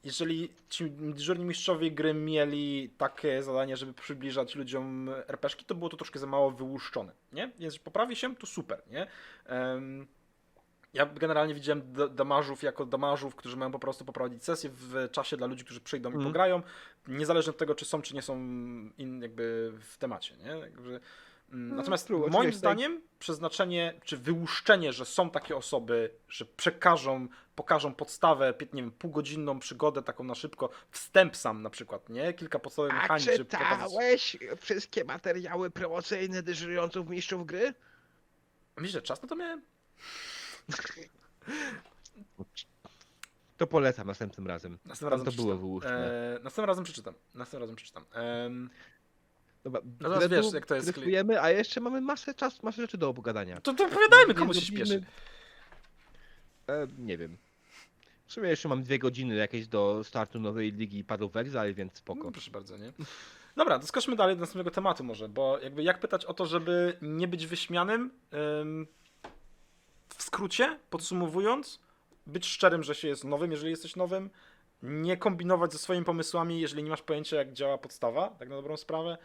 [0.05, 5.97] jeżeli ci dyżurni mistrzowie gry mieli takie zadanie, żeby przybliżać ludziom RPG, to było to
[5.97, 7.51] troszkę za mało wyłuszczone, nie?
[7.59, 9.07] Więc poprawi się, to super, nie?
[9.45, 10.07] Em,
[10.93, 15.37] Ja generalnie widziałem da- damażów jako damażów, którzy mają po prostu poprowadzić sesję w czasie
[15.37, 16.25] dla ludzi, którzy przyjdą i Mhm.
[16.33, 16.61] pograją,
[17.07, 18.35] niezależnie od tego, czy są, czy nie są
[18.97, 20.61] in, jakby w temacie, nie?
[20.61, 21.01] Także, mm,
[21.49, 27.27] Natomiast true, moim oczywiście tutaj- zdaniem przeznaczenie, czy wyłuszczenie, że są takie osoby, że przekażą,
[27.55, 32.33] pokażą podstawę, nie wiem, półgodzinną przygodę taką na szybko, wstęp sam na przykład, nie?
[32.33, 33.37] Kilka podstawowych A mechanik, pokazać...
[33.37, 37.73] czytałeś wszystkie materiały promocyjne dyżurujących mistrzów gry?
[38.75, 39.61] Myślisz, że czas na to miałem?
[43.57, 44.77] To polecam następnym razem.
[44.85, 45.59] Następnym razem to było przeczytam.
[45.59, 46.33] wyłuszczone.
[46.35, 47.13] Eee, następnym razem przeczytam.
[47.33, 48.05] Następnym razem przeczytam.
[49.65, 52.97] Dobra, teraz Dredu, wiesz, jak to jest kli- a jeszcze mamy masę czasu, masę rzeczy
[52.97, 53.61] do opogadania.
[53.61, 55.03] to, to opowiadajmy, komu się zrobimy- śpieszy.
[56.69, 57.37] E, nie wiem.
[58.25, 62.23] W sumie jeszcze mam dwie godziny jakieś do startu nowej ligi of Exile, więc spoko.
[62.23, 62.91] No, proszę bardzo, nie?
[63.55, 66.97] Dobra, to skoczmy dalej do następnego tematu może, bo jakby jak pytać o to, żeby
[67.01, 68.87] nie być wyśmianym, em,
[70.17, 71.79] w skrócie, podsumowując,
[72.27, 74.29] być szczerym, że się jest nowym, jeżeli jesteś nowym,
[74.83, 78.77] nie kombinować ze swoimi pomysłami, jeżeli nie masz pojęcia, jak działa podstawa, tak na dobrą
[78.77, 79.17] sprawę.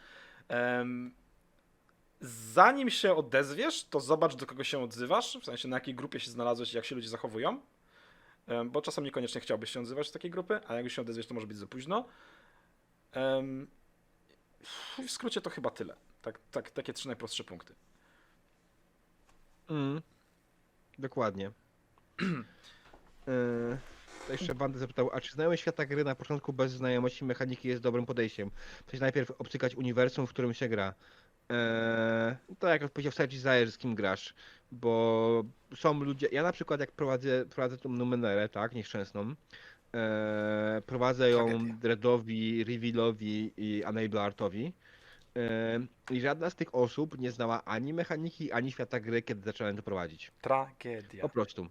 [2.21, 6.31] Zanim się odezwiesz, to zobacz, do kogo się odzywasz, w sensie na jakiej grupie się
[6.31, 7.61] znalazłeś i jak się ludzie zachowują.
[8.65, 11.33] Bo czasem niekoniecznie chciałbyś się odzywać z takiej grupy, a jak już się odezwiesz, to
[11.33, 12.05] może być za późno.
[15.07, 15.95] W skrócie to chyba tyle.
[16.21, 17.75] Tak, tak, takie trzy najprostsze punkty.
[19.69, 20.01] Mm.
[20.99, 21.51] Dokładnie.
[23.27, 23.77] Yy,
[24.25, 27.81] to jeszcze Bandy zapytał, a czy znajomość świata gry na początku bez znajomości mechaniki jest
[27.81, 28.51] dobrym podejściem?
[28.85, 30.93] Sensie najpierw obcykać uniwersum, w którym się gra.
[31.49, 34.33] Eee, to jak odpowiedział Sergi zależy z kim grasz,
[34.71, 35.43] bo
[35.75, 39.35] są ludzie, ja na przykład jak prowadzę, prowadzę tą Numenerę, tak, nieszczęsną,
[39.93, 41.75] eee, prowadzę ją Tragedia.
[41.77, 44.73] Dreadowi, Revealowi i Enable Artowi
[45.35, 49.75] eee, i żadna z tych osób nie znała ani mechaniki, ani świata gry, kiedy zacząłem
[49.75, 50.31] to prowadzić.
[50.41, 51.21] Tragedia.
[51.21, 51.67] Po prostu.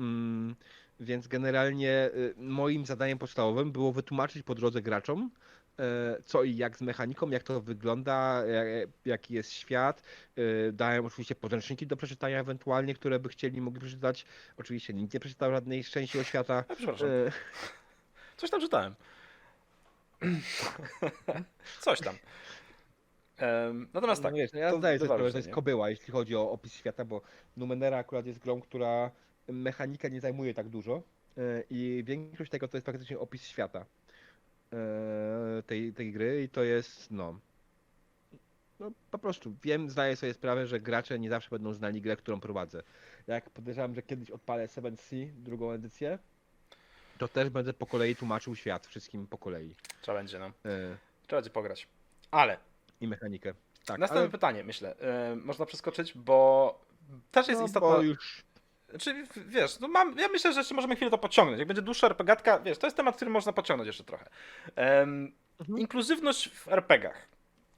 [0.00, 0.54] Mm,
[1.00, 5.30] więc generalnie y, moim zadaniem podstawowym było wytłumaczyć po drodze graczom,
[5.78, 10.02] e, co i jak z mechaniką, jak to wygląda, ja- jaki jest świat.
[10.72, 14.24] Dałem oczywiście podręczniki do przeczytania ewentualnie, które by chcieli, mogli przeczytać.
[14.56, 16.64] Oczywiście nikt nie przeczytał żadnej części o świata.
[16.68, 17.32] A, przepraszam, E,
[18.36, 18.94] coś tam czytałem.
[21.80, 22.14] coś tam.
[23.94, 26.36] Natomiast tak, No wiesz, no ja zdaję sobie sprawę, że to jest kobyła, jeśli chodzi
[26.36, 27.20] o opis świata, bo
[27.56, 29.10] Numenera akurat jest grą, która
[29.52, 31.02] mechanika nie zajmuje tak dużo
[31.38, 33.86] e, i większość tego to jest praktycznie opis świata
[34.72, 37.40] e, tej, tej gry i to jest, no,
[38.80, 42.40] no po prostu wiem, zdaję sobie sprawę, że gracze nie zawsze będą znali grę, którą
[42.40, 42.82] prowadzę.
[43.26, 46.18] Jak podejrzewam, że kiedyś odpalę 7C, drugą edycję,
[47.18, 49.74] To też będę po kolei tłumaczył świat wszystkim po kolei.
[50.02, 50.46] Trzeba będzie, no.
[50.46, 50.96] E,
[51.26, 51.88] Trzeba będzie pograć.
[52.30, 52.58] Ale
[53.00, 53.54] I mechanikę.
[53.86, 54.96] Tak, następne ale pytanie, myślę.
[55.00, 56.80] e, można przeskoczyć, bo
[57.30, 57.88] też jest no, istotna...
[57.88, 58.44] bo już
[58.98, 61.58] Czyli wiesz, no mam, ja myślę, że jeszcze możemy chwilę to pociągnąć.
[61.58, 64.26] Jak będzie dłuższa RPGatka, wiesz, to jest temat, który można pociągnąć jeszcze trochę.
[64.76, 65.78] Em, Mhm.
[65.78, 67.28] Inkluzywność w RPGach.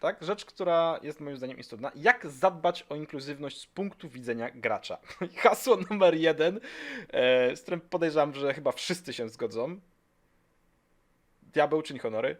[0.00, 0.22] Tak?
[0.22, 1.92] Rzecz, która jest moim zdaniem istotna.
[1.94, 4.98] Jak zadbać o inkluzywność z punktu widzenia gracza?
[5.36, 6.60] Hasło numer jeden,
[7.08, 9.80] e, z którym podejrzewam, że chyba wszyscy się zgodzą.
[11.42, 12.36] Diabeł czyni honory.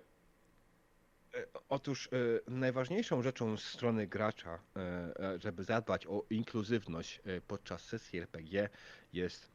[1.68, 8.18] Otóż e, najważniejszą rzeczą z strony gracza, e, e, żeby zadbać o inkluzywność podczas sesji
[8.20, 8.68] RPG
[9.12, 9.52] jest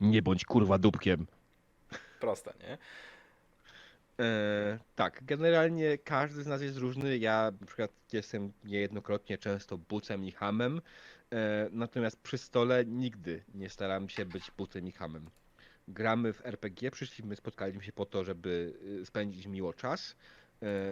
[0.00, 1.26] nie bądź kurwa dupkiem.
[2.20, 2.78] Proste, nie?
[4.20, 7.18] E, tak, generalnie każdy z nas jest różny.
[7.18, 10.80] Ja na przykład jestem niejednokrotnie często bucem i hamem,
[11.32, 15.30] e, natomiast przy stole nigdy nie staram się być bucem i hamem.
[15.88, 18.74] Gramy w RPG, przyszliśmy, spotkaliśmy się po to, żeby
[19.04, 20.16] spędzić miło czas,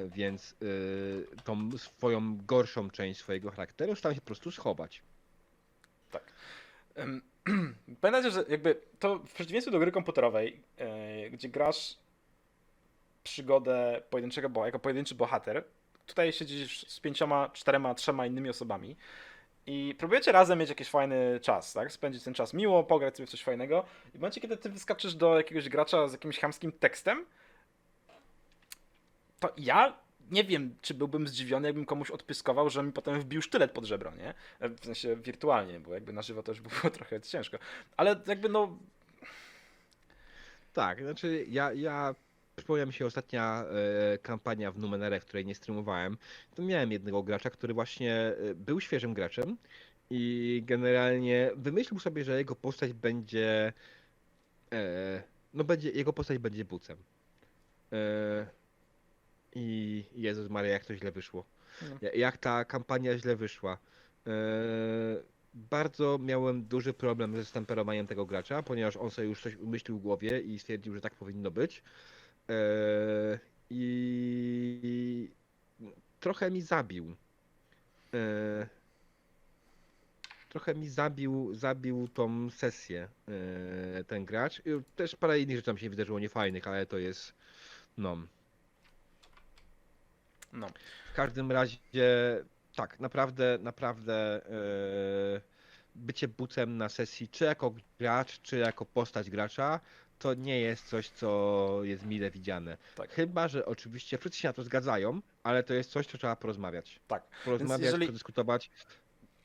[0.09, 5.03] więc y, tą swoją gorszą część swojego charakteru staram się po prostu schować.
[6.95, 7.23] Em,
[8.01, 11.97] Pamiętajcie, że jakby to w przeciwieństwie do gry komputerowej, e, gdzie grasz
[13.25, 15.65] przygodę pojedynczego, bo jako pojedynczy bohater,
[16.07, 18.97] tutaj siedzisz z pięcioma, czterema, trzema innymi osobami
[19.67, 21.93] i próbujecie razem mieć jakiś fajny czas, tak?
[21.93, 23.85] Spędzić ten czas miło, pograć sobie w coś fajnego
[24.15, 27.27] i w momencie, kiedy ty wyskaczysz do jakiegoś gracza z jakimś chamskim tekstem,
[29.41, 29.99] to ja
[30.31, 34.15] nie wiem, czy byłbym zdziwiony, jakbym komuś odpyskował, że mi potem wbił sztylet pod żebro,
[34.15, 34.35] nie?
[34.61, 37.59] E, W sensie wirtualnie, bo jakby na żywo już było trochę ciężko.
[37.97, 38.79] Ale jakby no,
[40.73, 42.15] Tak, znaczy ja, ja
[42.87, 43.65] mi się ostatnia
[44.15, 46.19] e, kampania w Numenere, w której nie streamowałem.
[46.55, 49.57] To miałem jednego gracza, który właśnie e, był świeżym graczem
[50.11, 53.73] i generalnie wymyślił sobie, że jego postać będzie
[55.55, 56.97] no będzie, jego postać będzie bucem.
[59.55, 61.45] I Jezus Maria, jak to źle wyszło.
[61.83, 61.97] No.
[62.03, 63.79] Ja- Jak ta kampania źle wyszła.
[64.27, 64.31] E,
[65.55, 70.03] bardzo miałem duży problem ze stemperowaniem tego gracza, ponieważ on sobie już coś umyślił w
[70.03, 71.83] głowie i stwierdził, że tak powinno być.
[72.51, 73.39] E,
[73.71, 75.31] I
[76.21, 77.17] trochę mi zabił.
[78.15, 78.67] E,
[80.49, 83.09] Trochę mi zabił, zabił tą sesję
[83.99, 84.63] e, ten gracz.
[84.97, 87.33] Też parę innych rzeczy tam się wydarzyło niefajnych, ale to jest
[87.99, 88.17] no.
[90.53, 90.67] No.
[91.13, 91.79] W każdym razie,
[92.77, 95.41] tak, naprawdę, naprawdę e,
[95.95, 99.81] bycie bucem na sesji, czy jako gracz, czy jako postać gracza,
[100.19, 102.77] to nie jest coś, co jest mile widziane.
[102.95, 103.11] Tak.
[103.11, 107.01] Chyba, że oczywiście wszyscy się na to zgadzają, ale to jest coś, co trzeba porozmawiać.
[107.09, 107.23] Tak.
[107.45, 108.71] Porozmawiać, jeżeli- przedyskutować.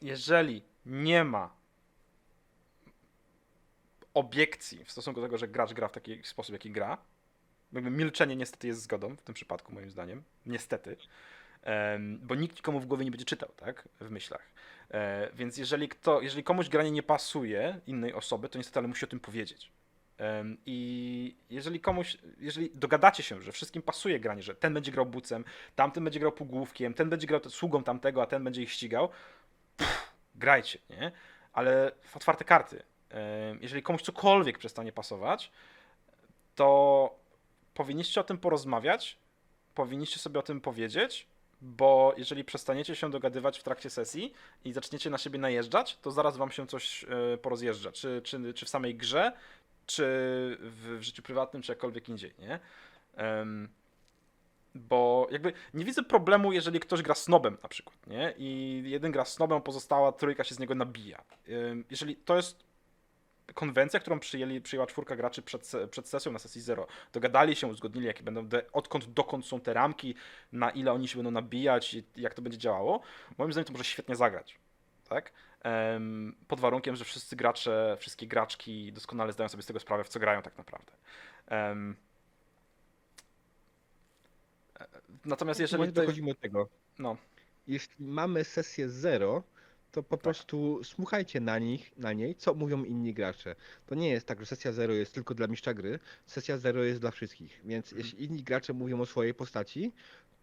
[0.01, 1.55] jeżeli nie ma
[4.13, 6.97] obiekcji w stosunku do tego, że gracz gra w taki sposób, jaki gra,
[7.75, 10.23] jakby milczenie niestety jest zgodą w tym przypadku, moim zdaniem.
[10.45, 10.97] Niestety.
[12.19, 13.87] Bo nikt nikomu w głowie nie będzie czytał, tak?
[14.01, 14.51] W myślach.
[14.91, 19.05] E, więc jeżeli, kto, jeżeli komuś granie nie pasuje innej osoby, to niestety ale musi
[19.05, 19.71] o tym powiedzieć.
[20.65, 25.45] I jeżeli komuś, jeżeli dogadacie się, że wszystkim pasuje granie, że ten będzie grał bucem,
[25.75, 29.09] tamten będzie grał półgłówkiem, ten będzie grał sługą tamtego, a ten będzie ich ścigał,
[30.35, 31.11] grajcie, nie?
[31.53, 32.83] Ale w otwarte karty.
[33.61, 35.51] Jeżeli komuś cokolwiek przestanie pasować,
[36.55, 37.19] to
[37.75, 39.17] powinniście o tym porozmawiać,
[39.75, 41.27] powinniście sobie o tym powiedzieć,
[41.61, 44.33] bo jeżeli przestaniecie się dogadywać w trakcie sesji
[44.65, 47.03] i zaczniecie na siebie najeżdżać, to zaraz wam się coś
[47.33, 49.31] e, porozjeżdża, czy, czy, czy w samej grze,
[49.85, 50.03] czy
[50.59, 52.59] w, w życiu prywatnym, czy jakkolwiek indziej, nie?
[53.15, 53.69] Em,
[54.75, 58.33] bo jakby nie widzę problemu, jeżeli ktoś gra snobem na przykład, nie?
[58.37, 61.23] I jeden gra snobem, pozostała trójka się z niego nabija.
[61.49, 62.64] Ym, Jeżeli to jest
[63.53, 68.07] konwencja, którą przyjęli, przyjęła czwórka graczy przed, przed sesją na sesji zero, dogadali się, uzgodnili,
[68.07, 70.15] jakie będą, de, odkąd dokąd są te ramki,
[70.51, 73.01] na ile oni się będą nabijać i jak to będzie działało,
[73.37, 74.57] moim zdaniem to może świetnie zagrać,
[75.09, 75.31] tak?
[76.47, 80.19] Pod warunkiem, że wszyscy gracze, wszystkie graczki doskonale zdają sobie z tego sprawę, w co
[80.19, 80.91] grają tak naprawdę.
[81.51, 81.75] E,
[85.25, 86.69] Natomiast jeżeli to jest, dochodzimy do tego.
[86.99, 87.17] no,
[87.67, 89.43] Jeśli mamy sesję zero,
[89.95, 93.55] to po prostu słuchajcie na nich, na niej, co mówią inni gracze.
[93.85, 96.99] To nie jest tak, że sesja zero jest tylko dla mistrza gry, sesja zero jest
[97.01, 97.61] dla wszystkich.
[97.65, 98.01] Więc Mhm.
[98.01, 99.91] jeśli inni gracze mówią o swojej postaci,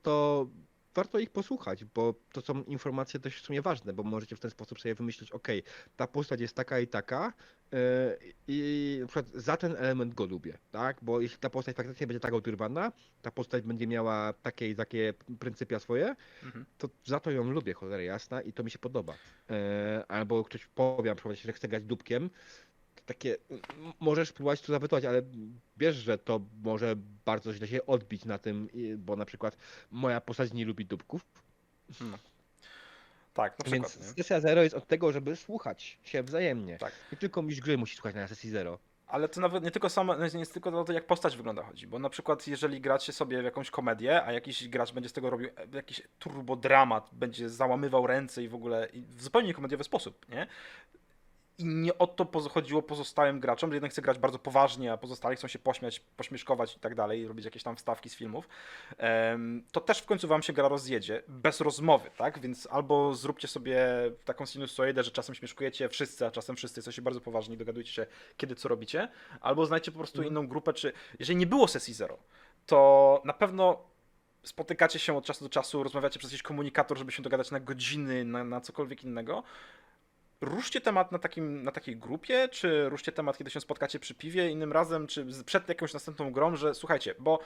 [0.03, 0.47] to
[0.95, 4.51] warto ich posłuchać, bo to są informacje dość w sumie ważne, bo możecie w ten
[4.51, 5.49] sposób sobie wymyślić, ok,
[5.97, 7.33] ta postać jest taka i taka
[7.73, 7.79] yy,
[8.49, 10.97] i na przykład za ten element go lubię, tak?
[11.03, 12.93] Bo jeśli ta postać faktycznie będzie tak odrywana,
[13.23, 16.65] ta postać będzie miała takie i takie pryncypia swoje, mhm.
[16.79, 19.15] to za to ją lubię, cholera jasna, i to mi się podoba.
[19.51, 22.31] E, albo ktoś powie na przykład, że chce grać dupkiem,
[23.07, 23.37] takie,
[24.01, 25.23] możesz spróbować tu zapytać, ale
[25.77, 28.69] wiesz, że to może bardzo źle się odbić na tym,
[28.99, 29.57] bo na przykład
[29.91, 31.23] moja postać nie lubi dupków,
[33.35, 33.93] Tak, na przykład.
[33.97, 34.23] więc nie?
[34.25, 36.79] sesja zero jest od tego, żeby słuchać się wzajemnie.
[36.79, 36.93] Tak.
[37.13, 38.79] Nie tylko mistrz gry musi słuchać na sesji zero.
[39.07, 41.87] Ale to nawet nie tylko samo, nie jest tylko o to, jak postać wygląda chodzi,
[41.87, 45.31] bo na przykład jeżeli gracie sobie w jakąś komedię, a jakiś gracz będzie z tego
[45.31, 50.29] robił e, jakiś turbodramat, będzie załamywał ręce i w ogóle i w zupełnie komediowy sposób,
[50.29, 50.47] nie?
[51.63, 55.37] I nie o to chodziło pozostałym graczom, że jeden chce grać bardzo poważnie, a pozostali
[55.37, 58.49] chcą się pośmiać, pośmieszkować i tak dalej, robić jakieś tam wstawki z filmów.
[59.73, 62.39] To też w końcu wam się gra rozjedzie, bez rozmowy, tak?
[62.39, 63.87] Więc albo zróbcie sobie
[64.25, 68.07] taką sinusoidę, że czasem śmieszkujecie wszyscy, a czasem wszyscy jesteście bardzo poważni, dogadujcie się,
[68.37, 69.09] kiedy co robicie,
[69.41, 70.33] albo znajdźcie po prostu Mhm.
[70.33, 72.19] inną grupę, czy jeżeli nie było sesji zero,
[72.67, 73.93] to na pewno
[74.43, 78.25] spotykacie się od czasu do czasu, rozmawiacie przez jakiś komunikator, żeby się dogadać na godziny,
[78.25, 79.43] na, na cokolwiek innego.
[80.43, 84.51] Ruszcie temat na, takim, na takiej grupie, czy ruszcie temat, kiedy się spotkacie przy piwie
[84.51, 87.39] innym razem, czy przed jakąś następną grą, że słuchajcie, bo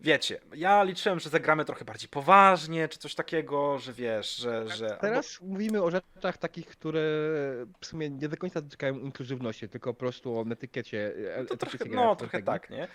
[0.00, 4.68] wiecie, ja liczyłem, że zagramy trochę bardziej poważnie, czy coś takiego, że wiesz, że...
[4.68, 7.00] że Teraz mówimy o rzeczach takich, które
[7.80, 11.12] w sumie nie do końca dotykają inkluzywności, tylko po prostu o etykiecie.
[11.30, 12.46] e, albo, to trochę, no, trochę strategii.
[12.46, 12.88] tak, nie?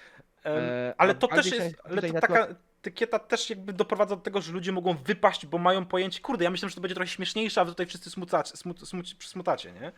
[0.45, 2.48] E, ale to też jest, ale to taka
[2.82, 6.49] etykieta też jakby doprowadza do tego, że ludzie mogą wypaść, bo mają pojęcie, kurde, ja
[6.52, 9.91] myślę, że to będzie trochę śmieszniejsze, a wy tutaj wszyscy smutacie, smut, smut, smutacie, nie?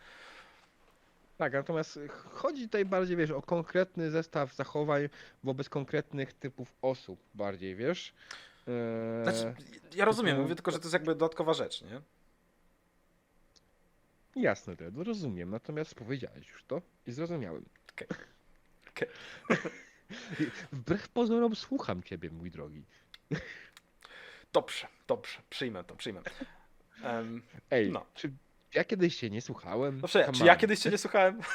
[1.37, 1.99] Tak, natomiast
[2.29, 5.09] chodzi tutaj bardziej, wiesz, o konkretny zestaw zachowań
[5.43, 8.13] wobec konkretnych typów osób bardziej, wiesz?
[8.67, 9.55] Eee, Znaczy,
[9.95, 12.01] ja rozumiem, mówię tylko, że to jest jakby dodatkowa rzecz, nie?
[14.35, 17.65] Jasne, to rozumiem, natomiast powiedziałeś już to i zrozumiałem.
[17.93, 18.07] Okej.
[18.89, 19.07] Okej.
[19.49, 19.53] I
[20.71, 22.85] Wbrew pozorom słucham ciebie, mój drogi.
[24.53, 26.21] Dobrze, dobrze, przyjmę to, przyjmę.
[27.03, 27.41] Um,
[27.71, 28.05] Ej, No.
[28.13, 28.31] czy
[28.73, 29.99] ja kiedyś cię nie słuchałem?
[30.01, 31.41] dobrze, Come czy ja kiedyś cię nie słuchałem?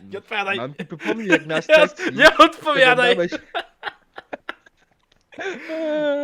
[0.00, 0.56] Nie odpowiadaj.
[0.56, 1.56] Mam ci przypomnieć, jak na
[2.12, 3.16] Nie, nie odpowiadaj!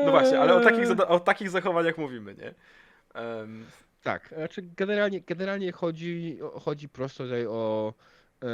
[0.05, 2.55] No właśnie, ale o takich, o takich zachowaniach mówimy, nie?
[3.21, 3.67] Em,
[4.03, 7.95] Tak, znaczy generalnie, generalnie chodzi, chodzi prosto tutaj o
[8.43, 8.49] e,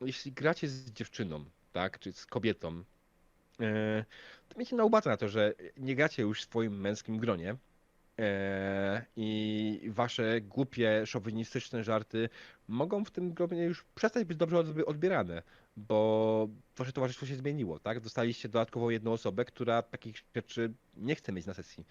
[0.00, 2.84] jeśli gracie z dziewczyną, tak, czy z kobietą,
[3.60, 4.04] e,
[4.48, 7.56] to miejcie na uwadze na to, że nie gracie już w swoim męskim gronie
[8.18, 12.28] e, i wasze głupie, szowinistyczne żarty
[12.68, 15.42] mogą w tym gronie już przestać być dobrze odb- odbierane,
[15.76, 18.00] bo wasze towarzystwo się zmieniło, tak?
[18.00, 21.86] Dostaliście dodatkowo jedną osobę, która takich rzeczy nie chce mieć na sesji.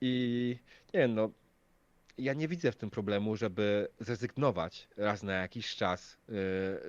[0.00, 0.56] I
[0.94, 1.30] nie wiem, no,
[2.18, 6.34] ja nie widzę w tym problemu, żeby zrezygnować raz na jakiś czas yy,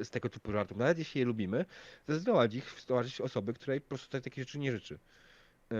[0.05, 0.77] z tego typu żartów.
[0.77, 1.65] Nawet jeśli je lubimy,
[2.07, 4.99] zrezygnować ich w towarzystwie osoby, której po prostu takich rzeczy nie życzy.
[5.71, 5.77] Yy,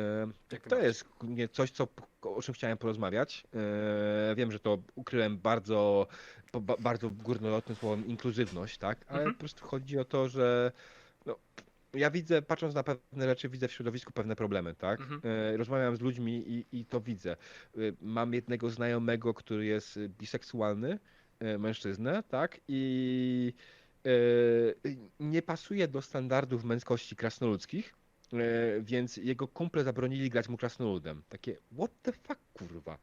[0.52, 1.06] Jak to jest
[1.52, 1.88] coś, co,
[2.22, 3.44] o czym chciałem porozmawiać.
[4.30, 6.08] Yy, wiem, że to ukryłem bardzo,
[6.80, 8.98] bardzo górnolotnym słowem inkluzywność, tak?
[9.08, 9.34] Ale Mhm.
[9.36, 10.72] po prostu chodzi o to, że
[11.26, 11.36] no,
[11.94, 15.02] ja widzę, patrząc na pewne rzeczy, widzę w środowisku pewne problemy, tak?
[15.02, 15.22] Mhm.
[15.24, 17.32] E, Rozmawiam z ludźmi i, i to widzę.
[17.32, 17.38] E,
[18.02, 21.00] Mam jednego znajomego, który jest e, biseksualny,
[21.60, 22.60] mężczyznę, tak?
[22.68, 23.54] I
[25.20, 27.96] nie pasuje do standardów męskości krasnoludzkich,
[28.82, 31.24] więc jego kumple zabronili grać mu krasnoludem.
[31.30, 32.98] Takie, what the fuck, kurwa?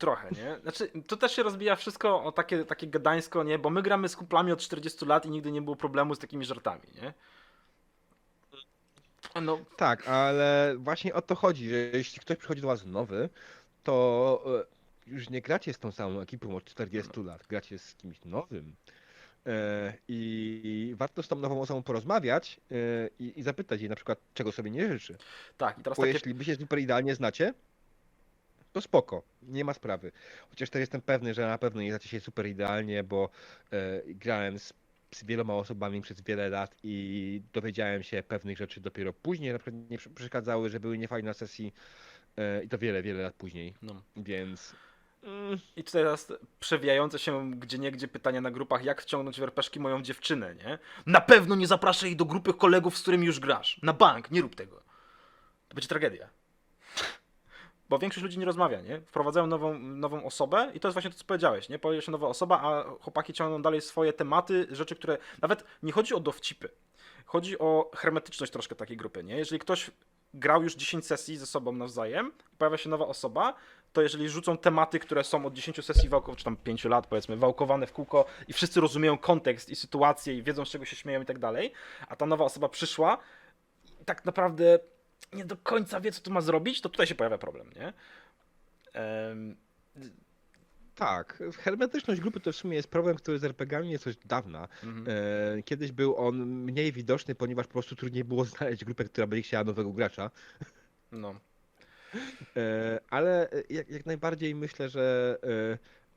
[0.00, 0.58] Trochę, nie?
[0.62, 3.58] Znaczy, to też się rozbija wszystko o takie, takie gadańsko, nie?
[3.58, 6.44] Bo my gramy z kumplami od 40 lat i nigdy nie było problemu z takimi
[6.44, 7.12] żartami, nie?
[9.42, 13.28] No, Tak, ale właśnie o to chodzi, że jeśli ktoś przychodzi do was nowy,
[13.84, 14.42] to
[15.06, 18.74] e, już nie gracie z tą samą ekipą od 40 lat, gracie z kimś nowym.
[19.46, 22.74] E, I warto z tą nową osobą porozmawiać e,
[23.18, 25.16] i, zapytać jej na przykład, czego sobie nie życzy.
[25.58, 26.12] tak, i teraz Bo takie...
[26.12, 27.54] jeśli wy się super idealnie znacie,
[28.72, 30.12] to spoko, nie ma sprawy.
[30.50, 33.30] Chociaż też jestem pewny, że na pewno nie znacie się super idealnie, bo
[33.72, 34.72] e, grałem z,
[35.14, 39.90] z wieloma osobami przez wiele lat i dowiedziałem się pewnych rzeczy dopiero później, na przykład
[39.90, 41.72] nie przeszkadzały, że były niefajne na sesji
[42.36, 44.02] e, i to wiele, wiele lat później, No.
[44.16, 44.74] więc...
[45.22, 49.82] Mm, I tutaj teraz przewijające się gdzie niegdzie pytania na grupach, jak wciągnąć w RPG
[49.82, 50.78] moją dziewczynę, nie?
[51.06, 53.80] Na pewno nie zapraszaj jej do grupy kolegów, z którymi już grasz.
[53.82, 54.82] Na bank, nie rób tego.
[55.68, 56.28] To będzie tragedia.
[57.90, 59.00] Bo większość ludzi nie rozmawia, nie?
[59.00, 61.78] Wprowadzają nową, nową osobę i to jest właśnie to, co powiedziałeś, nie?
[61.78, 65.18] Pojawia się nowa osoba, a chłopaki ciągną dalej swoje tematy, rzeczy, które...
[65.42, 66.68] Nawet nie chodzi o dowcipy.
[67.26, 69.36] Chodzi o hermetyczność troszkę takiej grupy, nie?
[69.36, 69.90] Jeżeli ktoś
[70.34, 73.54] grał już 10 sesji ze sobą nawzajem, pojawia się nowa osoba,
[73.92, 77.36] to jeżeli rzucą tematy, które są od 10 sesji wałkowanych, czy tam 5 lat powiedzmy,
[77.36, 81.22] wałkowane w kółko i wszyscy rozumieją kontekst i sytuację i wiedzą z czego się śmieją
[81.22, 81.72] i tak dalej,
[82.08, 83.18] a ta nowa osoba przyszła
[84.04, 84.78] tak naprawdę
[85.32, 87.92] nie do końca wie co tu ma zrobić, to tutaj się pojawia problem, nie?
[88.92, 89.56] Em,
[90.94, 94.68] Tak, hermetyczność grupy to w sumie jest problem, który z RPGami jest od dawna.
[94.84, 95.06] mhm.
[95.58, 99.42] E, Kiedyś był on mniej widoczny, ponieważ po prostu trudniej było znaleźć grupę, która będzie
[99.42, 100.30] chciała nowego gracza.
[101.12, 101.40] No.
[102.56, 105.36] E, Ale e, jak, jak najbardziej myślę, że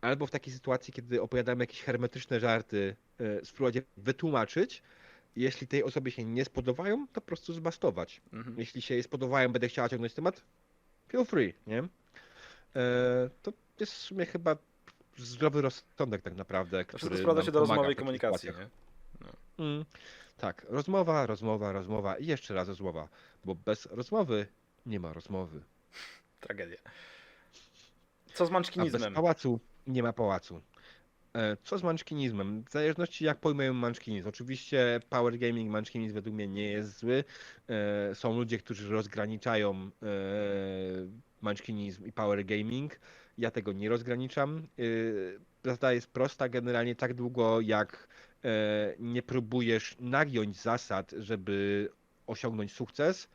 [0.01, 2.95] albo w takiej sytuacji, kiedy opowiadamy jakieś hermetyczne żarty,
[3.43, 4.83] spróbować wytłumaczyć.
[5.35, 8.21] Jeśli tej osobie się nie spodobają, to po prostu zbastować.
[8.33, 8.59] Mhm.
[8.59, 10.41] Jeśli się jej spodobają, będę chciała ciągnąć temat,
[11.09, 11.79] feel free, nie?
[11.79, 14.57] E, To jest w sumie chyba
[15.17, 18.69] zdrowy rozsądek tak naprawdę, To który nam się do rozmowy i komunikacji, nie?
[19.65, 19.85] Mm,
[20.37, 23.07] tak, rozmowa, rozmowa, rozmowa i jeszcze raz rozmowa,
[23.45, 24.47] bo bez rozmowy
[24.85, 25.61] nie ma rozmowy.
[26.39, 26.77] Tragedia.
[28.33, 29.13] Co z A bez manczkinizmem?
[29.13, 30.61] pałacu nie ma pałacu.
[31.35, 32.63] E, Co z manczkinizmem?
[32.63, 34.27] W zależności jak pojmujemy manczkinizm.
[34.27, 37.23] Oczywiście power gaming manczkinizm według mnie nie jest zły.
[37.69, 40.07] E, Są ludzie, którzy rozgraniczają e,
[41.41, 42.99] manczkinizm i power gaming.
[43.37, 44.67] Ja tego nie rozgraniczam.
[45.63, 46.49] Zasada jest prosta.
[46.49, 48.07] Generalnie tak długo jak
[48.99, 51.89] nie próbujesz nagiąć zasad, żeby
[52.27, 53.29] osiągnąć sukces,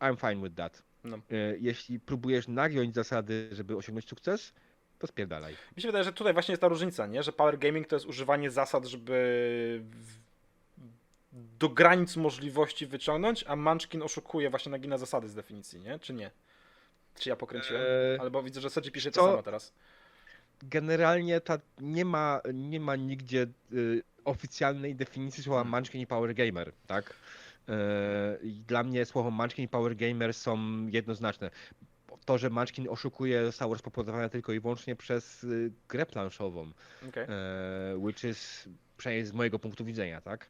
[0.00, 0.82] I'm fine with that.
[1.04, 1.18] No.
[1.58, 4.52] Jeśli próbujesz nagiąć zasady, żeby osiągnąć sukces,
[4.98, 5.56] to spierdalaj.
[5.76, 7.22] Mi się wydaje, że tutaj właśnie jest ta różnica, nie?
[7.22, 9.82] Że power gaming to jest używanie zasad, żeby
[11.32, 15.98] do granic możliwości wyciągnąć, a Munchkin oszukuje właśnie nagina zasady z definicji, nie?
[15.98, 16.30] Czy nie?
[17.18, 17.82] Czy ja pokręciłem?
[17.82, 19.26] Eee, Albo widzę, że Sedzi pisze to co?
[19.26, 19.72] samo teraz.
[20.62, 25.78] Generalnie ta, nie, ma, nie ma nigdzie y, oficjalnej definicji słowa Hmm.
[25.80, 27.14] Munchkin i Power Gamer, tak?
[27.68, 31.50] E, i dla mnie słowo Munchkin i Power Gamer są jednoznaczne.
[32.26, 36.72] To, że Munchkin oszukuje, zostało rozpopodowane tylko i wyłącznie przez y, grę planszową.
[37.08, 37.26] Okej.
[37.28, 40.48] e, which is, przynajmniej z mojego punktu widzenia, tak?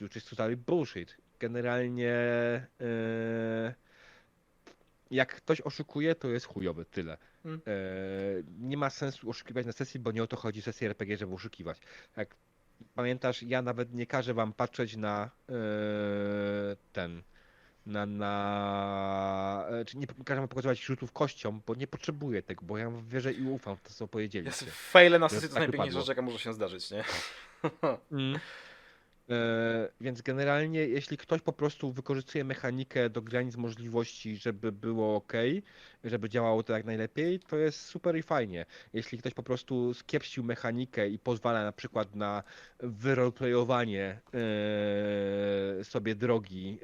[0.00, 1.16] Which is totally bullshit.
[1.40, 2.12] Generalnie
[2.80, 3.74] e,
[5.10, 7.18] jak ktoś oszukuje, to jest chujowy, tyle.
[7.44, 7.60] Mm.
[7.66, 7.70] E,
[8.58, 11.34] nie ma sensu oszukiwać na sesji, bo nie o to chodzi w sesji RPG, żeby
[11.34, 11.78] oszukiwać.
[12.16, 12.36] Jak
[12.94, 15.30] pamiętasz, ja nawet nie każę wam patrzeć na
[16.92, 17.22] ten
[17.86, 22.78] na, na e, czy nie każę wam pokazywać rzutów kością, bo nie potrzebuję tego, bo
[22.78, 24.64] ja wierzę i ufam w to, co powiedzieliście.
[24.64, 27.04] Jest faile na sesji to tak najpiękniejsza rzecz, jaka może się zdarzyć, nie?
[28.12, 28.40] Mm.
[29.30, 35.32] E, więc generalnie, jeśli ktoś po prostu wykorzystuje mechanikę do granic możliwości, żeby było ok,
[36.04, 38.66] żeby działało to jak najlepiej, to jest super i fajnie.
[38.92, 42.42] Jeśli ktoś po prostu skiepścił mechanikę i pozwala na przykład na
[42.80, 44.20] wyroleplayowanie
[45.80, 46.78] e, sobie drogi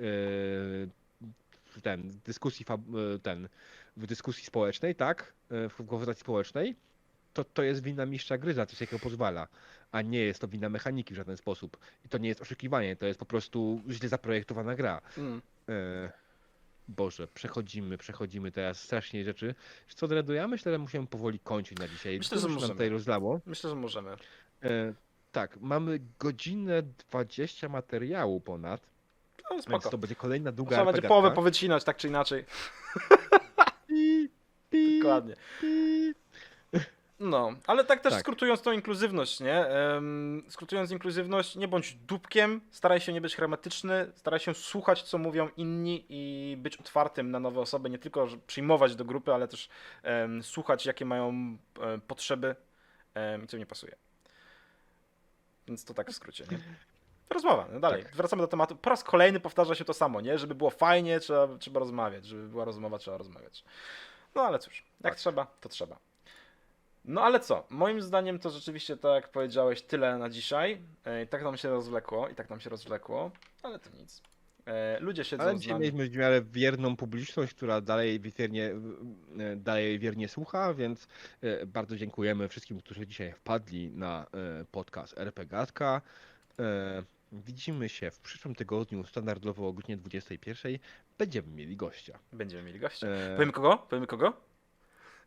[1.77, 2.67] e, ten, dyskusji,
[3.23, 3.49] ten,
[3.97, 6.77] w dyskusji społecznej, tak, w konwersacji społecznej,
[7.35, 9.49] to to jest wina mistrza gry za coś, jakiego pozwala
[9.93, 11.77] a nie jest to wina mechaniki w żaden sposób.
[12.05, 15.01] I to nie jest oszukiwanie, to jest po prostu źle zaprojektowana gra.
[15.19, 15.43] Mm.
[15.69, 16.13] E,
[16.89, 19.55] Boże, przechodzimy, przechodzimy teraz strasznie rzeczy.
[19.89, 22.19] Co Dredu, ja myślę, że musimy powoli kończyć na dzisiaj.
[22.19, 22.73] Myślę, Dużo że możemy.
[22.73, 23.41] tutaj rozlało.
[23.47, 24.11] Myślę, że możemy.
[24.63, 24.95] E,
[25.33, 28.81] tak, mamy godzinę 20 materiału ponad,
[29.51, 29.91] No więc spoko.
[29.91, 32.45] to będzie kolejna długa Trzeba będzie połowę powycinać, tak czy inaczej.
[33.87, 34.29] Pi,
[34.71, 35.35] pi, Dokładnie.
[35.61, 36.00] pi.
[37.31, 38.21] No, ale tak też Tak.
[38.21, 39.67] skrótując tą inkluzywność, nie?
[39.67, 45.19] Em, skrótując inkluzywność, nie bądź dupkiem, staraj się nie być hermetyczny, staraj się słuchać, co
[45.19, 49.69] mówią inni i być otwartym na nowe osoby, nie tylko przyjmować do grupy, ale też
[50.43, 51.59] słuchać, jakie mają em,
[52.07, 52.57] potrzeby
[53.45, 53.97] i co nie pasuje.
[55.69, 56.59] Więc to tak w skrócie, nie?
[57.31, 58.03] Rozmowa, no dalej.
[58.03, 58.17] Tak.
[58.17, 58.77] Wracamy do tematu.
[58.77, 60.39] Po raz kolejny powtarza się to samo, nie?
[60.39, 62.27] Żeby było fajnie, trzeba, trzeba rozmawiać.
[62.27, 63.65] Żeby była rozmowa, trzeba rozmawiać.
[64.35, 65.15] No ale cóż, jak Tak.
[65.19, 65.97] trzeba, to trzeba.
[67.11, 67.67] No ale co?
[67.71, 70.81] Moim zdaniem to rzeczywiście, tak jak powiedziałeś, tyle na dzisiaj.
[71.05, 73.31] E, I tak nam się rozwlekło, i tak nam się rozwlekło,
[73.63, 74.23] ale to nic.
[74.67, 75.83] E, ludzie siedzą Ale z dzisiaj nami.
[75.85, 78.75] mieliśmy w miarę wierną publiczność, która dalej wiernie,
[79.39, 81.09] e, dalej wiernie słucha, więc
[81.43, 84.27] e, bardzo dziękujemy wszystkim, którzy dzisiaj wpadli na
[84.61, 86.03] e, podcast RPGatka.
[86.61, 90.79] E, Widzimy się w przyszłym tygodniu, standardowo o godzinie 21.
[91.19, 92.19] Będziemy mieli gościa.
[92.33, 93.07] Będziemy mieli gościa.
[93.07, 93.79] E, Powiemy kogo?
[93.79, 94.33] Powiemy kogo?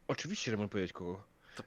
[0.07, 1.23] Oczywiście, że mogę powiedzieć kogo.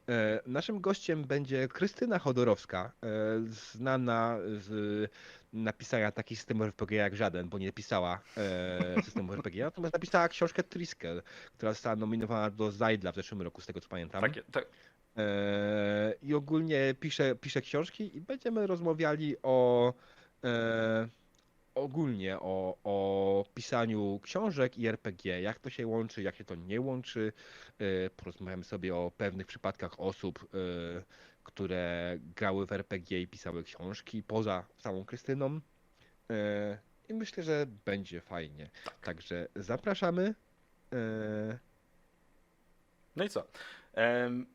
[0.09, 3.09] E, Naszym gościem będzie Krystyna Chodorowska, e,
[3.49, 5.11] znana z
[5.53, 10.63] napisania takich systemów RPG jak żaden, bo nie pisała e, systemów RPG, natomiast napisała książkę
[10.63, 11.23] Triskel,
[11.57, 14.25] która została nominowana do Zajdla w zeszłym roku, z tego co pamiętam.
[14.53, 14.67] Tak.
[15.17, 19.93] E, I ogólnie pisze, pisze książki i będziemy rozmawiali o
[21.77, 26.81] ogólnie o, o pisaniu książek i RPG, jak to się łączy, jak się to nie
[26.81, 27.33] łączy.
[27.79, 31.03] E, Porozmawiamy sobie o pewnych przypadkach osób, e,
[31.45, 35.61] które grały w RPG i pisały książki poza samą Krystyną.
[36.31, 36.79] E,
[37.09, 38.71] I myślę, że będzie fajnie.
[39.03, 40.35] Także zapraszamy.
[43.17, 43.47] No i co?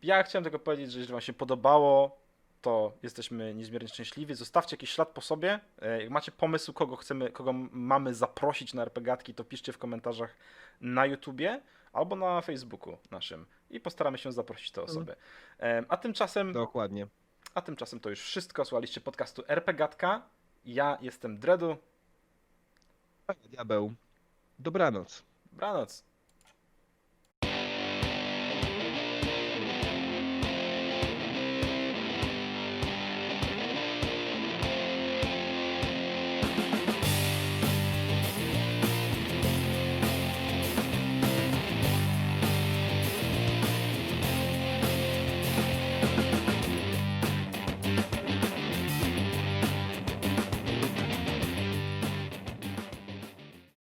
[0.03, 2.20] Ja chciałem tylko powiedzieć, że jeżeli Wam się podobało,
[2.62, 4.36] to jesteśmy niezmiernie szczęśliwi.
[4.36, 5.60] Zostawcie jakiś ślad po sobie.
[5.82, 10.36] E, Jak macie pomysł, kogo chcemy, kogo mamy zaprosić na RPGatki, to piszcie w komentarzach
[10.82, 11.62] na YouTubie
[11.94, 15.16] albo na Facebooku naszym i postaramy się zaprosić te osoby.
[15.60, 17.08] Em, A tymczasem, Dokładnie.
[17.54, 18.66] a tymczasem to już wszystko.
[18.66, 20.22] Słuchaliście podcastu RPGatka.
[20.66, 21.78] Ja jestem Dredu.
[23.50, 23.94] Diabeł.
[24.60, 25.24] Dobranoc.
[25.52, 26.04] Dobranoc.